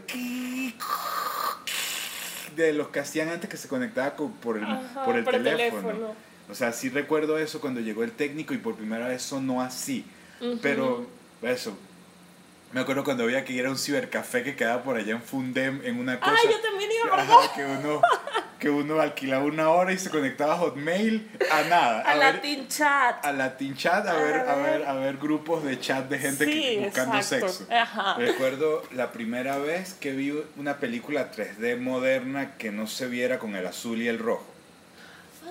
de 2.56 2.72
los 2.72 2.88
que 2.88 3.00
hacían 3.00 3.28
antes 3.28 3.50
que 3.50 3.56
se 3.58 3.68
conectaba 3.68 4.16
con- 4.16 4.32
por 4.32 4.56
el, 4.56 4.64
Ajá, 4.64 5.04
por 5.04 5.16
el 5.16 5.24
por 5.24 5.34
el 5.34 5.42
teléfono. 5.44 5.82
teléfono. 5.88 6.14
O 6.48 6.54
sea, 6.54 6.72
sí 6.72 6.88
recuerdo 6.88 7.36
eso 7.38 7.60
cuando 7.60 7.80
llegó 7.80 8.02
el 8.04 8.12
técnico 8.12 8.54
y 8.54 8.58
por 8.58 8.76
primera 8.76 9.08
vez 9.08 9.20
sonó 9.22 9.60
así. 9.60 10.06
Ujú. 10.40 10.58
Pero 10.62 11.06
eso, 11.42 11.76
me 12.72 12.80
acuerdo 12.80 13.04
cuando 13.04 13.24
había 13.24 13.44
que 13.44 13.52
ir 13.52 13.64
a 13.66 13.70
un 13.70 13.78
cibercafé 13.78 14.42
que 14.42 14.54
quedaba 14.56 14.82
por 14.82 14.96
allá 14.96 15.12
en 15.12 15.22
Fundem 15.22 15.80
en 15.84 15.98
una 15.98 16.18
cosa. 16.20 16.32
Ah, 16.36 16.50
yo 16.50 16.60
también 16.60 16.90
iba, 16.92 17.16
¿verdad? 17.16 17.36
Ajá, 17.44 17.54
que 17.54 17.64
uno 17.64 18.02
que 18.58 18.70
uno 18.70 19.00
alquilaba 19.00 19.44
una 19.44 19.68
hora 19.68 19.92
y 19.92 19.98
se 19.98 20.08
conectaba 20.08 20.54
a 20.54 20.56
Hotmail 20.56 21.30
a 21.52 21.62
nada, 21.64 22.00
A 22.00 22.14
ver- 22.16 22.34
Latin 22.36 22.66
Chat. 22.68 23.24
a 23.24 23.30
Latin 23.32 23.76
Chat, 23.76 24.06
a 24.06 24.14
ver, 24.14 24.36
a 24.48 24.54
ver, 24.56 24.84
a 24.86 24.94
ver 24.94 25.18
grupos 25.18 25.62
de 25.62 25.78
chat 25.78 26.08
de 26.08 26.18
gente 26.18 26.46
que- 26.46 26.52
Sí, 26.52 26.78
buscando 26.82 27.16
exacto. 27.18 27.48
sexo. 27.50 27.70
Ajá. 27.72 28.14
Recuerdo 28.16 28.82
la 28.92 29.12
primera 29.12 29.58
vez 29.58 29.92
que 30.00 30.12
vi 30.12 30.42
una 30.56 30.78
película 30.78 31.30
3D 31.30 31.76
moderna 31.76 32.56
que 32.56 32.72
no 32.72 32.86
se 32.86 33.06
viera 33.08 33.38
con 33.38 33.56
el 33.56 33.66
azul 33.66 34.00
y 34.00 34.08
el 34.08 34.18
rojo. 34.18 34.46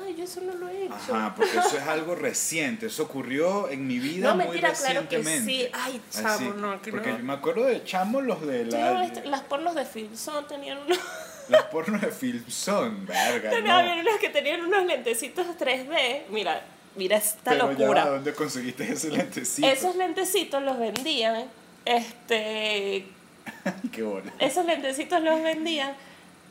Ay, 0.06 0.16
yo 0.18 0.24
eso 0.24 0.42
no 0.42 0.54
lo 0.54 0.70
he 0.70 0.86
hecho. 0.86 0.94
Ajá, 1.16 1.34
porque 1.36 1.58
eso 1.58 1.78
es 1.78 1.84
algo 1.88 2.16
reciente, 2.16 2.86
eso 2.88 3.04
ocurrió 3.04 3.70
en 3.70 3.88
mi 3.88 4.00
vida 4.00 4.30
No, 4.30 4.36
muy 4.36 4.46
mentira, 4.46 4.74
claro 4.74 5.08
que 5.10 5.18
recientemente. 5.18 5.66
sí. 5.66 5.70
Ay, 5.74 6.02
chamo, 6.12 6.28
Así, 6.28 6.44
no, 6.58 6.82
que 6.82 6.92
Porque 6.92 7.12
no. 7.12 7.18
yo 7.18 7.24
me 7.24 7.34
acuerdo 7.34 7.64
de 7.66 7.84
chamo 7.84 8.22
los 8.22 8.46
de 8.46 8.66
Yo, 8.66 8.78
la, 8.78 9.06
este, 9.06 9.26
las 9.26 9.42
pornos 9.42 9.74
de 9.76 9.86
Filmson 9.86 10.48
tenían 10.48 10.78
unos, 10.80 11.00
las 11.50 11.64
pornos 11.64 12.02
de 12.02 12.12
film 12.12 12.44
son, 12.48 13.06
verga, 13.06 13.50
tenía- 13.50 13.74
no. 13.74 13.80
había 13.80 13.96
unas 14.02 14.18
que 14.20 14.30
tenían 14.30 14.62
unos 14.62 14.86
lentecitos 14.86 15.46
3D. 15.60 16.24
Mira, 16.30 16.62
mira 16.96 17.18
esta 17.18 17.52
Pero 17.52 17.72
ya, 17.74 17.80
locura. 17.80 18.06
¿dónde 18.08 18.34
conseguiste 18.34 18.92
ese 18.92 19.10
lentecito? 19.12 19.68
Esos 19.68 19.96
lentecitos 19.96 20.62
los 20.64 20.78
vendían, 20.80 21.46
este, 21.86 23.06
Qué 23.92 24.04
bola. 24.04 24.32
esos 24.40 24.66
lentecitos 24.66 25.22
los 25.22 25.42
vendían. 25.42 25.94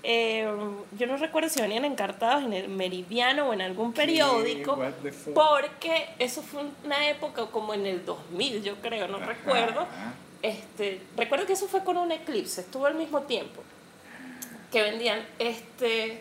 Eh, 0.04 0.46
yo 0.98 1.06
no 1.06 1.16
recuerdo 1.16 1.48
si 1.48 1.60
venían 1.60 1.84
encartados 1.84 2.44
en 2.44 2.52
el 2.52 2.68
Meridiano 2.68 3.48
o 3.48 3.52
en 3.54 3.62
algún 3.62 3.92
periódico, 3.92 4.78
porque 5.34 6.10
eso 6.18 6.42
fue 6.42 6.62
una 6.84 7.08
época 7.08 7.46
como 7.46 7.74
en 7.74 7.86
el 7.86 8.04
2000, 8.04 8.62
yo 8.62 8.76
creo, 8.76 9.08
no 9.08 9.16
Ajá. 9.16 9.26
recuerdo. 9.26 9.86
Este, 10.42 11.00
recuerdo 11.16 11.46
que 11.46 11.54
eso 11.54 11.66
fue 11.66 11.82
con 11.84 11.96
un 11.96 12.12
eclipse, 12.12 12.60
estuvo 12.60 12.84
al 12.84 12.96
mismo 12.96 13.22
tiempo 13.22 13.62
que 14.70 14.82
vendían 14.82 15.24
este 15.38 16.20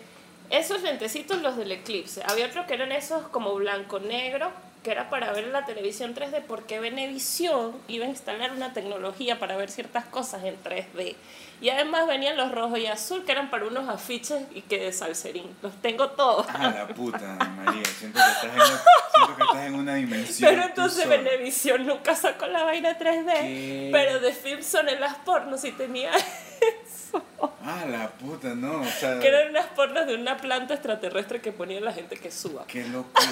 esos 0.50 0.84
lentecitos 0.84 1.42
los 1.42 1.58
del 1.58 1.72
eclipse. 1.72 2.22
Había 2.26 2.46
otro 2.46 2.68
que 2.68 2.76
eran 2.76 2.92
esos 2.92 3.28
como 3.30 3.54
blanco 3.56 4.00
negro, 4.00 4.52
que 4.84 4.92
era 4.92 5.10
para 5.10 5.32
ver 5.34 5.48
la 5.48 5.66
televisión 5.66 6.14
3D 6.14 6.44
porque 6.48 6.80
Venevisión 6.80 7.74
iba 7.88 8.06
a 8.06 8.10
instalar 8.10 8.52
una 8.52 8.72
tecnología 8.74 9.40
para 9.40 9.58
ver 9.58 9.72
ciertas 9.72 10.06
cosas 10.06 10.44
en 10.44 10.56
3D. 10.62 11.16
Y 11.64 11.70
además 11.70 12.06
venían 12.08 12.36
los 12.36 12.52
rojos 12.52 12.78
y 12.78 12.88
azul 12.88 13.24
que 13.24 13.32
eran 13.32 13.50
para 13.50 13.66
unos 13.66 13.88
afiches 13.88 14.44
y 14.54 14.62
que 14.64 14.78
de 14.80 14.92
salserín. 14.92 15.56
Los 15.62 15.74
tengo 15.82 16.10
todos. 16.10 16.46
Ah, 16.50 16.74
la 16.76 16.88
puta, 16.94 17.38
María. 17.56 17.86
Siento 17.86 18.20
que 18.20 18.32
estás 18.32 18.44
en, 18.44 18.52
una- 18.52 18.66
siento 18.68 19.36
que 19.38 19.44
estás 19.44 19.66
en 19.68 19.76
una 19.76 19.96
dimensión. 19.96 20.50
Pero 20.52 20.64
entonces. 20.64 21.08
Venevisión 21.08 21.88
nunca 21.88 22.16
sacó 22.18 22.48
la 22.48 22.64
vaina 22.66 23.00
3D. 23.00 23.32
¿Qué? 23.42 23.90
Pero 23.94 24.20
de 24.20 24.34
Filmson 24.34 24.90
en 24.90 25.00
las 25.00 25.16
pornos 25.20 25.62
sí 25.62 25.72
tenía 25.72 26.12
eso. 26.16 27.24
Ah, 27.64 27.86
la 27.88 28.10
puta, 28.10 28.50
no. 28.56 28.82
O 28.82 28.86
sea, 28.86 29.20
Que 29.22 29.30
eran 29.30 29.52
unas 29.52 29.68
pornos 29.68 30.06
de 30.06 30.16
una 30.16 30.36
planta 30.36 30.74
extraterrestre 30.74 31.40
que 31.40 31.54
ponía 31.54 31.80
la 31.80 31.94
gente 31.94 32.18
que 32.18 32.30
suba. 32.30 32.66
qué 32.68 32.84
locura. 32.90 33.24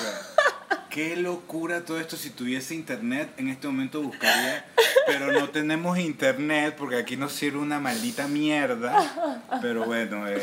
Qué 0.92 1.16
locura 1.16 1.86
todo 1.86 2.00
esto. 2.00 2.18
Si 2.18 2.32
tuviese 2.32 2.76
internet, 2.76 3.30
en 3.38 3.48
este 3.48 3.66
momento 3.68 4.02
buscaría. 4.02 4.66
Pero 5.08 5.32
no 5.32 5.50
tenemos 5.50 5.98
internet 5.98 6.76
porque 6.78 6.98
aquí 6.98 7.16
nos 7.16 7.32
sirve 7.32 7.60
una 7.60 7.80
maldita 7.80 8.28
mierda. 8.28 9.42
Pero 9.62 9.86
bueno, 9.86 10.28
eh, 10.28 10.36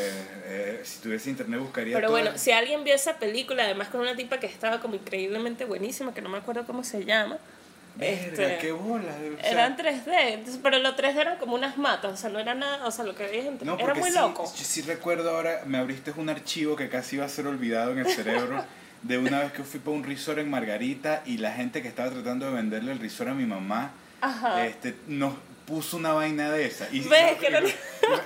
eh, 0.46 0.80
si 0.84 1.00
tuviese 1.00 1.28
internet 1.28 1.60
buscaría. 1.60 1.94
Pero 1.94 2.10
bueno, 2.10 2.30
si 2.36 2.50
alguien 2.50 2.82
vio 2.82 2.94
esa 2.94 3.18
película, 3.18 3.64
además 3.64 3.88
con 3.88 4.00
una 4.00 4.16
tipa 4.16 4.40
que 4.40 4.46
estaba 4.46 4.80
como 4.80 4.94
increíblemente 4.94 5.66
buenísima, 5.66 6.14
que 6.14 6.22
no 6.22 6.30
me 6.30 6.38
acuerdo 6.38 6.64
cómo 6.64 6.82
se 6.82 7.04
llama. 7.04 7.38
Verga, 7.96 8.26
este, 8.26 8.58
qué 8.58 8.72
bola. 8.72 9.12
o 9.12 9.40
sea, 9.42 9.50
Eran 9.50 9.76
3D, 9.76 10.06
entonces, 10.06 10.60
pero 10.62 10.78
los 10.78 10.96
3D 10.96 11.16
eran 11.16 11.38
como 11.38 11.56
unas 11.56 11.76
matas, 11.76 12.12
o 12.12 12.16
sea, 12.16 12.30
no 12.30 12.38
era 12.38 12.54
nada, 12.54 12.86
o 12.86 12.92
sea, 12.92 13.04
lo 13.04 13.14
que 13.16 13.24
veías 13.24 13.46
en 13.46 13.58
3D 13.58 13.64
No, 13.64 13.76
era 13.76 13.92
muy 13.94 14.10
sí, 14.10 14.16
loco. 14.16 14.44
yo 14.44 14.64
sí 14.64 14.82
recuerdo 14.82 15.30
ahora, 15.30 15.62
me 15.66 15.78
abriste 15.78 16.12
un 16.16 16.28
archivo 16.28 16.76
que 16.76 16.88
casi 16.88 17.16
iba 17.16 17.24
a 17.24 17.28
ser 17.28 17.48
olvidado 17.48 17.90
en 17.92 17.98
el 17.98 18.06
cerebro 18.06 18.64
de 19.02 19.18
una 19.18 19.40
vez 19.40 19.52
que 19.52 19.62
fui 19.62 19.80
para 19.80 19.96
un 19.96 20.04
resort 20.04 20.38
en 20.38 20.50
Margarita 20.50 21.22
y 21.26 21.38
la 21.38 21.52
gente 21.52 21.82
que 21.82 21.88
estaba 21.88 22.10
tratando 22.10 22.46
de 22.46 22.52
venderle 22.52 22.92
el 22.92 22.98
resort 22.98 23.30
a 23.30 23.34
mi 23.34 23.46
mamá 23.46 23.92
Ajá. 24.20 24.64
este, 24.66 24.96
nos 25.06 25.34
puso 25.66 25.96
una 25.98 26.12
vaina 26.12 26.50
de 26.50 26.66
esa. 26.66 26.88
Y, 26.92 27.00
¿Ves? 27.00 27.38
Que 27.38 27.50
no- 27.50 27.58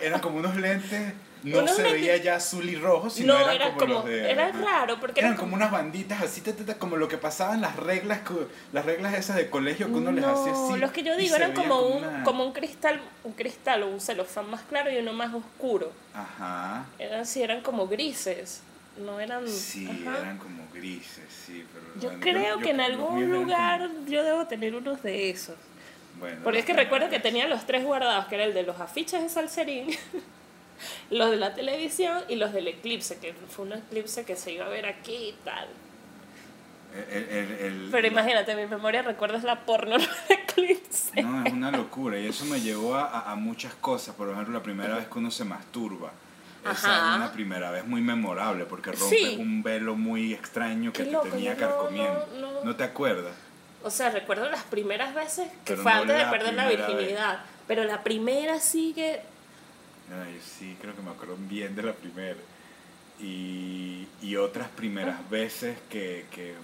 eran 0.00 0.20
como 0.20 0.38
unos 0.38 0.56
lentes, 0.56 1.12
no 1.42 1.58
Unos 1.58 1.74
se 1.74 1.82
veía 1.82 2.16
ya 2.18 2.36
azul 2.36 2.68
y 2.70 2.76
rojo, 2.76 3.10
sino 3.10 3.34
no, 3.34 3.40
eran 3.40 3.56
era 3.56 3.64
como, 3.66 3.78
como, 3.78 3.94
los 3.94 4.04
de... 4.04 4.30
era 4.30 4.52
raro, 4.52 5.00
porque 5.00 5.18
Eran 5.20 5.32
era 5.32 5.40
como 5.40 5.56
unas 5.56 5.72
banditas 5.72 6.22
así, 6.22 6.40
ta, 6.40 6.52
ta, 6.52 6.64
ta, 6.64 6.74
como 6.78 6.96
lo 6.96 7.08
que 7.08 7.18
pasaban 7.18 7.60
las 7.60 7.74
reglas, 7.74 8.20
las 8.72 8.84
reglas 8.84 9.14
esas 9.14 9.34
de 9.36 9.50
colegio 9.50 9.88
que 9.88 9.94
uno 9.94 10.12
les 10.12 10.24
hacía 10.24 10.52
No, 10.52 10.70
así. 10.70 10.78
los 10.80 10.92
que 10.92 11.02
yo 11.02 11.16
digo 11.16 11.34
eran 11.34 11.50
veía 11.52 11.62
como, 11.68 11.80
un, 11.82 12.04
una- 12.04 12.22
como 12.22 12.44
un 12.46 12.52
cristal, 12.52 13.00
un 13.24 13.32
cristal 13.32 13.82
o 13.82 13.88
un 13.88 14.00
celofán 14.00 14.48
más 14.50 14.62
claro 14.62 14.88
y 14.92 14.98
uno 14.98 15.12
más 15.12 15.34
oscuro. 15.34 15.90
Ajá. 16.14 16.84
Eran 17.00 17.20
así, 17.22 17.42
eran 17.42 17.60
como 17.62 17.88
grises. 17.88 18.60
No 18.98 19.18
eran. 19.20 19.48
Sí, 19.48 19.88
ajá. 20.06 20.18
eran 20.20 20.38
como 20.38 20.64
grises, 20.72 21.24
sí, 21.46 21.64
pero... 21.72 21.86
Yo 22.14 22.20
creo 22.20 22.56
yo- 22.56 22.62
que 22.62 22.70
en 22.70 22.80
algún 22.80 23.30
lugar 23.30 23.88
yo 24.06 24.22
debo 24.22 24.46
tener 24.46 24.74
unos 24.74 25.02
de 25.02 25.30
esos. 25.30 25.56
bueno, 26.20 26.40
Porque 26.44 26.58
es 26.58 26.64
que 26.64 26.74
recuerdo 26.74 27.08
que 27.08 27.18
tenía 27.18 27.46
los 27.48 27.64
tres 27.66 27.84
guardados, 27.84 28.26
que 28.26 28.34
era 28.34 28.44
el 28.44 28.52
de 28.54 28.64
los 28.64 28.78
afiches 28.80 29.22
de 29.22 29.28
Salserín, 29.30 29.88
los 31.10 31.30
de 31.30 31.36
la 31.38 31.54
televisión 31.54 32.18
y 32.28 32.36
los 32.36 32.52
del 32.52 32.68
eclipse, 32.68 33.18
que 33.18 33.32
fue 33.32 33.64
un 33.64 33.72
eclipse 33.72 34.24
que 34.24 34.36
se 34.36 34.52
iba 34.52 34.66
a 34.66 34.68
ver 34.68 34.84
aquí 34.86 35.14
y 35.14 35.34
tal. 35.44 35.68
El, 37.10 37.22
el- 37.24 37.52
el- 37.52 37.88
Pero 37.90 38.06
imagínate, 38.06 38.54
mi 38.54 38.66
memoria 38.66 39.00
recuerda 39.00 39.38
es 39.38 39.44
la 39.44 39.64
porno 39.64 39.96
del 39.98 40.08
eclipse. 40.28 41.22
No, 41.22 41.42
es 41.46 41.52
una 41.52 41.70
locura. 41.70 42.18
Y 42.20 42.26
eso 42.26 42.44
me 42.44 42.60
llevó 42.60 42.94
a, 42.96 43.32
a 43.32 43.34
muchas 43.36 43.74
cosas. 43.76 44.14
Por 44.14 44.28
ejemplo, 44.28 44.52
la 44.52 44.62
primera 44.62 44.96
vez 44.96 45.08
que 45.08 45.18
uno 45.18 45.30
se 45.30 45.44
masturba. 45.46 46.12
Esa 46.64 47.10
es 47.12 47.16
una 47.16 47.32
primera 47.32 47.70
vez 47.70 47.84
muy 47.86 48.00
memorable 48.00 48.64
porque 48.66 48.92
rompes 48.92 49.08
Sí. 49.18 49.36
un 49.38 49.62
velo 49.62 49.96
muy 49.96 50.32
extraño 50.32 50.92
que 50.92 50.98
Qué 51.00 51.04
te 51.06 51.10
loco, 51.12 51.28
tenía 51.28 51.54
yo 51.54 51.60
no- 51.60 51.66
carcomiendo. 51.68 52.28
no- 52.40 52.64
no- 52.64 52.76
te 52.76 52.84
acuerdas? 52.84 53.34
O 53.82 53.90
sea, 53.90 54.10
recuerdo 54.10 54.48
las 54.48 54.62
primeras 54.62 55.12
veces 55.14 55.48
que 55.64 55.72
Pero 55.72 55.82
fue 55.82 55.92
no 55.92 56.00
antes 56.02 56.16
de 56.18 56.24
perder 56.26 56.54
la 56.54 56.68
virginidad. 56.68 57.40
Pero 57.66 57.82
la 57.84 58.02
primera 58.04 58.60
sí 58.60 58.92
que. 58.94 59.20
Ay, 60.24 60.40
sí, 60.44 60.76
creo 60.80 60.94
que 60.94 61.02
me 61.02 61.10
acuerdo 61.10 61.36
bien 61.38 61.74
de 61.74 61.82
la 61.82 61.92
primera. 61.92 62.36
Y, 63.20 64.06
y 64.20 64.36
otras 64.36 64.68
primeras 64.68 65.28
veces 65.30 65.76
que, 65.90 66.26
que, 66.30 66.54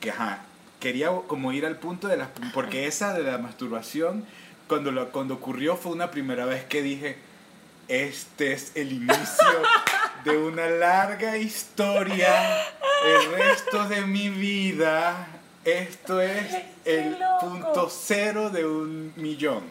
que, 0.00 0.10
ajá, 0.10 0.42
quería 0.80 1.10
como 1.26 1.52
ir 1.52 1.64
al 1.66 1.76
punto 1.76 2.06
de 2.08 2.16
las... 2.16 2.28
Porque 2.52 2.86
esa 2.86 3.12
de 3.14 3.22
la 3.24 3.38
masturbación, 3.38 4.24
cuando, 4.66 4.90
lo, 4.92 5.10
cuando 5.10 5.34
ocurrió 5.34 5.76
fue 5.76 5.92
una 5.92 6.10
primera 6.10 6.44
vez 6.44 6.64
que 6.64 6.82
dije, 6.82 7.16
este 7.88 8.52
es 8.52 8.72
el 8.74 8.92
inicio 8.92 9.62
de 10.24 10.36
una 10.36 10.66
larga 10.68 11.36
historia, 11.36 12.62
el 13.04 13.32
resto 13.32 13.84
de 13.88 14.02
mi 14.02 14.28
vida, 14.28 15.26
esto 15.64 16.20
es 16.20 16.56
el 16.84 17.16
punto 17.40 17.88
cero 17.90 18.50
de 18.50 18.64
un 18.66 19.12
millón. 19.16 19.62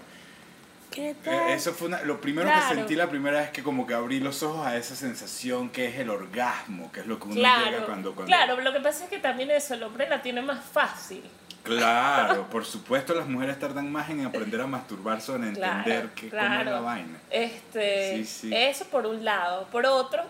¿Qué 0.92 1.12
Eh, 1.12 1.16
tal? 1.24 1.50
Eso 1.52 1.74
fue 1.74 1.90
una- 1.90 2.02
lo 2.02 2.20
primero 2.20 2.48
Claro. 2.48 2.70
que 2.70 2.76
sentí 2.76 2.96
la 2.96 3.08
primera 3.10 3.40
vez 3.42 3.52
que 3.52 3.62
como 3.62 3.86
que 3.86 3.94
abrí 3.94 4.20
los 4.20 4.42
ojos 4.42 4.66
a 4.66 4.78
esa 4.78 4.96
sensación 4.96 5.70
que 5.70 5.88
es 5.90 6.00
el 6.00 6.10
orgasmo, 6.10 6.92
que 6.92 7.02
es 7.02 7.06
lo 7.06 7.20
que 7.20 7.26
uno 7.26 7.36
claro, 7.36 7.66
llega 7.66 7.86
cuando, 7.86 8.16
cuando... 8.16 8.26
claro, 8.26 8.60
lo 8.62 8.74
que 8.74 8.80
pasa 8.80 9.04
es 9.04 9.10
que 9.10 9.20
también 9.20 9.52
eso, 9.52 9.76
el 9.76 9.84
hombre 9.84 10.10
la 10.10 10.22
tiene 10.24 10.42
más 10.42 10.64
fácil. 10.66 11.22
Claro, 11.68 12.48
por 12.50 12.66
supuesto 12.66 13.14
las 13.14 13.28
mujeres 13.28 13.60
tardan 13.60 13.92
más 13.92 14.10
en 14.10 14.26
aprender 14.26 14.62
a 14.62 14.68
masturbarse 14.68 15.32
o 15.32 15.36
en 15.36 15.54
Claro, 15.54 15.78
entender 15.80 16.10
que, 16.12 16.30
cómo 16.30 16.42
es 16.42 16.48
claro. 16.50 16.72
la 16.72 16.80
vaina. 16.80 17.20
Este, 17.30 18.18
Sí, 18.18 18.26
sí. 18.26 18.56
Eso 18.56 18.86
por 18.86 19.06
un 19.06 19.24
lado. 19.26 19.68
Por 19.72 19.86
otro, 19.86 20.24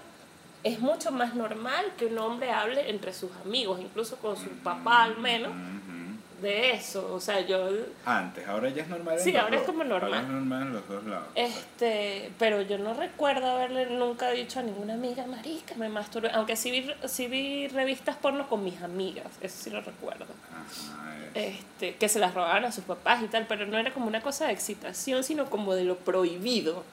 es 0.64 0.80
mucho 0.80 1.12
más 1.12 1.34
normal 1.36 1.86
que 1.98 2.08
un 2.08 2.18
hombre 2.18 2.52
hable 2.52 2.90
entre 2.90 3.14
sus 3.14 3.30
amigos, 3.46 3.80
incluso 3.80 4.18
con 4.18 4.36
su 4.36 4.50
papá 4.64 5.04
al 5.04 5.18
menos, 5.18 5.52
Ujú. 5.52 5.97
De 6.42 6.72
eso. 6.72 7.14
O 7.14 7.20
sea, 7.20 7.42
yo 7.42 7.70
Antes, 8.06 8.48
ahora 8.48 8.70
ya 8.70 8.84
es 8.84 8.90
normal. 8.90 9.16
en 9.18 9.24
Sí, 9.24 9.36
ahora 9.36 9.56
es 9.56 9.62
dos. 9.62 9.72
como 9.72 9.84
normal. 9.84 10.14
Ahora 10.14 10.22
es 10.26 10.28
normal 10.34 10.62
en 10.64 10.74
los 10.74 10.88
dos 10.88 11.04
lados. 11.06 11.28
Este, 11.36 12.32
pero 12.38 12.62
yo 12.62 12.78
no 12.78 12.94
recuerdo 12.94 13.48
haberle 13.50 13.86
nunca 13.88 14.30
dicho 14.32 14.60
a 14.60 14.64
ninguna 14.64 14.94
amiga, 14.96 15.26
marica, 15.26 15.76
me 15.76 15.90
masturbé. 15.90 16.30
Aunque 16.34 16.56
sí 16.56 16.72
vi, 16.72 16.92
sí 17.08 17.28
vi 17.28 17.68
revistas 17.68 18.16
porno 18.18 18.48
con 18.48 18.64
mis 18.64 18.82
amigas, 18.82 19.28
eso 19.42 19.64
sí 19.64 19.70
lo 19.70 19.82
recuerdo. 19.82 20.26
Ajá, 20.52 21.16
es- 21.34 21.56
Este, 21.58 21.96
que 21.96 22.10
se 22.10 22.20
las 22.20 22.34
robaban 22.34 22.66
a 22.66 22.72
sus 22.72 22.84
papás 22.84 23.22
y 23.24 23.28
tal, 23.28 23.46
pero 23.48 23.66
no 23.66 23.78
era 23.78 23.94
como 23.94 24.08
una 24.08 24.22
cosa 24.22 24.48
de 24.48 24.54
excitación, 24.54 25.24
sino 25.24 25.50
como 25.50 25.74
de 25.76 25.84
lo 25.84 25.98
prohibido. 25.98 26.84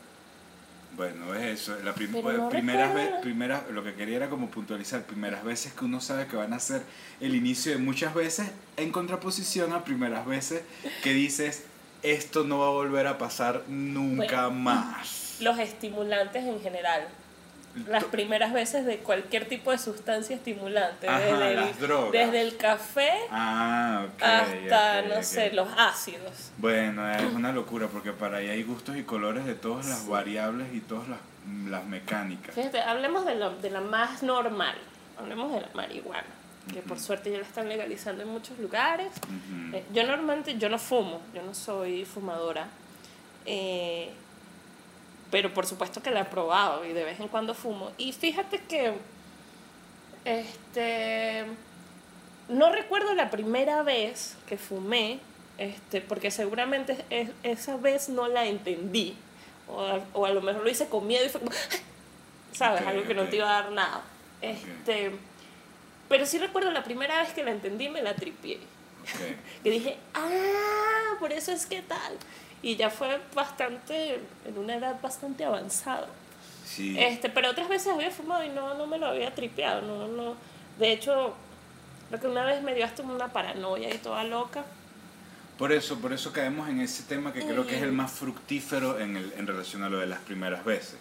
Bueno, 0.96 1.34
es 1.34 1.60
eso. 1.60 1.76
La 1.84 1.92
prim- 1.94 2.12
Pero 2.12 2.32
no 2.34 2.48
primeras 2.48 2.88
recuerdo. 2.92 3.16
ve- 3.16 3.22
primeras, 3.22 3.70
lo 3.70 3.82
que 3.82 3.94
quería 3.94 4.16
era 4.16 4.28
como 4.30 4.50
puntualizar, 4.50 5.02
primeras 5.02 5.42
veces 5.44 5.72
que 5.72 5.84
uno 5.84 6.00
sabe 6.00 6.26
que 6.26 6.36
van 6.36 6.52
a 6.52 6.60
ser 6.60 6.82
el 7.20 7.34
inicio 7.34 7.72
de 7.72 7.78
muchas 7.78 8.14
veces, 8.14 8.48
en 8.76 8.92
contraposición 8.92 9.72
a 9.72 9.84
primeras 9.84 10.26
veces 10.26 10.62
que 11.02 11.12
dices, 11.12 11.64
esto 12.02 12.44
no 12.44 12.58
va 12.58 12.66
a 12.66 12.70
volver 12.70 13.06
a 13.06 13.18
pasar 13.18 13.62
nunca 13.68 14.46
Bueno. 14.48 14.60
más. 14.60 15.36
Los 15.40 15.58
estimulantes 15.58 16.44
en 16.44 16.60
general. 16.60 17.08
Las 17.88 18.04
primeras 18.04 18.52
veces 18.52 18.86
de 18.86 18.98
cualquier 18.98 19.46
tipo 19.48 19.70
de 19.72 19.78
sustancia 19.78 20.36
estimulante. 20.36 21.08
Ajá, 21.08 21.18
desde, 21.18 21.48
el, 21.52 21.56
las 21.56 21.80
drogas. 21.80 22.12
desde 22.12 22.40
el 22.42 22.56
café 22.56 23.10
Ah, 23.30 24.06
ok. 24.06 24.22
hasta, 24.22 25.00
ok, 25.00 25.06
no 25.08 25.14
ok. 25.16 25.22
sé, 25.22 25.52
los 25.52 25.68
ácidos. 25.76 26.52
Bueno, 26.58 27.10
es 27.10 27.22
una 27.34 27.50
locura 27.52 27.88
porque 27.88 28.12
para 28.12 28.36
ahí 28.38 28.48
hay 28.48 28.62
gustos 28.62 28.96
y 28.96 29.02
colores 29.02 29.44
de 29.44 29.54
todas 29.54 29.86
las 29.86 29.98
Sí. 30.02 30.08
variables 30.08 30.72
y 30.72 30.80
todas 30.80 31.08
las, 31.08 31.18
las 31.68 31.84
mecánicas. 31.86 32.54
Fíjate, 32.54 32.80
hablemos 32.80 33.26
de, 33.26 33.34
lo- 33.34 33.56
de 33.56 33.70
la 33.70 33.80
más 33.80 34.22
normal. 34.22 34.76
Hablemos 35.18 35.52
de 35.52 35.60
la 35.60 35.68
marihuana, 35.74 36.24
que 36.72 36.80
por 36.80 36.98
suerte 37.00 37.30
ya 37.32 37.38
la 37.38 37.44
están 37.44 37.68
legalizando 37.68 38.22
en 38.22 38.28
muchos 38.28 38.56
lugares. 38.60 39.08
Ujú. 39.24 39.76
Eh, 39.76 39.84
yo 39.92 40.04
normalmente, 40.06 40.56
yo 40.58 40.68
no 40.68 40.78
fumo, 40.78 41.20
yo 41.34 41.42
no 41.42 41.54
soy 41.54 42.04
fumadora. 42.04 42.66
eh, 43.46 44.12
pero 45.30 45.52
por 45.54 45.66
supuesto 45.66 46.02
que 46.02 46.10
la 46.10 46.20
he 46.20 46.24
probado 46.24 46.84
y 46.84 46.92
de 46.92 47.04
vez 47.04 47.20
en 47.20 47.28
cuando 47.28 47.54
fumo. 47.54 47.90
Y 47.98 48.12
fíjate 48.12 48.58
que, 48.60 48.94
este, 50.24 51.44
no 52.48 52.70
recuerdo 52.72 53.14
la 53.14 53.30
primera 53.30 53.82
vez 53.82 54.36
que 54.46 54.56
fumé, 54.58 55.18
este, 55.58 56.00
porque 56.00 56.30
seguramente 56.30 57.04
es- 57.10 57.30
esa 57.42 57.76
vez 57.76 58.08
no 58.08 58.28
la 58.28 58.46
entendí. 58.46 59.16
O 59.68 59.80
a, 59.80 60.00
o 60.12 60.26
a 60.26 60.30
lo 60.30 60.42
mejor 60.42 60.62
lo 60.62 60.68
hice 60.70 60.88
con 60.88 61.06
miedo 61.06 61.24
y 61.24 61.28
fue 61.28 61.40
como, 61.40 61.52
¿sabes? 62.52 62.82
Ok, 62.82 62.88
Algo 62.88 63.04
que 63.04 63.14
no 63.14 63.24
te 63.24 63.36
iba 63.36 63.48
a 63.48 63.62
dar 63.62 63.72
nada. 63.72 64.02
Este, 64.42 65.10
pero 66.08 66.26
sí 66.26 66.38
recuerdo 66.38 66.70
la 66.70 66.84
primera 66.84 67.18
vez 67.22 67.32
que 67.32 67.42
la 67.42 67.50
entendí, 67.50 67.88
me 67.88 68.02
la 68.02 68.14
tripié. 68.14 68.58
Que 69.62 69.70
dije, 69.70 69.96
ah, 70.14 71.16
por 71.18 71.32
eso 71.32 71.52
es 71.52 71.64
que 71.66 71.80
tal. 71.82 72.14
Y 72.64 72.76
ya 72.76 72.88
fue 72.88 73.20
bastante, 73.34 74.20
en 74.46 74.56
una 74.56 74.76
edad 74.76 74.98
bastante 75.02 75.44
avanzada. 75.44 76.06
Sí. 76.64 76.96
Este, 76.98 77.28
pero 77.28 77.50
otras 77.50 77.68
veces 77.68 77.92
había 77.92 78.10
fumado 78.10 78.42
y 78.42 78.48
no, 78.48 78.72
no 78.72 78.86
me 78.86 78.98
lo 78.98 79.06
había 79.06 79.34
tripeado. 79.34 79.82
No, 79.82 80.08
no. 80.08 80.34
De 80.78 80.90
hecho, 80.92 81.34
creo 82.08 82.20
que 82.22 82.26
una 82.26 82.42
vez 82.46 82.62
me 82.62 82.74
dio 82.74 82.86
hasta 82.86 83.02
una 83.02 83.28
paranoia 83.30 83.94
y 83.94 83.98
toda 83.98 84.24
loca. 84.24 84.64
Por 85.58 85.72
eso, 85.72 85.98
por 86.00 86.14
eso 86.14 86.32
caemos 86.32 86.66
en 86.70 86.80
ese 86.80 87.02
tema 87.02 87.34
que 87.34 87.40
creo 87.42 87.66
que 87.66 87.76
es 87.76 87.82
el 87.82 87.92
Mm. 87.92 87.96
más 87.96 88.12
fructífero 88.12 88.98
en, 88.98 89.18
el, 89.18 89.34
en 89.36 89.46
relación 89.46 89.82
a 89.82 89.90
lo 89.90 89.98
de 89.98 90.06
las 90.06 90.20
primeras 90.20 90.64
veces. 90.64 90.96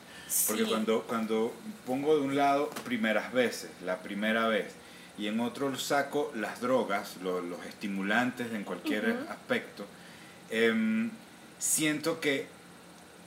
Porque 0.48 0.64
Sí. 0.64 0.70
cuando, 0.70 1.04
cuando 1.04 1.54
pongo 1.86 2.16
de 2.18 2.22
un 2.24 2.36
lado 2.36 2.70
primeras 2.84 3.32
veces, 3.32 3.70
la 3.86 4.00
primera 4.00 4.50
vez, 4.50 4.74
y 5.18 5.28
en 5.28 5.40
otro 5.40 5.74
saco 5.80 6.30
las 6.36 6.60
drogas, 6.60 7.16
lo- 7.24 7.40
los 7.40 7.66
estimulantes 7.66 8.52
en 8.52 8.66
cualquier 8.66 9.12
Ujú. 9.12 9.32
aspecto, 9.32 9.86
em, 10.50 11.10
siento 11.64 12.20
que 12.20 12.46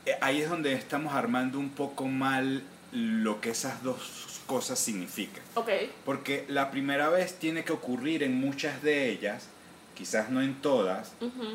eh, 0.04 0.16
ahí 0.20 0.42
es 0.42 0.50
donde 0.50 0.74
estamos 0.74 1.14
armando 1.14 1.58
un 1.58 1.70
poco 1.70 2.06
mal 2.06 2.62
lo 2.92 3.40
que 3.40 3.50
esas 3.50 3.82
dos 3.82 3.98
cosas 4.46 4.78
significan. 4.78 5.42
Ok. 5.54 5.70
Porque 6.04 6.44
la 6.48 6.70
primera 6.70 7.08
vez 7.08 7.38
tiene 7.38 7.64
que 7.64 7.72
ocurrir 7.72 8.22
en 8.22 8.38
muchas 8.38 8.82
de 8.82 9.10
ellas, 9.10 9.48
quizás 9.96 10.28
no 10.30 10.42
en 10.42 10.54
todas, 10.56 11.12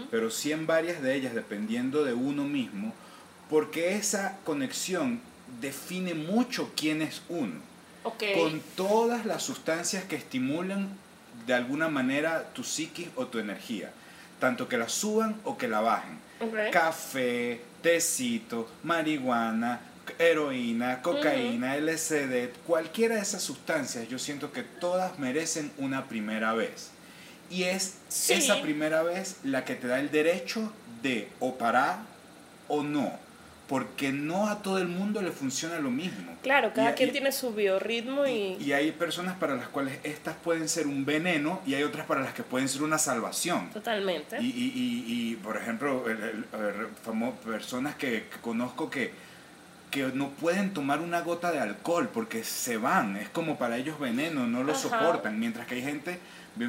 pero 0.09 0.31
sí 0.31 0.51
en 0.51 0.65
varias 0.65 1.01
de 1.01 1.15
ellas, 1.15 1.35
dependiendo 1.35 2.03
de 2.03 2.13
uno 2.13 2.43
mismo, 2.43 2.93
porque 3.49 3.95
esa 3.95 4.39
conexión 4.43 5.21
define 5.61 6.15
mucho 6.15 6.71
quién 6.75 7.01
es 7.01 7.21
uno, 7.29 7.59
Ok. 8.03 8.23
con 8.35 8.59
todas 8.75 9.25
las 9.27 9.43
sustancias 9.43 10.03
que 10.05 10.15
estimulan 10.15 10.89
de 11.45 11.53
alguna 11.53 11.87
manera 11.87 12.51
tu 12.53 12.63
psiquis 12.63 13.07
o 13.15 13.27
tu 13.27 13.37
energía, 13.37 13.91
tanto 14.41 14.67
que 14.67 14.77
la 14.77 14.89
suban 14.89 15.37
o 15.45 15.57
que 15.57 15.69
la 15.69 15.79
bajen. 15.79 16.19
Café, 16.71 17.61
tecito, 17.83 18.67
marihuana, 18.83 19.79
heroína, 20.17 21.01
cocaína, 21.03 21.75
LSD, 21.77 22.49
cualquiera 22.65 23.15
de 23.15 23.21
esas 23.21 23.43
sustancias, 23.43 24.09
yo 24.09 24.17
siento 24.19 24.51
que 24.51 24.63
todas 24.63 25.19
merecen 25.19 25.71
una 25.77 26.05
primera 26.05 26.53
vez. 26.53 26.89
Y 27.51 27.63
es 27.63 27.95
Sí. 28.09 28.33
esa 28.33 28.61
primera 28.61 29.03
vez 29.03 29.37
la 29.43 29.63
que 29.63 29.75
te 29.75 29.87
da 29.87 29.99
el 29.99 30.09
derecho 30.09 30.73
de 31.03 31.29
o 31.39 31.57
parar 31.57 31.99
o 32.67 32.81
no. 32.83 33.11
Porque 33.71 34.11
no 34.11 34.49
a 34.49 34.61
todo 34.61 34.79
el 34.79 34.89
mundo 34.89 35.21
le 35.21 35.31
funciona 35.31 35.79
lo 35.79 35.89
mismo. 35.91 36.35
Claro, 36.43 36.73
cada 36.75 36.91
Y- 36.91 36.95
quien 36.95 37.07
y- 37.09 37.11
tiene 37.13 37.31
su 37.31 37.53
biorritmo 37.53 38.27
y... 38.27 38.57
y 38.59 38.73
hay 38.73 38.91
personas 38.91 39.37
para 39.37 39.55
las 39.55 39.69
cuales 39.69 39.97
estas 40.03 40.35
pueden 40.35 40.67
ser 40.67 40.87
un 40.87 41.05
veneno 41.05 41.61
y 41.65 41.75
hay 41.75 41.83
otras 41.83 42.05
para 42.05 42.19
las 42.19 42.33
que 42.33 42.43
pueden 42.43 42.67
ser 42.67 42.83
una 42.83 42.97
salvación. 42.97 43.69
Totalmente. 43.69 44.41
Y, 44.41 44.47
y, 44.47 44.73
y, 44.75 45.31
y, 45.31 45.35
por 45.37 45.55
ejemplo, 45.55 46.03
el- 46.09 46.21
el- 46.21 46.45
el 46.53 46.87
famo- 47.05 47.33
personas 47.37 47.95
que, 47.95 48.25
que 48.29 48.37
conozco 48.41 48.89
que, 48.89 49.13
que 49.89 50.03
no 50.13 50.31
pueden 50.31 50.73
tomar 50.73 50.99
una 50.99 51.21
gota 51.21 51.49
de 51.53 51.59
alcohol 51.61 52.09
porque 52.13 52.43
se 52.43 52.75
van, 52.75 53.15
es 53.15 53.29
como 53.29 53.57
para 53.57 53.77
ellos 53.77 53.97
veneno, 54.01 54.47
no 54.47 54.63
lo 54.63 54.73
Ajá. 54.73 54.81
soportan, 54.81 55.39
mientras 55.39 55.65
que 55.65 55.75
hay 55.75 55.81
gente, 55.81 56.19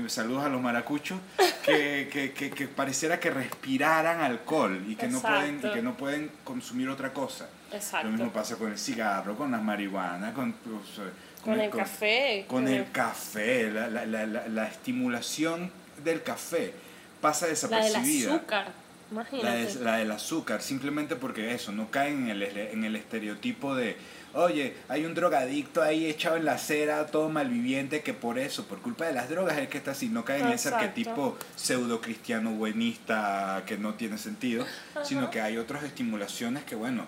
saludos 0.09 0.45
a 0.45 0.49
los 0.49 0.61
maracuchos, 0.61 1.19
que, 1.65 2.09
que, 2.13 2.33
que, 2.33 2.51
que 2.51 2.69
pareciera 2.69 3.19
que 3.21 3.31
respiraran 3.31 4.21
alcohol 4.21 4.83
y 4.89 4.95
que, 4.97 5.09
no 5.09 5.21
pueden, 5.21 5.61
y 5.63 5.71
que 5.73 5.83
no 5.83 5.97
pueden 5.97 6.31
consumir 6.45 6.89
otra 6.89 7.13
cosa. 7.13 7.49
Exacto. 7.73 8.09
Lo 8.09 8.13
mismo 8.13 8.33
pasa 8.33 8.57
con 8.57 8.71
el 8.71 8.79
cigarro, 8.79 9.37
con 9.37 9.51
las 9.51 9.63
marihuanas, 9.63 10.33
con, 10.35 10.53
pues, 10.53 11.09
Con 11.43 11.61
el 11.61 11.71
café. 11.71 12.45
con 12.49 12.69
el 12.69 12.91
café, 12.93 13.71
la, 13.71 13.89
la, 13.89 14.05
la, 14.07 14.27
la, 14.27 14.49
la 14.49 14.67
estimulación 14.69 15.71
del 16.05 16.23
café 16.23 16.73
pasa 17.21 17.47
La 17.47 17.53
del 17.53 17.55
desapercibida. 17.55 18.35
azúcar. 18.35 18.67
La, 18.67 19.13
Imagínate. 19.21 19.67
de- 19.79 19.85
la 19.85 19.97
del 19.97 20.11
azúcar, 20.11 20.63
simplemente 20.63 21.17
porque 21.17 21.53
eso, 21.55 21.71
no 21.71 21.91
caen 21.91 22.31
en 22.31 22.43
el, 22.43 22.43
en 22.43 22.85
el 22.85 22.97
estereotipo 22.97 23.75
de, 23.75 23.97
oye, 24.35 24.75
hay 24.89 25.05
un 25.05 25.15
drogadicto 25.15 25.83
ahí 25.83 26.07
echado 26.07 26.37
en 26.37 26.45
la 26.45 26.53
acera, 26.55 27.07
todo 27.07 27.29
malviviente, 27.29 28.03
que 28.03 28.15
por 28.15 28.39
eso, 28.39 28.67
por 28.67 28.81
culpa 28.81 29.07
de 29.07 29.13
las 29.13 29.29
drogas 29.29 29.59
es 29.59 29.69
que 29.69 29.79
está 29.79 29.93
así, 29.93 30.09
no 30.09 30.25
caen 30.25 30.47
en 30.47 30.53
ese 30.53 30.69
arquetipo 30.69 31.37
pseudo 31.57 32.01
cristiano 32.01 32.51
buenista 32.53 33.63
que 33.67 33.77
no 33.77 33.95
tiene 33.95 34.19
sentido, 34.19 34.67
sino 35.03 35.31
que 35.31 35.41
hay 35.41 35.59
otras 35.59 35.85
estimulaciones 35.85 36.65
que, 36.65 36.75
bueno, 36.75 37.05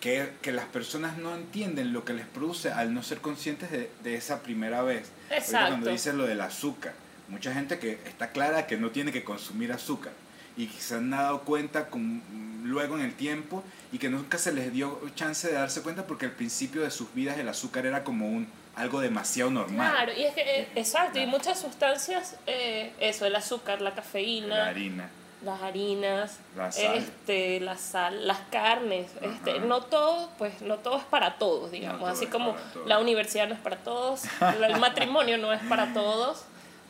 que, 0.00 0.32
que 0.42 0.52
las 0.52 0.66
personas 0.66 1.16
no 1.18 1.34
entienden 1.34 1.92
lo 1.92 2.04
que 2.04 2.12
les 2.12 2.26
produce 2.26 2.70
al 2.70 2.92
no 2.92 3.02
ser 3.02 3.18
conscientes 3.18 3.70
de, 3.70 3.90
de 4.02 4.14
esa 4.16 4.42
primera 4.42 4.82
vez. 4.82 5.10
Exacto. 5.30 5.68
Cuando 5.68 5.90
dices 5.90 6.14
lo 6.14 6.26
del 6.26 6.40
azúcar, 6.40 6.92
mucha 7.28 7.54
gente 7.54 7.78
que 7.78 7.98
está 8.04 8.30
clara 8.30 8.66
que 8.66 8.76
no 8.76 8.90
tiene 8.90 9.12
que 9.12 9.24
consumir 9.24 9.72
azúcar 9.72 10.12
y 10.56 10.66
que 10.66 10.80
se 10.80 10.96
han 10.96 11.10
dado 11.10 11.40
cuenta 11.42 11.88
con, 11.88 12.22
luego 12.64 12.96
en 12.96 13.02
el 13.04 13.14
tiempo 13.14 13.62
y 13.92 13.98
que 13.98 14.08
nunca 14.08 14.38
se 14.38 14.52
les 14.52 14.72
dio 14.72 15.00
chance 15.14 15.46
de 15.48 15.54
darse 15.54 15.82
cuenta 15.82 16.06
porque 16.06 16.26
al 16.26 16.32
principio 16.32 16.82
de 16.82 16.90
sus 16.90 17.12
vidas 17.14 17.38
el 17.38 17.48
azúcar 17.48 17.86
era 17.86 18.02
como 18.02 18.26
un 18.28 18.48
algo 18.74 19.00
demasiado 19.00 19.50
normal. 19.50 19.92
Claro, 19.92 20.12
y 20.18 20.24
es 20.24 20.34
que, 20.34 20.40
eh, 20.60 20.68
exacto, 20.74 21.18
y 21.18 21.22
Claro. 21.22 21.38
muchas 21.38 21.60
sustancias, 21.60 22.36
eh, 22.46 22.92
eso, 22.98 23.24
el 23.26 23.36
azúcar, 23.36 23.80
la 23.80 23.90
La 23.90 23.96
cafeína, 23.96 24.66
harina. 24.66 25.08
las 25.44 25.62
harinas, 25.62 26.38
La 26.56 26.72
sal. 26.72 26.96
este, 26.96 27.60
la 27.60 27.76
sal, 27.76 28.26
las 28.26 28.38
carnes, 28.50 29.10
este, 29.20 29.50
Ajá. 29.52 29.60
no 29.60 29.82
todo, 29.82 30.30
pues 30.38 30.60
no 30.62 30.78
todo 30.78 30.96
es 30.98 31.04
para 31.04 31.36
todos, 31.38 31.70
digamos, 31.70 32.00
todo 32.00 32.08
así 32.10 32.26
como 32.26 32.56
la 32.86 32.98
universidad 32.98 33.46
no 33.46 33.54
es 33.54 33.60
para 33.60 33.76
todos, 33.76 34.22
la- 34.40 34.66
el 34.68 34.80
matrimonio 34.80 35.38
no 35.38 35.52
es 35.52 35.60
para 35.68 35.92
todos. 35.92 36.44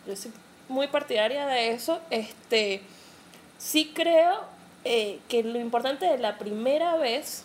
Yo 0.07 0.15
soy 0.17 0.33
muy 0.69 0.87
partidaria 0.87 1.47
de 1.47 1.73
eso. 1.73 2.01
Este, 2.11 2.81
sí 3.59 3.93
creo 3.95 4.54
eh, 4.85 5.19
que 5.29 5.43
lo 5.43 5.59
importante 5.59 6.07
de 6.07 6.19
la 6.19 6.39
primera 6.39 6.97
vez 6.97 7.45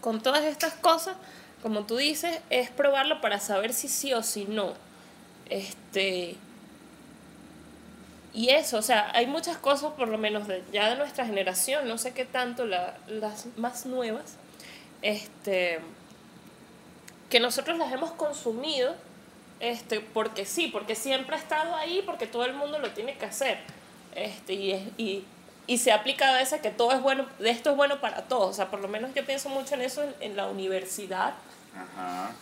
con 0.00 0.22
todas 0.22 0.44
estas 0.44 0.74
cosas, 0.74 1.16
como 1.62 1.84
tú 1.84 1.96
dices, 1.96 2.40
es 2.50 2.70
probarlo 2.70 3.20
para 3.20 3.40
saber 3.40 3.72
si 3.72 3.88
sí 3.88 4.12
o 4.14 4.22
si 4.22 4.44
no. 4.44 4.74
Este, 5.50 6.36
y 8.34 8.50
eso, 8.50 8.78
o 8.78 8.82
sea, 8.82 9.10
hay 9.14 9.26
muchas 9.26 9.56
cosas, 9.56 9.92
por 9.94 10.08
lo 10.08 10.18
menos 10.18 10.46
de, 10.46 10.62
ya 10.72 10.88
de 10.90 10.96
nuestra 10.96 11.26
generación, 11.26 11.88
no 11.88 11.98
sé 11.98 12.12
qué 12.12 12.24
tanto 12.24 12.66
la- 12.66 12.96
las 13.08 13.46
más 13.56 13.86
nuevas, 13.86 14.36
este, 15.02 15.80
que 17.30 17.40
nosotros 17.40 17.78
las 17.78 17.92
hemos 17.92 18.12
consumido, 18.12 18.94
este, 19.60 20.00
porque 20.00 20.44
sí, 20.44 20.68
porque 20.68 20.94
siempre 20.94 21.34
ha 21.36 21.38
estado 21.38 21.74
ahí, 21.74 22.02
porque 22.06 22.26
todo 22.26 22.44
el 22.44 22.54
mundo 22.54 22.78
lo 22.78 22.90
tiene 22.90 23.16
que 23.16 23.26
hacer. 23.26 23.58
Este, 24.14 24.52
y, 24.54 24.72
y, 24.98 25.24
y 25.68 25.78
se 25.78 25.92
ha 25.92 25.96
aplicado 25.96 26.34
a 26.34 26.40
esa 26.40 26.60
que 26.60 26.70
todo 26.70 26.90
es 26.92 27.00
bueno, 27.00 27.26
de 27.38 27.50
esto 27.50 27.70
es 27.70 27.76
bueno 27.76 28.00
para 28.00 28.22
todos. 28.22 28.50
O 28.50 28.52
sea, 28.54 28.70
por 28.70 28.80
lo 28.80 28.88
menos 28.88 29.14
yo 29.14 29.24
pienso 29.24 29.48
mucho 29.50 29.74
en 29.76 29.82
eso 29.82 30.02
en, 30.02 30.12
en 30.20 30.36
la 30.36 30.48
universidad 30.48 31.34
Ajá. 31.76 32.32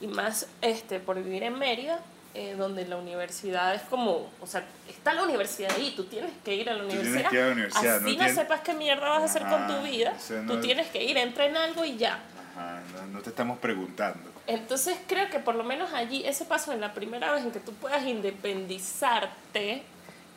y 0.00 0.06
más 0.06 0.46
este, 0.62 1.00
por 1.00 1.16
vivir 1.16 1.42
en 1.42 1.58
Mérida, 1.58 1.98
eh, 2.34 2.54
donde 2.56 2.86
la 2.86 2.96
universidad 2.96 3.74
es 3.74 3.82
como, 3.82 4.28
o 4.40 4.46
sea, 4.46 4.62
está 4.88 5.12
la 5.14 5.24
universidad 5.24 5.72
ahí, 5.74 5.92
tú 5.96 6.04
tienes 6.04 6.30
que 6.44 6.54
ir 6.54 6.70
a 6.70 6.74
la 6.74 6.84
tienes 6.86 6.98
universidad. 7.08 7.30
que 7.30 7.36
ir 7.36 7.42
a 7.42 7.46
la 7.46 7.52
universidad, 7.52 7.96
Así 7.96 8.04
no 8.04 8.10
no, 8.10 8.16
tienes- 8.18 8.34
sepas 8.36 8.60
qué 8.60 8.74
mierda 8.74 9.08
vas 9.08 9.22
a 9.22 9.24
hacer 9.24 9.42
con 9.48 9.66
tu 9.66 9.82
vida, 9.82 10.12
o 10.16 10.20
sea, 10.20 10.40
tú 10.46 10.54
no- 10.54 10.60
tienes 10.60 10.86
que 10.88 11.02
ir, 11.02 11.16
entra 11.16 11.46
en 11.46 11.56
algo 11.56 11.84
y 11.84 11.96
ya. 11.96 12.20
Ajá, 12.54 12.80
no, 12.94 13.06
no 13.06 13.20
te 13.20 13.30
estamos 13.30 13.58
preguntando. 13.58 14.30
Entonces 14.46 14.96
creo 15.08 15.28
que 15.30 15.38
por 15.40 15.54
lo 15.54 15.64
menos 15.64 15.92
allí, 15.92 16.24
ese 16.26 16.44
paso 16.44 16.72
en 16.72 16.80
la 16.80 16.92
primera 16.92 17.32
vez 17.32 17.42
en 17.44 17.50
que 17.52 17.60
tú 17.60 17.72
puedas 17.74 18.04
independizarte, 18.04 19.82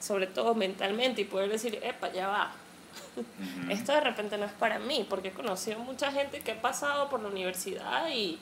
sobre 0.03 0.27
todo 0.27 0.53
mentalmente, 0.53 1.21
y 1.21 1.23
poder 1.23 1.49
decir, 1.49 1.79
epa, 1.81 2.11
ya 2.11 2.27
va, 2.27 2.51
esto 3.69 3.93
de 3.93 4.01
repente 4.01 4.37
no 4.37 4.45
es 4.45 4.51
para 4.51 4.79
mí, 4.79 5.05
porque 5.09 5.29
he 5.29 5.31
conocido 5.31 5.79
mucha 5.79 6.11
gente 6.11 6.41
que 6.41 6.51
ha 6.51 6.61
pasado 6.61 7.09
por 7.09 7.21
la 7.21 7.29
universidad 7.29 8.09
y, 8.09 8.37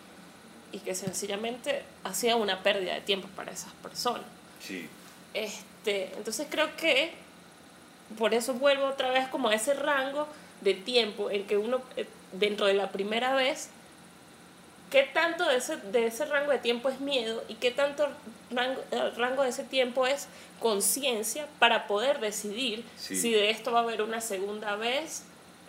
y 0.72 0.80
que 0.80 0.96
sencillamente 0.96 1.84
ha 2.04 2.14
sido 2.16 2.38
una 2.38 2.64
pérdida 2.64 2.96
de 2.96 3.02
tiempo 3.02 3.28
para 3.36 3.52
esas 3.52 3.72
personas. 3.74 4.26
Sí. 4.60 4.90
Este, 5.36 6.12
entonces 6.18 6.48
creo 6.50 6.76
que 6.76 7.14
por 8.18 8.34
eso 8.34 8.56
vuelvo 8.56 8.88
otra 8.88 9.12
vez 9.12 9.28
como 9.28 9.50
a 9.50 9.56
ese 9.56 9.76
rango 9.76 10.28
de 10.62 10.74
tiempo 10.74 11.30
en 11.30 11.46
que 11.46 11.58
uno, 11.58 11.82
eh, 11.96 12.08
dentro 12.34 12.66
de 12.66 12.74
la 12.74 12.90
primera 12.92 13.36
vez, 13.36 13.70
¿qué 14.92 15.10
tanto 15.14 15.48
de 15.48 15.56
ese, 15.58 15.78
de 15.78 16.06
ese 16.08 16.26
rango 16.26 16.52
de 16.52 16.60
tiempo 16.60 16.90
es 16.90 17.00
miedo 17.00 17.44
y 17.48 17.56
qué 17.56 17.72
tanto 17.72 18.08
rango, 18.52 18.82
eh, 18.92 19.12
rango 19.18 19.42
de 19.44 19.50
ese 19.50 19.64
tiempo 19.64 20.06
es 20.06 20.28
conciencia 20.60 21.48
para 21.60 21.88
poder 21.88 22.20
decidir 22.20 22.84
Sí. 22.98 23.16
si 23.16 23.32
de 23.32 23.50
esto 23.50 23.72
va 23.72 23.80
a 23.80 23.84
haber 23.84 24.02
una 24.04 24.22
segunda 24.22 24.76
vez? 24.76 25.24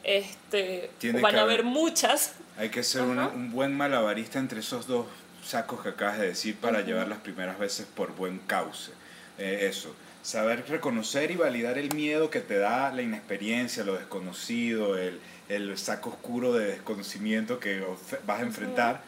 Este, 0.04 0.90
Tiene 0.98 1.20
van 1.20 1.36
a 1.36 1.42
haber- 1.42 1.60
haber 1.60 1.64
muchas. 1.64 2.32
Hay 2.58 2.68
que 2.70 2.82
ser 2.82 3.02
Ajá. 3.02 3.10
una- 3.10 3.28
un 3.28 3.52
buen 3.52 3.74
malabarista 3.76 4.38
entre 4.38 4.60
esos 4.60 4.86
dos 4.86 5.06
sacos 5.44 5.82
que 5.82 5.90
acabas 5.90 6.18
de 6.18 6.26
decir 6.26 6.56
para 6.56 6.80
llevar 6.82 7.08
las 7.08 7.18
primeras 7.18 7.58
veces 7.58 7.86
por 7.94 8.14
buen 8.14 8.38
cauce. 8.40 8.90
Eh, 9.38 9.66
eso, 9.70 9.94
saber 10.22 10.68
reconocer 10.68 11.30
y 11.30 11.36
validar 11.36 11.78
el 11.78 11.94
miedo 11.94 12.30
que 12.30 12.40
te 12.40 12.58
da 12.58 12.92
la 12.92 13.02
inexperiencia, 13.02 13.84
lo 13.84 13.94
desconocido, 13.94 14.96
el, 14.98 15.20
el 15.48 15.76
saco 15.78 16.10
oscuro 16.10 16.52
de 16.52 16.66
desconocimiento 16.66 17.58
que 17.58 17.84
vas 18.26 18.40
a 18.40 18.42
enfrentar, 18.42 19.00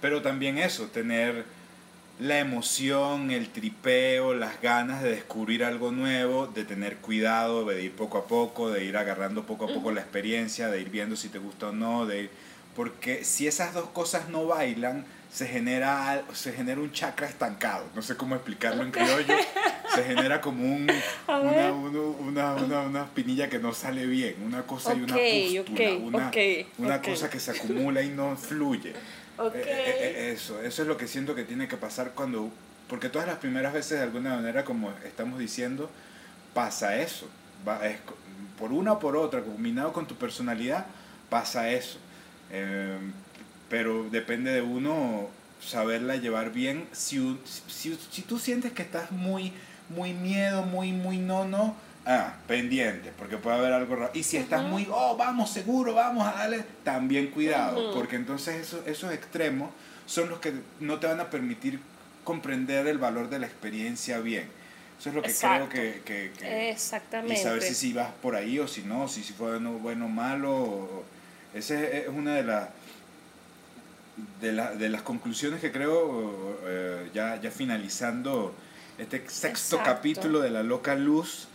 pero 0.00 0.22
también 0.22 0.58
eso, 0.58 0.86
tener 0.86 1.44
la 2.20 2.38
emoción, 2.40 3.30
el 3.30 3.48
tripeo, 3.48 4.34
las 4.34 4.60
ganas 4.60 5.02
de 5.02 5.10
descubrir 5.10 5.62
algo 5.64 5.92
nuevo, 5.92 6.48
de 6.48 6.64
tener 6.64 6.96
cuidado, 6.96 7.64
de 7.64 7.82
ir 7.82 7.92
poco 7.92 8.18
a 8.18 8.26
poco, 8.26 8.70
de 8.70 8.84
ir 8.84 8.96
agarrando 8.96 9.44
poco 9.44 9.66
a 9.66 9.68
poco 9.68 9.92
la 9.92 10.00
experiencia, 10.00 10.68
de 10.68 10.80
ir 10.80 10.90
viendo 10.90 11.14
si 11.16 11.28
te 11.28 11.38
gusta 11.38 11.68
o 11.68 11.72
no, 11.72 12.06
de 12.06 12.22
ir- 12.24 12.30
porque 12.74 13.24
si 13.24 13.46
esas 13.46 13.72
dos 13.74 13.88
cosas 13.90 14.28
no 14.28 14.46
bailan, 14.46 15.04
se 15.32 15.46
genera, 15.46 16.22
se 16.32 16.52
genera 16.52 16.80
un 16.80 16.90
chakra 16.90 17.28
estancado, 17.28 17.84
no 17.94 18.02
sé 18.02 18.16
cómo 18.16 18.34
explicarlo 18.34 18.82
en 18.82 18.90
criollo, 18.90 19.36
se 19.94 20.02
genera 20.04 20.40
como 20.40 20.64
un, 20.64 20.88
una, 21.42 21.72
una, 21.72 22.54
una, 22.54 22.80
una 22.82 23.02
espinilla 23.04 23.48
que 23.48 23.58
no 23.58 23.74
sale 23.74 24.06
bien, 24.06 24.36
una 24.44 24.62
cosa 24.62 24.94
y 24.94 25.02
una 25.02 25.16
pústula, 25.64 25.90
una, 26.02 26.30
una 26.78 27.02
cosa 27.02 27.30
que 27.30 27.38
se 27.40 27.50
acumula 27.52 28.02
y 28.02 28.08
no 28.08 28.36
fluye. 28.36 28.94
Ok. 29.38 29.54
Eh, 29.54 29.62
eh, 29.66 29.96
eh, 30.00 30.32
eso, 30.32 30.60
eso 30.60 30.82
es 30.82 30.88
lo 30.88 30.96
que 30.96 31.06
siento 31.06 31.34
que 31.34 31.44
tiene 31.44 31.68
que 31.68 31.76
pasar 31.76 32.12
cuando, 32.14 32.50
porque 32.88 33.08
todas 33.08 33.28
las 33.28 33.38
primeras 33.38 33.72
veces 33.72 33.98
de 33.98 34.04
alguna 34.04 34.34
manera, 34.34 34.64
como 34.64 34.92
estamos 35.04 35.38
diciendo, 35.38 35.90
pasa 36.54 36.96
eso. 36.96 37.28
Va, 37.66 37.86
es, 37.86 37.98
por 38.58 38.72
una 38.72 38.92
o 38.92 38.98
por 38.98 39.16
otra, 39.16 39.42
combinado 39.42 39.92
con 39.92 40.06
tu 40.06 40.16
personalidad, 40.16 40.86
pasa 41.30 41.70
eso. 41.70 41.98
Eh, 42.50 42.98
pero 43.68 44.08
depende 44.10 44.50
de 44.50 44.62
uno 44.62 45.28
saberla 45.60 46.16
llevar 46.16 46.52
bien. 46.52 46.88
Si, 46.92 47.38
si, 47.68 47.98
si 48.10 48.22
tú 48.22 48.38
sientes 48.38 48.72
que 48.72 48.82
estás 48.82 49.12
muy, 49.12 49.52
muy 49.88 50.12
miedo, 50.14 50.62
muy, 50.62 50.92
muy 50.92 51.18
no, 51.18 51.44
no, 51.44 51.76
ah, 52.06 52.34
pendiente, 52.46 53.12
porque 53.18 53.36
puede 53.36 53.56
haber 53.58 53.72
algo 53.72 53.96
raro. 53.96 54.10
Y 54.14 54.22
si 54.22 54.36
estás 54.36 54.64
muy, 54.64 54.86
oh, 54.90 55.16
vamos, 55.16 55.50
seguro, 55.50 55.94
vamos 55.94 56.26
a 56.26 56.32
darle, 56.32 56.64
también 56.84 57.28
cuidado, 57.30 57.92
porque 57.94 58.16
entonces 58.16 58.56
esos, 58.56 58.86
esos 58.86 59.12
extremos 59.12 59.70
son 60.06 60.28
los 60.30 60.38
que 60.40 60.52
no 60.80 60.98
te 60.98 61.06
van 61.06 61.20
a 61.20 61.30
permitir 61.30 61.80
comprender 62.24 62.86
el 62.86 62.98
valor 62.98 63.28
de 63.28 63.38
la 63.38 63.46
experiencia 63.46 64.20
bien. 64.20 64.48
Eso 64.98 65.10
es 65.10 65.14
lo 65.14 65.22
que 65.22 65.30
Exacto. 65.30 65.68
creo 65.70 65.92
que... 65.94 66.00
que- 66.02 66.32
que- 66.38 66.70
Exactamente. 66.70 67.34
y 67.34 67.36
saber 67.36 67.62
si, 67.62 67.74
si 67.74 67.92
vas 67.92 68.10
por 68.20 68.34
ahí 68.34 68.58
o 68.58 68.66
si 68.66 68.82
no, 68.82 69.06
si, 69.08 69.22
si 69.22 69.32
fue 69.32 69.50
bueno, 69.50 69.72
bueno 69.72 70.06
o 70.06 70.08
malo. 70.08 70.52
o- 70.54 71.04
esa 71.54 71.80
es, 71.80 71.94
es 72.04 72.08
una 72.08 72.34
de 72.34 72.42
las 72.42 72.68
de, 74.40 74.52
la- 74.52 74.72
de 74.74 74.88
las 74.88 75.02
conclusiones 75.02 75.60
que 75.60 75.70
creo, 75.72 76.58
eh, 76.66 77.10
ya, 77.14 77.40
ya 77.40 77.50
finalizando 77.50 78.54
este 78.98 79.18
sexto 79.28 79.76
Exacto. 79.76 79.84
capítulo 79.84 80.40
de 80.40 80.50
La 80.50 80.62
Loca 80.62 80.94
Luz, 80.96 81.47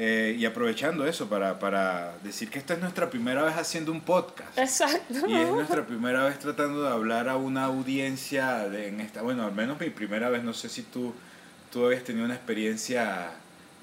eh, 0.00 0.36
y 0.38 0.44
aprovechando 0.44 1.04
eso 1.08 1.28
para, 1.28 1.58
para 1.58 2.14
decir 2.22 2.48
que 2.50 2.60
esta 2.60 2.74
es 2.74 2.80
nuestra 2.80 3.10
primera 3.10 3.42
vez 3.42 3.56
haciendo 3.56 3.90
un 3.90 4.00
podcast. 4.00 4.56
Exacto. 4.56 5.26
Y 5.26 5.34
es 5.34 5.50
nuestra 5.50 5.84
primera 5.84 6.22
vez 6.22 6.38
tratando 6.38 6.84
de 6.84 6.88
hablar 6.88 7.28
a 7.28 7.36
una 7.36 7.64
audiencia 7.64 8.68
de, 8.68 8.86
en 8.86 9.00
esta, 9.00 9.22
bueno, 9.22 9.44
al 9.44 9.52
menos 9.52 9.80
mi 9.80 9.90
primera 9.90 10.28
vez, 10.28 10.44
no 10.44 10.54
sé 10.54 10.68
si 10.68 10.82
tú, 10.82 11.12
tú 11.72 11.84
habías 11.84 12.04
tenido 12.04 12.24
una 12.24 12.36
experiencia 12.36 13.32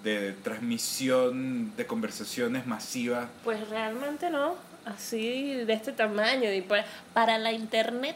de 0.06 0.32
transmisión 0.42 1.76
de 1.76 1.86
conversaciones 1.86 2.66
masivas. 2.66 3.28
Pues 3.44 3.68
realmente 3.68 4.30
no, 4.30 4.56
así 4.86 5.66
de 5.66 5.74
este 5.74 5.92
tamaño. 5.92 6.50
Y 6.50 6.62
para, 6.62 6.86
para 7.14 7.38
la 7.38 7.52
internet, 7.52 8.16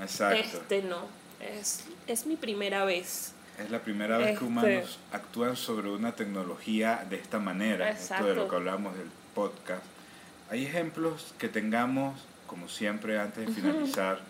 Exacto. 0.00 0.40
este 0.40 0.82
no. 0.82 1.06
Es, 1.40 1.84
es 2.08 2.26
mi 2.26 2.34
primera 2.34 2.84
vez. 2.84 3.32
Es 3.58 3.70
la 3.70 3.80
primera 3.80 4.18
vez 4.18 4.28
Este- 4.28 4.38
que 4.38 4.44
humanos 4.44 4.98
actúan 5.12 5.56
sobre 5.56 5.90
una 5.90 6.12
tecnología 6.12 7.04
de 7.10 7.16
esta 7.16 7.38
manera, 7.38 7.90
esto 7.90 8.14
de 8.14 8.20
lo 8.20 8.28
Exacto. 8.28 8.48
que 8.50 8.56
hablamos 8.56 8.96
del 8.96 9.08
podcast. 9.34 9.82
Hay 10.50 10.64
ejemplos 10.64 11.34
que 11.38 11.48
tengamos, 11.48 12.20
como 12.46 12.68
siempre, 12.68 13.18
antes 13.18 13.46
de 13.46 13.52
finalizar, 13.52 14.20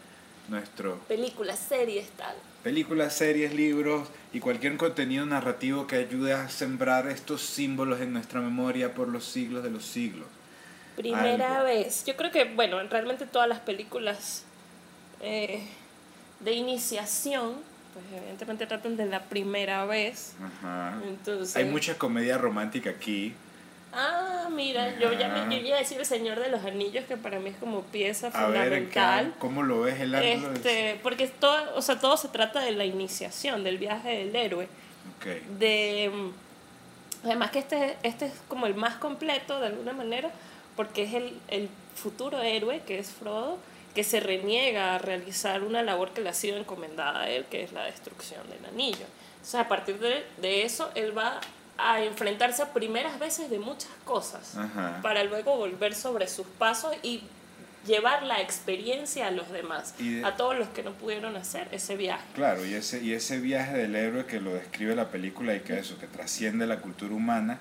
nuestro... 0.49 0.99
Películas, 1.09 1.59
series, 1.59 2.09
tal. 2.13 2.35
Películas, 2.63 3.15
series, 3.15 3.55
libros 3.55 4.09
y 4.33 4.41
cualquier 4.41 4.77
contenido 4.79 5.27
narrativo 5.27 5.87
que 5.87 5.97
ayude 5.97 6.33
a 6.33 6.49
sembrar 6.49 7.07
estos 7.09 7.43
símbolos 7.43 8.01
en 8.01 8.13
nuestra 8.15 8.41
memoria 8.41 8.95
por 8.95 9.09
los 9.09 9.25
siglos 9.25 9.63
de 9.63 9.71
los 9.71 9.85
siglos. 9.85 10.27
Primera 10.97 11.63
vez. 11.63 12.05
Yo 12.07 12.17
creo 12.17 12.31
que, 12.31 12.45
bueno, 12.45 12.83
realmente 12.89 13.27
todas 13.27 13.49
las 13.49 13.61
películas 13.61 14.45
eh, 15.21 15.63
de 16.41 16.53
iniciación, 16.53 17.55
pues 17.93 18.05
evidentemente 18.17 18.67
tratan 18.67 18.97
de 18.97 19.07
la 19.07 19.21
primera 19.25 19.85
vez. 19.87 20.35
Ajá. 20.43 20.99
Entonces, 21.07 21.57
Hay 21.57 21.65
mucha 21.65 21.97
comedia 21.99 22.39
romántica 22.39 22.91
aquí. 22.91 23.35
Ah, 23.93 24.49
mira, 24.55 24.99
yo 24.99 25.13
ya 25.15 25.49
yo 25.49 25.57
iba 25.57 25.77
a 25.77 25.79
decir 25.81 25.99
El 25.99 26.05
Señor 26.05 26.39
de 26.39 26.51
los 26.51 26.63
Anillos, 26.65 27.07
que 27.07 27.17
para 27.17 27.41
mí 27.41 27.49
es 27.51 27.57
como 27.57 27.81
pieza 27.83 28.27
A 28.29 28.49
ver, 28.49 28.59
fundamental. 28.65 29.33
¿qué- 29.33 29.39
¿cómo 29.39 29.63
lo 29.63 29.81
ves 29.81 29.99
el 30.01 30.15
ángulo? 30.15 30.53
Este, 30.53 31.01
porque 31.03 31.27
todo, 31.29 31.75
o 31.75 31.81
sea, 31.81 31.99
todo 31.99 32.17
se 32.19 32.29
trata 32.29 32.61
de 32.61 32.73
la 32.73 32.85
iniciación, 32.85 33.65
del 33.65 33.79
viaje 33.79 34.11
del 34.11 34.37
héroe. 34.37 34.69
Ok. 35.17 35.27
De, 35.59 36.11
además 37.25 37.51
que 37.51 37.61
este, 37.61 37.97
este 38.03 38.27
es 38.27 38.33
como 38.49 38.67
el 38.67 38.75
más 38.75 38.97
completo 38.97 39.59
de 39.59 39.69
alguna 39.69 39.95
manera, 39.95 40.31
porque 40.77 41.05
es 41.05 41.15
el, 41.15 41.33
el 41.49 41.71
futuro 41.97 42.41
héroe, 42.43 42.83
que 42.87 42.99
es 42.99 43.11
Frodo, 43.11 43.59
que 43.99 44.05
se 44.05 44.21
reniega 44.21 44.95
a 44.95 44.99
realizar 44.99 45.65
una 45.65 45.83
labor 45.83 46.13
que 46.13 46.21
le 46.21 46.29
ha 46.29 46.33
sido 46.33 46.57
encomendada 46.57 47.23
a 47.23 47.31
él, 47.31 47.47
que 47.51 47.65
es 47.65 47.73
la 47.73 47.83
destrucción 47.83 48.49
del 48.49 48.65
anillo. 48.67 49.05
O 49.43 49.45
sea, 49.45 49.63
a 49.63 49.69
partir 49.69 49.99
de, 49.99 50.25
de 50.41 50.63
eso, 50.63 50.89
él 50.95 51.19
va 51.19 51.41
a 51.77 52.01
enfrentarse 52.05 52.63
a 52.63 52.73
primeras 52.73 53.19
veces 53.19 53.51
de 53.51 53.59
muchas 53.59 53.91
cosas, 54.05 54.57
Ajá. 54.57 55.01
para 55.03 55.25
luego 55.25 55.57
volver 55.57 55.97
sobre 55.97 56.29
sus 56.29 56.47
pasos 56.47 56.95
y 57.03 57.25
llevar 57.89 58.23
la 58.23 58.41
experiencia 58.41 59.27
a 59.27 59.31
los 59.33 59.51
demás, 59.51 59.99
de- 59.99 60.25
a 60.25 60.37
todos 60.37 60.57
los 60.57 60.69
que 60.69 60.85
no 60.85 60.93
pudieron 60.93 61.35
hacer 61.35 61.67
ese 61.73 61.97
viaje. 61.97 62.23
Claro, 62.37 62.65
y 62.65 62.75
ese, 62.75 63.03
y 63.03 63.15
ese 63.15 63.41
viaje 63.41 63.77
del 63.79 63.97
héroe 63.97 64.27
que 64.27 64.39
lo 64.41 64.55
describe 64.55 64.95
la 64.95 65.09
película 65.09 65.57
y 65.57 65.61
que 65.63 65.77
eso, 65.77 65.99
que 65.99 66.07
trasciende 66.07 66.69
la 66.69 66.77
cultura 66.79 67.13
humana, 67.17 67.59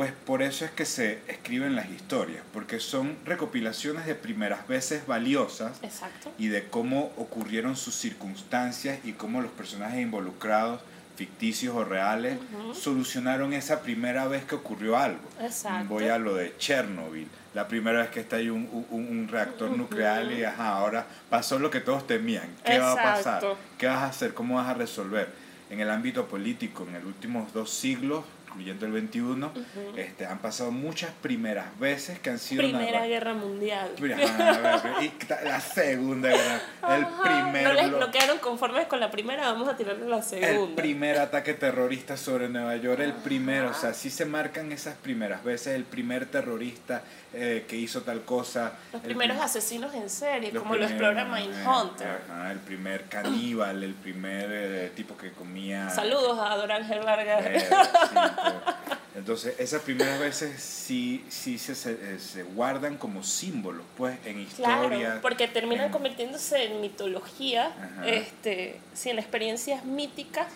pues 0.00 0.12
por 0.12 0.40
eso 0.40 0.64
es 0.64 0.70
que 0.70 0.86
se 0.86 1.18
escriben 1.28 1.76
las 1.76 1.90
historias, 1.90 2.42
porque 2.54 2.80
son 2.80 3.18
recopilaciones 3.26 4.06
de 4.06 4.14
primeras 4.14 4.66
veces 4.66 5.06
valiosas 5.06 5.78
Exacto. 5.82 6.32
y 6.38 6.48
de 6.48 6.64
cómo 6.68 7.12
ocurrieron 7.18 7.76
sus 7.76 7.96
circunstancias 7.96 8.98
y 9.04 9.12
cómo 9.12 9.42
los 9.42 9.50
personajes 9.50 10.00
involucrados, 10.00 10.80
ficticios 11.16 11.76
o 11.76 11.84
reales, 11.84 12.38
solucionaron 12.72 13.52
esa 13.52 13.82
primera 13.82 14.26
vez 14.26 14.42
que 14.44 14.54
ocurrió 14.54 14.96
algo. 14.96 15.20
Exacto. 15.38 15.90
Voy 15.90 16.08
a 16.08 16.16
lo 16.16 16.34
de 16.34 16.56
Chernobyl, 16.56 17.28
la 17.52 17.68
primera 17.68 18.00
vez 18.00 18.08
que 18.08 18.20
está 18.20 18.36
ahí 18.36 18.48
un, 18.48 18.70
un, 18.90 19.06
un 19.06 19.28
reactor 19.28 19.68
nuclear 19.76 20.32
y 20.32 20.44
ajá, 20.44 20.78
ahora 20.78 21.04
pasó 21.28 21.58
lo 21.58 21.70
que 21.70 21.80
todos 21.80 22.06
temían. 22.06 22.48
¿Qué 22.64 22.78
va 22.78 22.92
a 22.92 23.16
pasar? 23.16 23.44
¿Qué 23.76 23.86
vas 23.86 23.98
a 23.98 24.06
hacer? 24.06 24.32
¿Cómo 24.32 24.54
vas 24.54 24.68
a 24.68 24.72
resolver? 24.72 25.28
En 25.68 25.78
el 25.78 25.90
ámbito 25.90 26.26
político, 26.26 26.84
en 26.88 26.94
los 26.94 27.04
últimos 27.04 27.52
dos 27.52 27.70
siglos, 27.70 28.24
incluyendo 28.50 28.86
el 28.86 28.92
21, 28.92 29.46
Ujú. 29.46 29.96
este, 29.96 30.26
han 30.26 30.38
pasado 30.38 30.70
muchas 30.72 31.10
primeras 31.22 31.78
veces 31.78 32.18
que 32.18 32.30
han 32.30 32.38
sido 32.38 32.62
Primera 32.62 33.00
narra- 33.00 33.06
Guerra 33.06 33.34
Mundial. 33.34 33.90
Ajá, 34.28 35.02
y 35.02 35.12
la 35.44 35.60
segunda 35.60 36.28
guerra, 36.30 36.60
el 36.96 37.04
Ajá, 37.04 37.22
primer 37.22 37.62
no, 37.64 37.72
les, 37.74 37.90
no 37.92 38.10
quedaron 38.10 38.38
conformes 38.38 38.86
con 38.86 39.00
la 39.00 39.10
primera, 39.10 39.50
vamos 39.52 39.68
a 39.68 39.76
tirarle 39.76 40.06
la 40.08 40.18
el 40.18 40.22
segunda. 40.22 40.76
primer 40.82 41.18
ataque 41.18 41.54
terrorista 41.54 42.16
sobre 42.16 42.48
Nueva 42.48 42.76
York, 42.76 43.00
el 43.00 43.12
primero, 43.12 43.70
o 43.70 43.74
sea, 43.74 43.94
sí 43.94 44.10
se 44.10 44.24
marcan 44.24 44.72
esas 44.72 44.94
primeras 44.96 45.44
veces, 45.44 45.74
el 45.76 45.84
primer 45.84 46.26
terrorista 46.26 47.02
eh, 47.32 47.64
que 47.68 47.76
hizo 47.76 48.02
tal 48.02 48.22
cosa. 48.24 48.72
Los 48.92 49.02
primeros 49.02 49.36
prim- 49.36 49.44
asesinos 49.46 49.94
en 49.94 50.10
serie, 50.10 50.50
como 50.50 50.74
lo 50.74 50.86
primeros, 50.86 50.90
explora 50.90 51.22
eh, 51.22 51.48
Mindhunter. 51.48 52.20
ajá, 52.28 52.52
el 52.52 52.58
primer 52.58 53.04
caníbal, 53.04 53.82
el 53.82 53.94
primer 53.94 54.48
eh, 54.52 54.92
tipo 54.96 55.16
que 55.16 55.30
comía... 55.32 55.88
Saludos 55.90 56.38
a 56.38 56.54
Ángel 56.74 57.00
Vargas. 57.00 57.44
Eh, 57.46 57.60
sí, 57.60 57.66
pues. 58.10 58.96
Entonces, 59.16 59.54
esas 59.58 59.82
primeras 59.82 60.20
veces 60.20 60.60
sí, 60.62 61.24
sí 61.28 61.58
se, 61.58 61.74
se, 61.74 61.92
eh, 61.92 62.18
se 62.20 62.42
guardan 62.44 62.96
como 62.96 63.22
símbolos, 63.24 63.84
pues, 63.96 64.16
en 64.24 64.44
Claro, 64.46 64.84
historias. 64.84 65.18
porque 65.20 65.48
terminan 65.48 65.86
en- 65.86 65.92
convirtiéndose 65.92 66.64
en 66.64 66.80
mitología, 66.80 67.66
Ajá. 67.76 68.06
este, 68.06 68.80
sí, 68.94 69.10
en 69.10 69.18
experiencias 69.18 69.84
míticas 69.84 70.46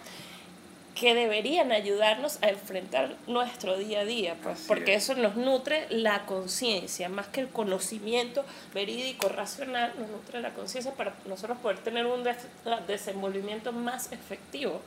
que 0.94 1.12
deberían 1.14 1.72
ayudarnos 1.72 2.38
a 2.42 2.48
enfrentar 2.50 3.16
nuestro 3.26 3.76
día 3.76 4.00
a 4.00 4.04
día, 4.04 4.36
pues, 4.42 4.58
Así 4.60 4.68
porque 4.68 4.94
es. 4.94 5.02
eso 5.10 5.20
nos 5.20 5.34
nutre 5.34 5.86
la 5.90 6.24
conciencia, 6.24 7.08
más 7.08 7.26
que 7.26 7.40
el 7.40 7.48
conocimiento 7.48 8.44
verídico, 8.72 9.28
racional, 9.28 9.92
nos 9.98 10.08
nutre 10.08 10.40
la 10.40 10.50
conciencia 10.54 10.92
para 10.92 11.12
nosotros 11.26 11.58
poder 11.58 11.78
tener 11.78 12.06
un 12.06 12.22
des- 12.22 12.46
desenvolvimiento 12.86 13.72
más 13.72 14.12
efectivo 14.12 14.80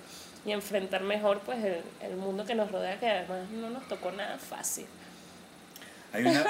y 0.46 0.52
enfrentar 0.54 1.02
mejor 1.04 1.40
pues 1.42 1.62
el, 1.64 1.82
el 2.02 2.16
mundo 2.16 2.46
que 2.46 2.56
nos 2.56 2.72
rodea, 2.72 2.98
que 3.00 3.10
además 3.10 3.50
no 3.50 3.70
nos 3.70 3.86
tocó 3.90 4.12
nada 4.14 4.38
fácil. 4.38 4.86
Hay 6.14 6.24
una, 6.24 6.42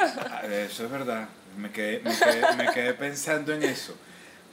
eso 0.43 0.85
es 0.85 0.91
verdad, 0.91 1.27
me 1.57 1.71
quedé, 1.71 1.99
me, 2.01 2.15
quedé, 2.15 2.55
me 2.57 2.71
quedé 2.73 2.93
pensando 2.93 3.53
en 3.53 3.63
eso. 3.63 3.95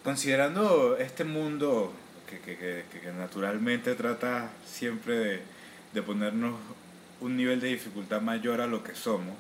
Considerando 0.02 0.96
este 0.96 1.24
mundo 1.24 1.92
que, 2.28 2.40
que, 2.40 2.56
que, 2.56 3.00
que 3.00 3.12
naturalmente 3.12 3.94
trata 3.94 4.50
siempre 4.66 5.14
de, 5.16 5.42
de 5.92 6.02
ponernos 6.02 6.54
un 7.20 7.36
nivel 7.36 7.60
de 7.60 7.68
dificultad 7.68 8.20
mayor 8.20 8.60
a 8.60 8.66
lo 8.66 8.82
que 8.84 8.94
somos, 8.94 9.36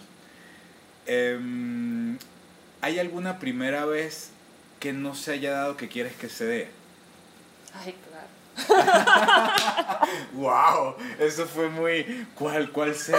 em, 1.06 2.16
¿hay 2.80 2.98
alguna 2.98 3.38
primera 3.38 3.84
vez 3.84 4.30
que 4.80 4.92
no 4.92 5.14
se 5.14 5.32
haya 5.32 5.52
dado 5.52 5.76
que 5.76 5.88
quieres 5.88 6.14
que 6.14 6.28
se 6.28 6.44
dé? 6.44 6.68
Ay, 7.74 7.94
claro. 8.08 8.33
¡Wow! 10.34 10.96
Eso 11.18 11.46
fue 11.46 11.68
muy... 11.68 12.26
¿Cuál, 12.34 12.70
cuál 12.70 12.94
será 12.94 13.18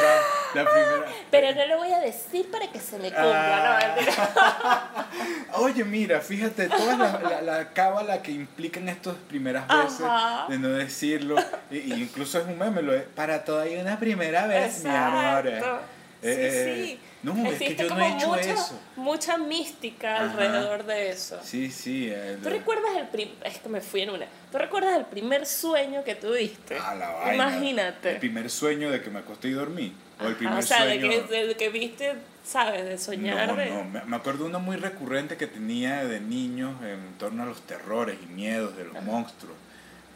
la 0.53 0.63
primera? 0.65 1.05
Pero 1.31 1.53
no 1.55 1.65
lo 1.67 1.77
voy 1.77 1.91
a 1.91 1.99
decir 1.99 2.49
para 2.51 2.67
que 2.71 2.79
se 2.79 2.97
me 2.97 3.09
cumpla, 3.11 3.79
Ah. 3.79 5.07
no. 5.51 5.63
Oye, 5.65 5.83
mira, 5.83 6.19
fíjate, 6.21 6.67
toda 6.67 6.97
la, 6.97 7.19
la, 7.19 7.41
la 7.41 7.69
cábala 7.73 8.21
que 8.21 8.31
implican 8.31 8.87
estas 8.89 9.15
primeras 9.27 9.67
veces 9.67 10.01
Ajá. 10.01 10.45
de 10.49 10.57
no 10.59 10.69
decirlo, 10.69 11.35
y 11.71 11.93
incluso 11.93 12.39
es 12.39 12.45
un 12.47 12.57
meme, 12.57 12.81
lo 12.81 12.91
de, 12.93 12.99
para 13.01 13.43
todo 13.43 13.61
hay 13.61 13.77
una 13.77 13.97
primera 13.99 14.47
vez, 14.47 14.83
mi 14.83 14.89
amor. 14.89 15.47
Exacto. 15.47 15.79
Sí, 16.21 16.29
Eh, 16.31 16.81
sí. 16.85 16.99
No, 17.25 17.33
es 17.49 17.57
que 17.57 17.65
Existe 17.65 17.83
yo 17.83 17.89
no 17.89 17.95
como 17.95 18.05
he 18.05 18.17
hecho 18.17 18.27
mucha, 18.27 18.53
eso. 18.53 18.81
Mucha 18.95 19.37
mística 19.37 20.15
Ajá. 20.15 20.31
alrededor 20.31 20.85
de 20.85 21.09
eso. 21.09 21.39
Sí, 21.43 21.71
sí. 21.71 22.13
¿Tú 22.43 22.49
recuerdas 22.49 22.91
el 22.97 23.07
primer... 23.07 23.35
Es 23.43 23.57
que 23.57 23.67
me 23.67 23.81
fui 23.81 24.01
en 24.01 24.11
una. 24.11 24.27
¿Tú 24.51 24.59
recuerdas 24.59 24.95
el 24.95 25.05
primer 25.05 25.47
sueño 25.47 26.03
que 26.03 26.13
tuviste? 26.13 26.77
Ah, 26.79 26.93
la 26.93 27.09
vaina. 27.09 27.33
Imagínate. 27.33 28.11
El 28.11 28.19
primer 28.19 28.49
sueño 28.51 28.91
de 28.91 29.01
que 29.01 29.09
me 29.09 29.19
acosté 29.19 29.47
y 29.47 29.51
dormí. 29.53 29.91
O 30.21 30.27
el 30.27 30.35
primer 30.35 30.59
o 30.59 30.61
sea, 30.61 30.83
sueño... 30.83 31.09
de, 31.09 31.25
que, 31.25 31.47
de 31.47 31.55
que 31.55 31.69
viste, 31.69 32.13
¿sabes? 32.43 32.85
De 32.85 32.97
soñar. 32.99 33.47
No, 33.47 33.55
de... 33.55 33.71
no, 33.71 33.83
me 33.85 34.03
me 34.03 34.15
acuerdo 34.15 34.45
uno 34.45 34.59
muy 34.59 34.77
recurrente 34.77 35.35
que 35.35 35.47
tenía 35.47 36.05
de 36.05 36.19
niños 36.19 36.75
en 36.83 37.17
torno 37.17 37.41
a 37.41 37.45
los 37.47 37.61
terrores 37.61 38.17
y 38.21 38.27
miedos 38.27 38.77
de 38.77 38.85
los 38.85 39.01
monstruos. 39.03 39.57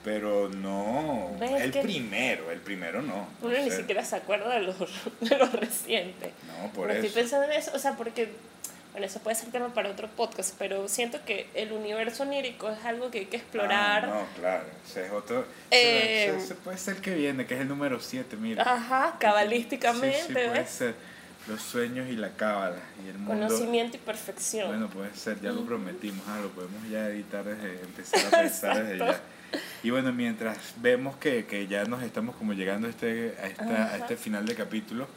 Pero 0.04 0.48
no, 0.50 1.36
¿Ves 1.40 1.62
el 1.62 1.72
primero, 1.72 2.52
el 2.52 2.62
primero 2.62 3.02
no. 3.02 3.28
Uno 3.42 3.58
ni 3.58 3.70
siquiera 3.70 4.04
se 4.06 4.16
acuerda 4.16 4.56
de 4.56 4.62
los, 4.62 4.78
de 5.20 5.38
los 5.38 5.52
recientes. 5.52 6.32
No, 6.48 6.72
por 6.72 6.90
eso. 6.90 7.02
estoy 7.06 7.22
pensando 7.22 7.46
en 7.52 7.60
eso, 7.60 7.72
o 7.76 7.80
sea, 7.80 7.98
porque, 7.98 8.30
bueno, 8.94 9.06
eso 9.06 9.20
puede 9.20 9.36
ser 9.36 9.50
tema 9.52 9.74
para 9.74 9.90
otro 9.90 10.08
podcast, 10.08 10.56
pero 10.58 10.88
siento 10.88 11.20
que 11.26 11.48
el 11.54 11.74
universo 11.74 12.24
onírico 12.24 12.70
es 12.70 12.86
algo 12.86 13.12
que 13.12 13.20
hay 13.20 13.26
que 13.26 13.38
explorar. 13.38 14.06
Ah, 14.06 14.08
no, 14.08 14.42
claro, 14.42 14.64
ese 14.88 15.06
es 15.06 15.12
otro. 15.12 15.46
Eh, 15.70 16.28
ese, 16.30 16.38
ese 16.46 16.56
puede 16.56 16.78
ser 16.78 16.96
que 17.02 17.14
viene, 17.16 17.46
que 17.46 17.56
es 17.56 17.60
el 17.62 17.68
número 17.68 18.00
7, 18.00 18.38
mira. 18.38 18.64
Ajá, 18.64 19.18
cabalísticamente, 19.20 20.18
Sí, 20.18 20.24
sí, 20.28 20.34
puede 20.34 20.50
¿ves? 20.50 20.70
ser. 20.70 20.96
Los 21.48 21.62
sueños 21.62 22.08
y 22.10 22.16
la 22.16 22.30
cábala 22.32 22.78
y 23.04 23.10
el 23.10 23.18
mundo. 23.18 23.48
Conocimiento 23.48 23.98
y 23.98 24.00
perfección. 24.00 24.68
Bueno, 24.68 24.88
puede 24.90 25.14
ser, 25.16 25.42
ya 25.42 25.52
lo 25.52 25.66
prometimos, 25.66 26.24
ah, 26.28 26.40
lo 26.42 26.50
podemos 26.50 26.88
ya 26.90 27.08
editar 27.10 27.44
desde, 27.44 27.82
empezar 27.82 28.26
a 28.28 28.30
pensar 28.42 28.84
desde 28.84 28.98
ya. 29.00 29.20
Exacto. 29.52 29.68
Y 29.82 29.92
bueno, 29.92 30.12
mientras 30.12 30.74
vemos 30.82 31.16
que, 31.16 31.46
que 31.46 31.66
ya 31.68 31.86
nos 31.86 32.04
estamos 32.04 32.36
como 32.36 32.52
llegando 32.52 32.88
a 32.88 32.90
este, 32.90 33.36
a 33.42 33.48
esta, 33.48 33.94
a 33.94 33.98
este 33.98 34.18
final 34.18 34.46
de 34.46 34.54
capítulo, 34.54 35.08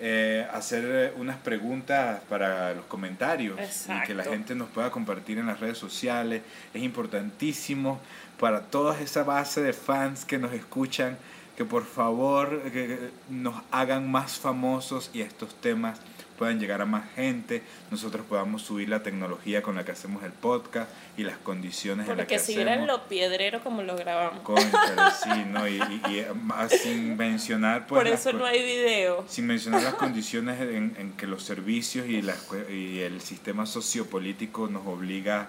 eh, 0.00 0.46
hacer 0.52 0.84
eh, 0.86 1.12
unas 1.16 1.36
preguntas 1.38 2.20
para 2.28 2.74
los 2.74 2.84
comentarios 2.84 3.58
y 3.58 4.06
que 4.06 4.14
la 4.14 4.22
Exacto. 4.22 4.30
gente 4.30 4.54
nos 4.54 4.68
pueda 4.68 4.92
compartir 4.92 5.38
en 5.38 5.46
las 5.46 5.58
redes 5.58 5.78
sociales. 5.78 6.42
Es 6.72 6.82
importantísimo 6.82 8.00
para 8.38 8.60
toda 8.60 9.00
esa 9.00 9.24
base 9.24 9.60
de 9.62 9.72
fans 9.72 10.24
que 10.24 10.38
nos 10.38 10.52
escuchan 10.52 11.18
que 11.56 11.64
por 11.64 11.84
favor 11.84 12.62
que 12.70 13.10
nos 13.28 13.60
hagan 13.72 14.08
más 14.08 14.38
famosos 14.38 15.10
y 15.12 15.22
estos 15.22 15.60
temas 15.60 15.98
puedan 16.38 16.60
llegar 16.60 16.80
a 16.80 16.86
más 16.86 17.10
gente, 17.14 17.62
nosotros 17.90 18.24
podamos 18.28 18.62
subir 18.62 18.88
la 18.88 19.02
tecnología 19.02 19.60
con 19.62 19.74
la 19.74 19.84
que 19.84 19.92
hacemos 19.92 20.22
el 20.22 20.32
podcast 20.32 20.90
y 21.16 21.24
las 21.24 21.36
condiciones 21.38 22.08
en 22.08 22.16
las 22.16 22.26
que 22.26 22.34
Porque 22.36 22.38
si 22.46 22.54
vieran 22.54 22.80
hacemos. 22.80 23.00
lo 23.02 23.08
piedrero 23.08 23.60
como 23.62 23.82
lo 23.82 23.96
grabamos. 23.96 24.40
Sí, 25.22 25.44
¿no? 25.50 25.66
Y, 25.66 25.74
y- 25.76 26.00
y, 26.08 26.26
más 26.44 26.70
sin 26.70 27.16
mencionar, 27.16 27.86
pues, 27.86 28.00
Por 28.02 28.10
las 28.10 28.20
eso 28.20 28.30
co- 28.32 28.38
no 28.38 28.46
hay 28.46 28.62
video. 28.62 29.24
sin 29.28 29.46
mencionar 29.46 29.82
las 29.82 29.94
condiciones 30.04 30.60
en, 30.60 30.94
en 30.98 31.12
que 31.14 31.26
los 31.26 31.42
servicios 31.42 32.06
y, 32.06 32.22
las, 32.22 32.46
y 32.70 33.00
el 33.00 33.20
sistema 33.20 33.66
sociopolítico 33.66 34.68
nos 34.68 34.86
obliga 34.86 35.48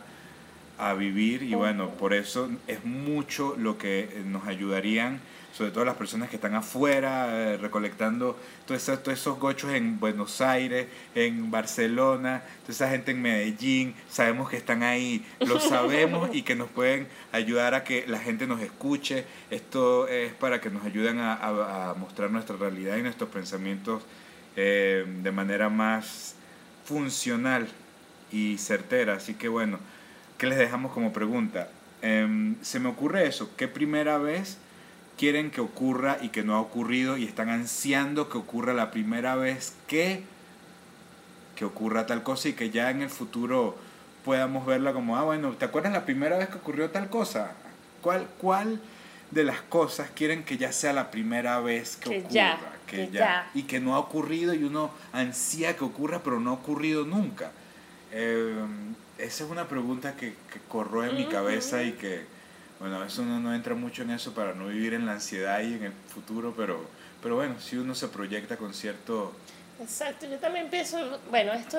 a 0.77 0.93
vivir 0.93 1.43
y 1.43 1.53
bueno, 1.55 1.89
por 1.91 2.13
eso 2.13 2.49
es 2.67 2.85
mucho 2.85 3.55
lo 3.57 3.77
que 3.77 4.23
nos 4.25 4.47
ayudarían 4.47 5.19
sobre 5.59 5.71
todo 5.71 5.83
las 5.83 5.97
personas 5.97 6.29
que 6.29 6.37
están 6.37 6.55
afuera 6.55 7.27
eh, 7.33 7.57
recolectando 7.57 8.39
todos 8.65 8.81
esos, 8.81 9.03
todos 9.03 9.19
esos 9.19 9.37
gochos 9.37 9.73
en 9.73 9.99
Buenos 9.99 10.39
Aires, 10.39 10.87
en 11.15 11.51
Barcelona, 11.51 12.43
toda 12.61 12.71
esa 12.71 12.89
gente 12.89 13.11
en 13.11 13.21
Medellín, 13.21 13.93
sabemos 14.09 14.49
que 14.49 14.55
están 14.55 14.83
ahí, 14.83 15.21
lo 15.41 15.59
sabemos 15.69 16.29
y 16.33 16.43
que 16.43 16.55
nos 16.55 16.69
pueden 16.69 17.09
ayudar 17.33 17.73
a 17.73 17.83
que 17.83 18.05
la 18.07 18.19
gente 18.19 18.47
nos 18.47 18.61
escuche. 18.61 19.25
Esto 19.51 20.07
es 20.07 20.31
para 20.31 20.61
que 20.61 20.69
nos 20.69 20.85
ayuden 20.85 21.19
a, 21.19 21.89
a, 21.89 21.93
mostrar 21.95 22.31
nuestra 22.31 22.55
realidad 22.55 22.95
y 22.95 23.01
nuestros 23.01 23.29
pensamientos 23.29 24.03
eh, 24.55 25.03
de 25.05 25.31
manera 25.33 25.67
más 25.67 26.35
funcional 26.85 27.67
y 28.31 28.57
certera. 28.59 29.15
Así 29.15 29.33
que 29.33 29.49
bueno, 29.49 29.77
¿qué 30.37 30.47
les 30.47 30.57
dejamos 30.57 30.93
como 30.93 31.11
pregunta? 31.11 31.69
Em, 32.01 32.55
se 32.61 32.79
me 32.79 32.87
ocurre 32.87 33.27
eso, 33.27 33.51
¿qué 33.57 33.67
primera 33.67 34.17
vez 34.19 34.57
quieren 35.19 35.51
que 35.51 35.59
ocurra 35.59 36.17
y 36.21 36.29
que 36.29 36.43
no 36.43 36.55
ha 36.55 36.61
ocurrido 36.61 37.17
y 37.17 37.25
están 37.25 37.49
ansiando 37.49 38.29
que 38.29 38.37
ocurra 38.37 38.73
la 38.73 38.89
primera 38.89 39.35
vez 39.35 39.73
que, 39.85 40.23
que 41.57 41.65
ocurra 41.65 42.05
tal 42.05 42.23
cosa 42.23 42.47
y 42.47 42.53
que 42.53 42.69
ya 42.69 42.89
en 42.89 43.01
el 43.01 43.09
futuro 43.09 43.75
podamos 44.23 44.65
verla 44.65 44.93
como, 44.93 45.17
ah, 45.17 45.23
bueno, 45.23 45.51
¿te 45.51 45.65
acuerdas 45.65 45.91
la 45.91 46.05
primera 46.05 46.37
vez 46.37 46.47
que 46.47 46.55
ocurrió 46.55 46.89
tal 46.91 47.09
cosa? 47.09 47.51
¿Cuál, 48.01 48.27
cuál 48.37 48.79
de 49.31 49.43
las 49.43 49.59
cosas 49.61 50.09
quieren 50.09 50.45
que 50.45 50.57
ya 50.57 50.71
sea 50.71 50.93
la 50.93 51.11
primera 51.11 51.59
vez 51.59 51.97
que, 51.97 52.19
ocurra? 52.19 52.29
que, 52.87 53.09
ya, 53.11 53.51
Y 53.53 53.63
que 53.63 53.81
no 53.81 53.95
ha 53.95 53.99
ocurrido 53.99 54.53
y 54.53 54.63
uno 54.63 54.89
ansía 55.11 55.75
que 55.75 55.83
ocurra, 55.83 56.21
pero 56.23 56.39
no 56.39 56.51
ha 56.51 56.53
ocurrido 56.53 57.03
nunca. 57.03 57.51
Eh, 58.13 58.55
esa 59.17 59.43
es 59.43 59.49
una 59.49 59.67
pregunta 59.67 60.15
que, 60.15 60.29
que 60.29 60.59
corrió 60.69 61.03
en 61.03 61.17
mi 61.17 61.25
cabeza 61.25 61.83
y 61.83 61.91
que 61.91 62.38
bueno, 62.79 62.99
veces 62.99 63.19
uno 63.19 63.39
no 63.39 63.53
entra 63.53 63.75
mucho 63.75 64.03
en 64.03 64.11
eso 64.11 64.33
para 64.33 64.53
no 64.53 64.67
vivir 64.67 64.93
en 64.93 65.05
la 65.05 65.13
ansiedad 65.13 65.61
y 65.61 65.73
en 65.73 65.83
el 65.83 65.93
futuro, 66.13 66.53
pero, 66.55 66.85
pero 67.21 67.35
bueno, 67.35 67.59
si 67.59 67.77
uno 67.77 67.93
se 67.93 68.07
proyecta 68.07 68.57
con 68.57 68.73
cierto... 68.73 69.33
Exacto, 69.81 70.25
yo 70.27 70.37
también 70.37 70.69
pienso, 70.69 70.97
bueno, 71.29 71.53
esto 71.53 71.77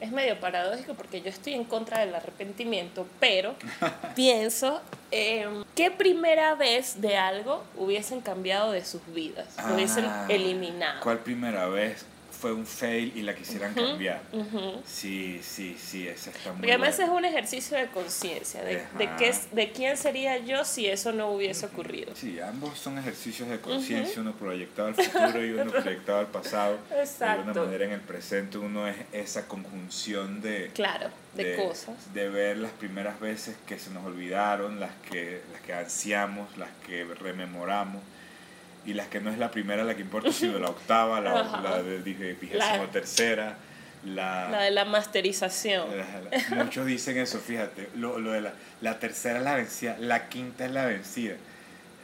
es 0.00 0.12
medio 0.12 0.38
paradójico 0.38 0.94
porque 0.94 1.22
yo 1.22 1.28
estoy 1.28 1.54
en 1.54 1.64
contra 1.64 2.00
del 2.00 2.14
arrepentimiento, 2.14 3.06
pero 3.18 3.54
pienso, 4.14 4.80
eh, 5.10 5.48
¿qué 5.74 5.90
primera 5.90 6.54
vez 6.54 7.00
de 7.00 7.16
algo 7.16 7.64
hubiesen 7.76 8.20
cambiado 8.20 8.72
de 8.72 8.84
sus 8.84 9.00
vidas? 9.12 9.46
hubiesen 9.72 10.04
ah, 10.04 10.26
eliminado. 10.28 11.00
¿Cuál 11.00 11.20
primera 11.20 11.66
vez? 11.66 12.04
Fue 12.36 12.52
un 12.52 12.66
fail 12.66 13.12
y 13.16 13.22
la 13.22 13.34
quisieran 13.34 13.74
cambiar. 13.74 14.22
Sí, 14.86 15.40
sí, 15.42 15.76
sí, 15.80 16.06
esa 16.06 16.30
está 16.30 16.50
muy 16.50 16.60
Porque 16.60 16.72
además 16.72 16.98
es 16.98 17.08
un 17.08 17.24
ejercicio 17.24 17.76
de 17.76 17.86
conciencia, 17.86 18.62
de, 18.62 18.82
de, 18.98 19.10
qué, 19.18 19.34
de 19.52 19.72
quién 19.72 19.96
sería 19.96 20.38
yo 20.38 20.64
si 20.64 20.86
eso 20.86 21.12
no 21.12 21.30
hubiese 21.30 21.66
ocurrido. 21.66 22.14
Sí, 22.14 22.38
ambos 22.40 22.78
son 22.78 22.98
ejercicios 22.98 23.48
de 23.48 23.60
conciencia, 23.60 24.20
uno 24.20 24.32
proyectado 24.32 24.88
al 24.88 24.94
futuro 24.94 25.44
y 25.44 25.50
uno 25.50 25.70
proyectado 25.82 26.18
al 26.20 26.28
pasado. 26.28 26.78
Exacto. 26.90 27.42
De 27.42 27.50
alguna 27.50 27.66
manera 27.66 27.84
en 27.86 27.92
el 27.92 28.00
presente 28.00 28.58
uno 28.58 28.86
es 28.86 28.96
esa 29.12 29.48
conjunción 29.48 30.40
de... 30.40 30.70
Claro, 30.74 31.08
de, 31.34 31.56
cosas. 31.56 32.12
De 32.12 32.28
ver 32.28 32.58
las 32.58 32.72
primeras 32.72 33.18
veces 33.20 33.56
que 33.66 33.78
se 33.78 33.90
nos 33.90 34.04
olvidaron, 34.04 34.80
las 34.80 34.92
que, 35.10 35.42
las 35.52 35.60
que 35.62 35.74
ansiamos, 35.74 36.56
las 36.56 36.70
que 36.86 37.04
rememoramos 37.04 38.02
y 38.86 38.94
las 38.94 39.08
que 39.08 39.20
no 39.20 39.30
es 39.30 39.38
la 39.38 39.50
primera 39.50 39.84
la 39.84 39.94
que 39.94 40.02
importa, 40.02 40.32
sino 40.32 40.58
la 40.58 40.68
octava, 40.68 41.20
la, 41.20 41.60
la 41.60 41.82
de 41.82 41.98
vigésimo 41.98 42.86
tercera. 42.92 43.56
La, 44.04 44.48
la, 44.50 44.62
de 44.62 44.70
la 44.70 44.84
masterización. 44.84 45.88
muchos 46.50 46.86
dicen 46.86 47.18
eso, 47.18 47.40
fíjate, 47.40 47.88
lo, 47.96 48.20
lo 48.20 48.32
de 48.32 48.40
la, 48.40 48.52
la, 48.80 49.00
tercera 49.00 49.38
es 49.38 49.44
la 49.44 49.56
vencida, 49.56 49.96
la 49.98 50.28
quinta 50.28 50.64
es 50.64 50.70
la 50.70 50.86
vencida. 50.86 51.34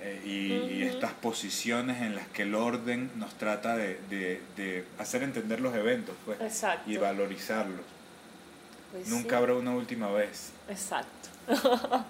Eh, 0.00 0.20
y, 0.24 0.82
estas 0.82 1.12
posiciones 1.12 2.02
en 2.02 2.16
las 2.16 2.26
que 2.28 2.42
el 2.42 2.56
orden 2.56 3.12
nos 3.14 3.34
trata 3.34 3.76
de, 3.76 4.00
de, 4.10 4.42
de 4.56 4.84
hacer 4.98 5.22
entender 5.22 5.60
los 5.60 5.76
eventos 5.76 6.16
pues, 6.24 6.38
y 6.86 6.96
valorizarlos. 6.96 7.84
Pues 8.90 9.06
Nunca 9.06 9.38
habrá 9.38 9.54
una 9.54 9.70
última 9.70 10.10
vez. 10.10 10.50
Exacto. 10.68 11.28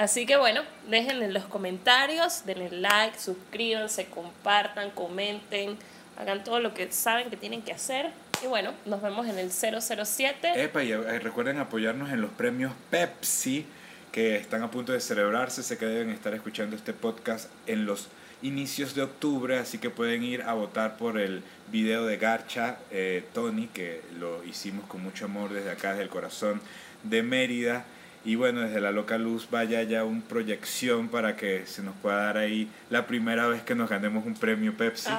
Así 0.00 0.24
que 0.24 0.38
bueno, 0.38 0.62
dejen 0.88 1.22
en 1.22 1.34
los 1.34 1.44
comentarios, 1.44 2.46
denle 2.46 2.70
like, 2.70 3.20
suscríbanse, 3.20 4.06
compartan, 4.06 4.92
comenten, 4.92 5.76
hagan 6.16 6.42
todo 6.42 6.58
lo 6.58 6.72
que 6.72 6.90
saben 6.90 7.28
que 7.28 7.36
tienen 7.36 7.60
que 7.60 7.72
hacer. 7.72 8.10
Y 8.42 8.46
bueno, 8.46 8.72
nos 8.86 9.02
vemos 9.02 9.28
en 9.28 9.38
el 9.38 9.50
007. 9.50 10.52
Epa, 10.56 10.82
y 10.82 10.92
eh, 10.92 11.18
recuerden 11.18 11.58
apoyarnos 11.58 12.10
en 12.12 12.22
los 12.22 12.30
premios 12.30 12.72
Pepsi 12.88 13.66
que 14.10 14.36
están 14.36 14.62
a 14.62 14.70
punto 14.70 14.92
de 14.92 15.00
celebrarse. 15.00 15.62
Sé 15.62 15.76
que 15.76 15.84
deben 15.84 16.08
estar 16.08 16.32
escuchando 16.32 16.76
este 16.76 16.94
podcast 16.94 17.50
en 17.66 17.84
los 17.84 18.08
inicios 18.40 18.94
de 18.94 19.02
octubre, 19.02 19.58
así 19.58 19.76
que 19.76 19.90
pueden 19.90 20.24
ir 20.24 20.40
a 20.44 20.54
votar 20.54 20.96
por 20.96 21.18
el 21.18 21.42
video 21.70 22.06
de 22.06 22.16
Garcha, 22.16 22.78
eh, 22.90 23.22
Tony, 23.34 23.66
que 23.66 24.00
lo 24.18 24.42
hicimos 24.44 24.86
con 24.86 25.02
mucho 25.02 25.26
amor 25.26 25.52
desde 25.52 25.70
acá, 25.70 25.90
desde 25.90 26.04
el 26.04 26.08
corazón 26.08 26.62
de 27.02 27.22
Mérida. 27.22 27.84
Y 28.24 28.34
bueno, 28.34 28.60
desde 28.60 28.80
la 28.80 28.90
loca 28.90 29.16
luz 29.16 29.48
vaya 29.50 29.82
ya 29.82 30.04
una 30.04 30.22
proyección 30.22 31.08
para 31.08 31.36
que 31.36 31.66
se 31.66 31.82
nos 31.82 31.94
pueda 31.96 32.16
dar 32.16 32.36
ahí 32.36 32.68
la 32.90 33.06
primera 33.06 33.46
vez 33.46 33.62
que 33.62 33.74
nos 33.74 33.88
ganemos 33.88 34.26
un 34.26 34.34
premio 34.34 34.76
Pepsi. 34.76 35.10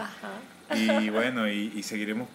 Y 0.76 1.10
bueno, 1.10 1.50
y, 1.50 1.84
seguiremos, 1.84 2.28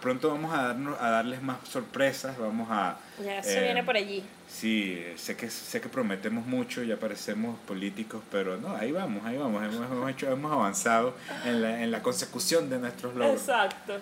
pronto 0.00 0.28
vamos 0.28 0.52
a, 0.52 0.62
darnos, 0.62 1.00
a 1.00 1.10
darles 1.10 1.42
más 1.42 1.58
sorpresas, 1.68 2.36
vamos 2.36 2.68
a... 2.70 2.96
Ya, 3.24 3.42
se 3.42 3.60
viene 3.60 3.84
por 3.84 3.96
allí. 3.96 4.24
Sí, 4.48 5.04
sé 5.16 5.36
que, 5.36 5.50
sé 5.50 5.80
que 5.80 5.88
prometemos 5.88 6.46
mucho, 6.46 6.82
ya 6.82 6.96
parecemos 6.96 7.58
políticos, 7.60 8.22
pero 8.30 8.56
no, 8.56 8.74
ahí 8.74 8.90
vamos, 8.92 9.24
ahí 9.24 9.36
vamos, 9.36 9.62
hemos, 9.62 10.10
hecho, 10.10 10.30
hemos 10.30 10.52
avanzado 10.52 11.14
en 11.44 11.62
la, 11.62 11.82
en 11.82 11.90
la 11.90 12.02
consecución 12.02 12.68
de 12.70 12.78
nuestros 12.78 13.14
logros. 13.14 13.40
Exacto. 13.40 13.98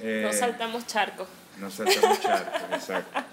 Eh, 0.00 0.22
no 0.24 0.32
saltamos 0.32 0.86
charcos. 0.86 1.28
No 1.60 1.70
saltamos 1.70 2.20
charcos, 2.20 2.62
exacto. 2.72 3.20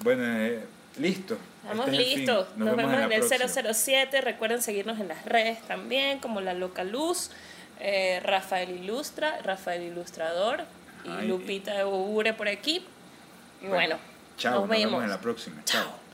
Bueno, 0.00 0.22
eh, 0.24 0.62
Listo. 0.98 1.38
Estamos 1.62 1.88
listos. 1.90 2.46
Nos, 2.56 2.76
vemos, 2.76 2.94
en, 2.94 3.12
el 3.12 3.74
007. 3.74 4.20
Recuerden 4.20 4.62
seguirnos 4.62 4.98
en 5.00 5.08
las 5.08 5.24
redes 5.24 5.60
también, 5.62 6.18
como 6.18 6.40
La 6.40 6.54
Loca 6.54 6.84
Luz, 6.84 7.30
eh, 7.80 8.20
Rafael 8.22 8.70
Ilustra, 8.70 9.40
Rafael 9.42 9.82
Ilustrador 9.82 10.62
y 11.04 11.26
Lupita 11.26 11.86
Ure 11.86 12.32
por 12.34 12.48
aquí. 12.48 12.84
Y 13.62 13.66
bueno, 13.66 13.98
chao, 14.36 14.60
nos, 14.60 14.68
vemos. 14.68 15.02
en 15.04 15.10
la 15.10 15.20
próxima. 15.20 15.62
Chao. 15.64 16.07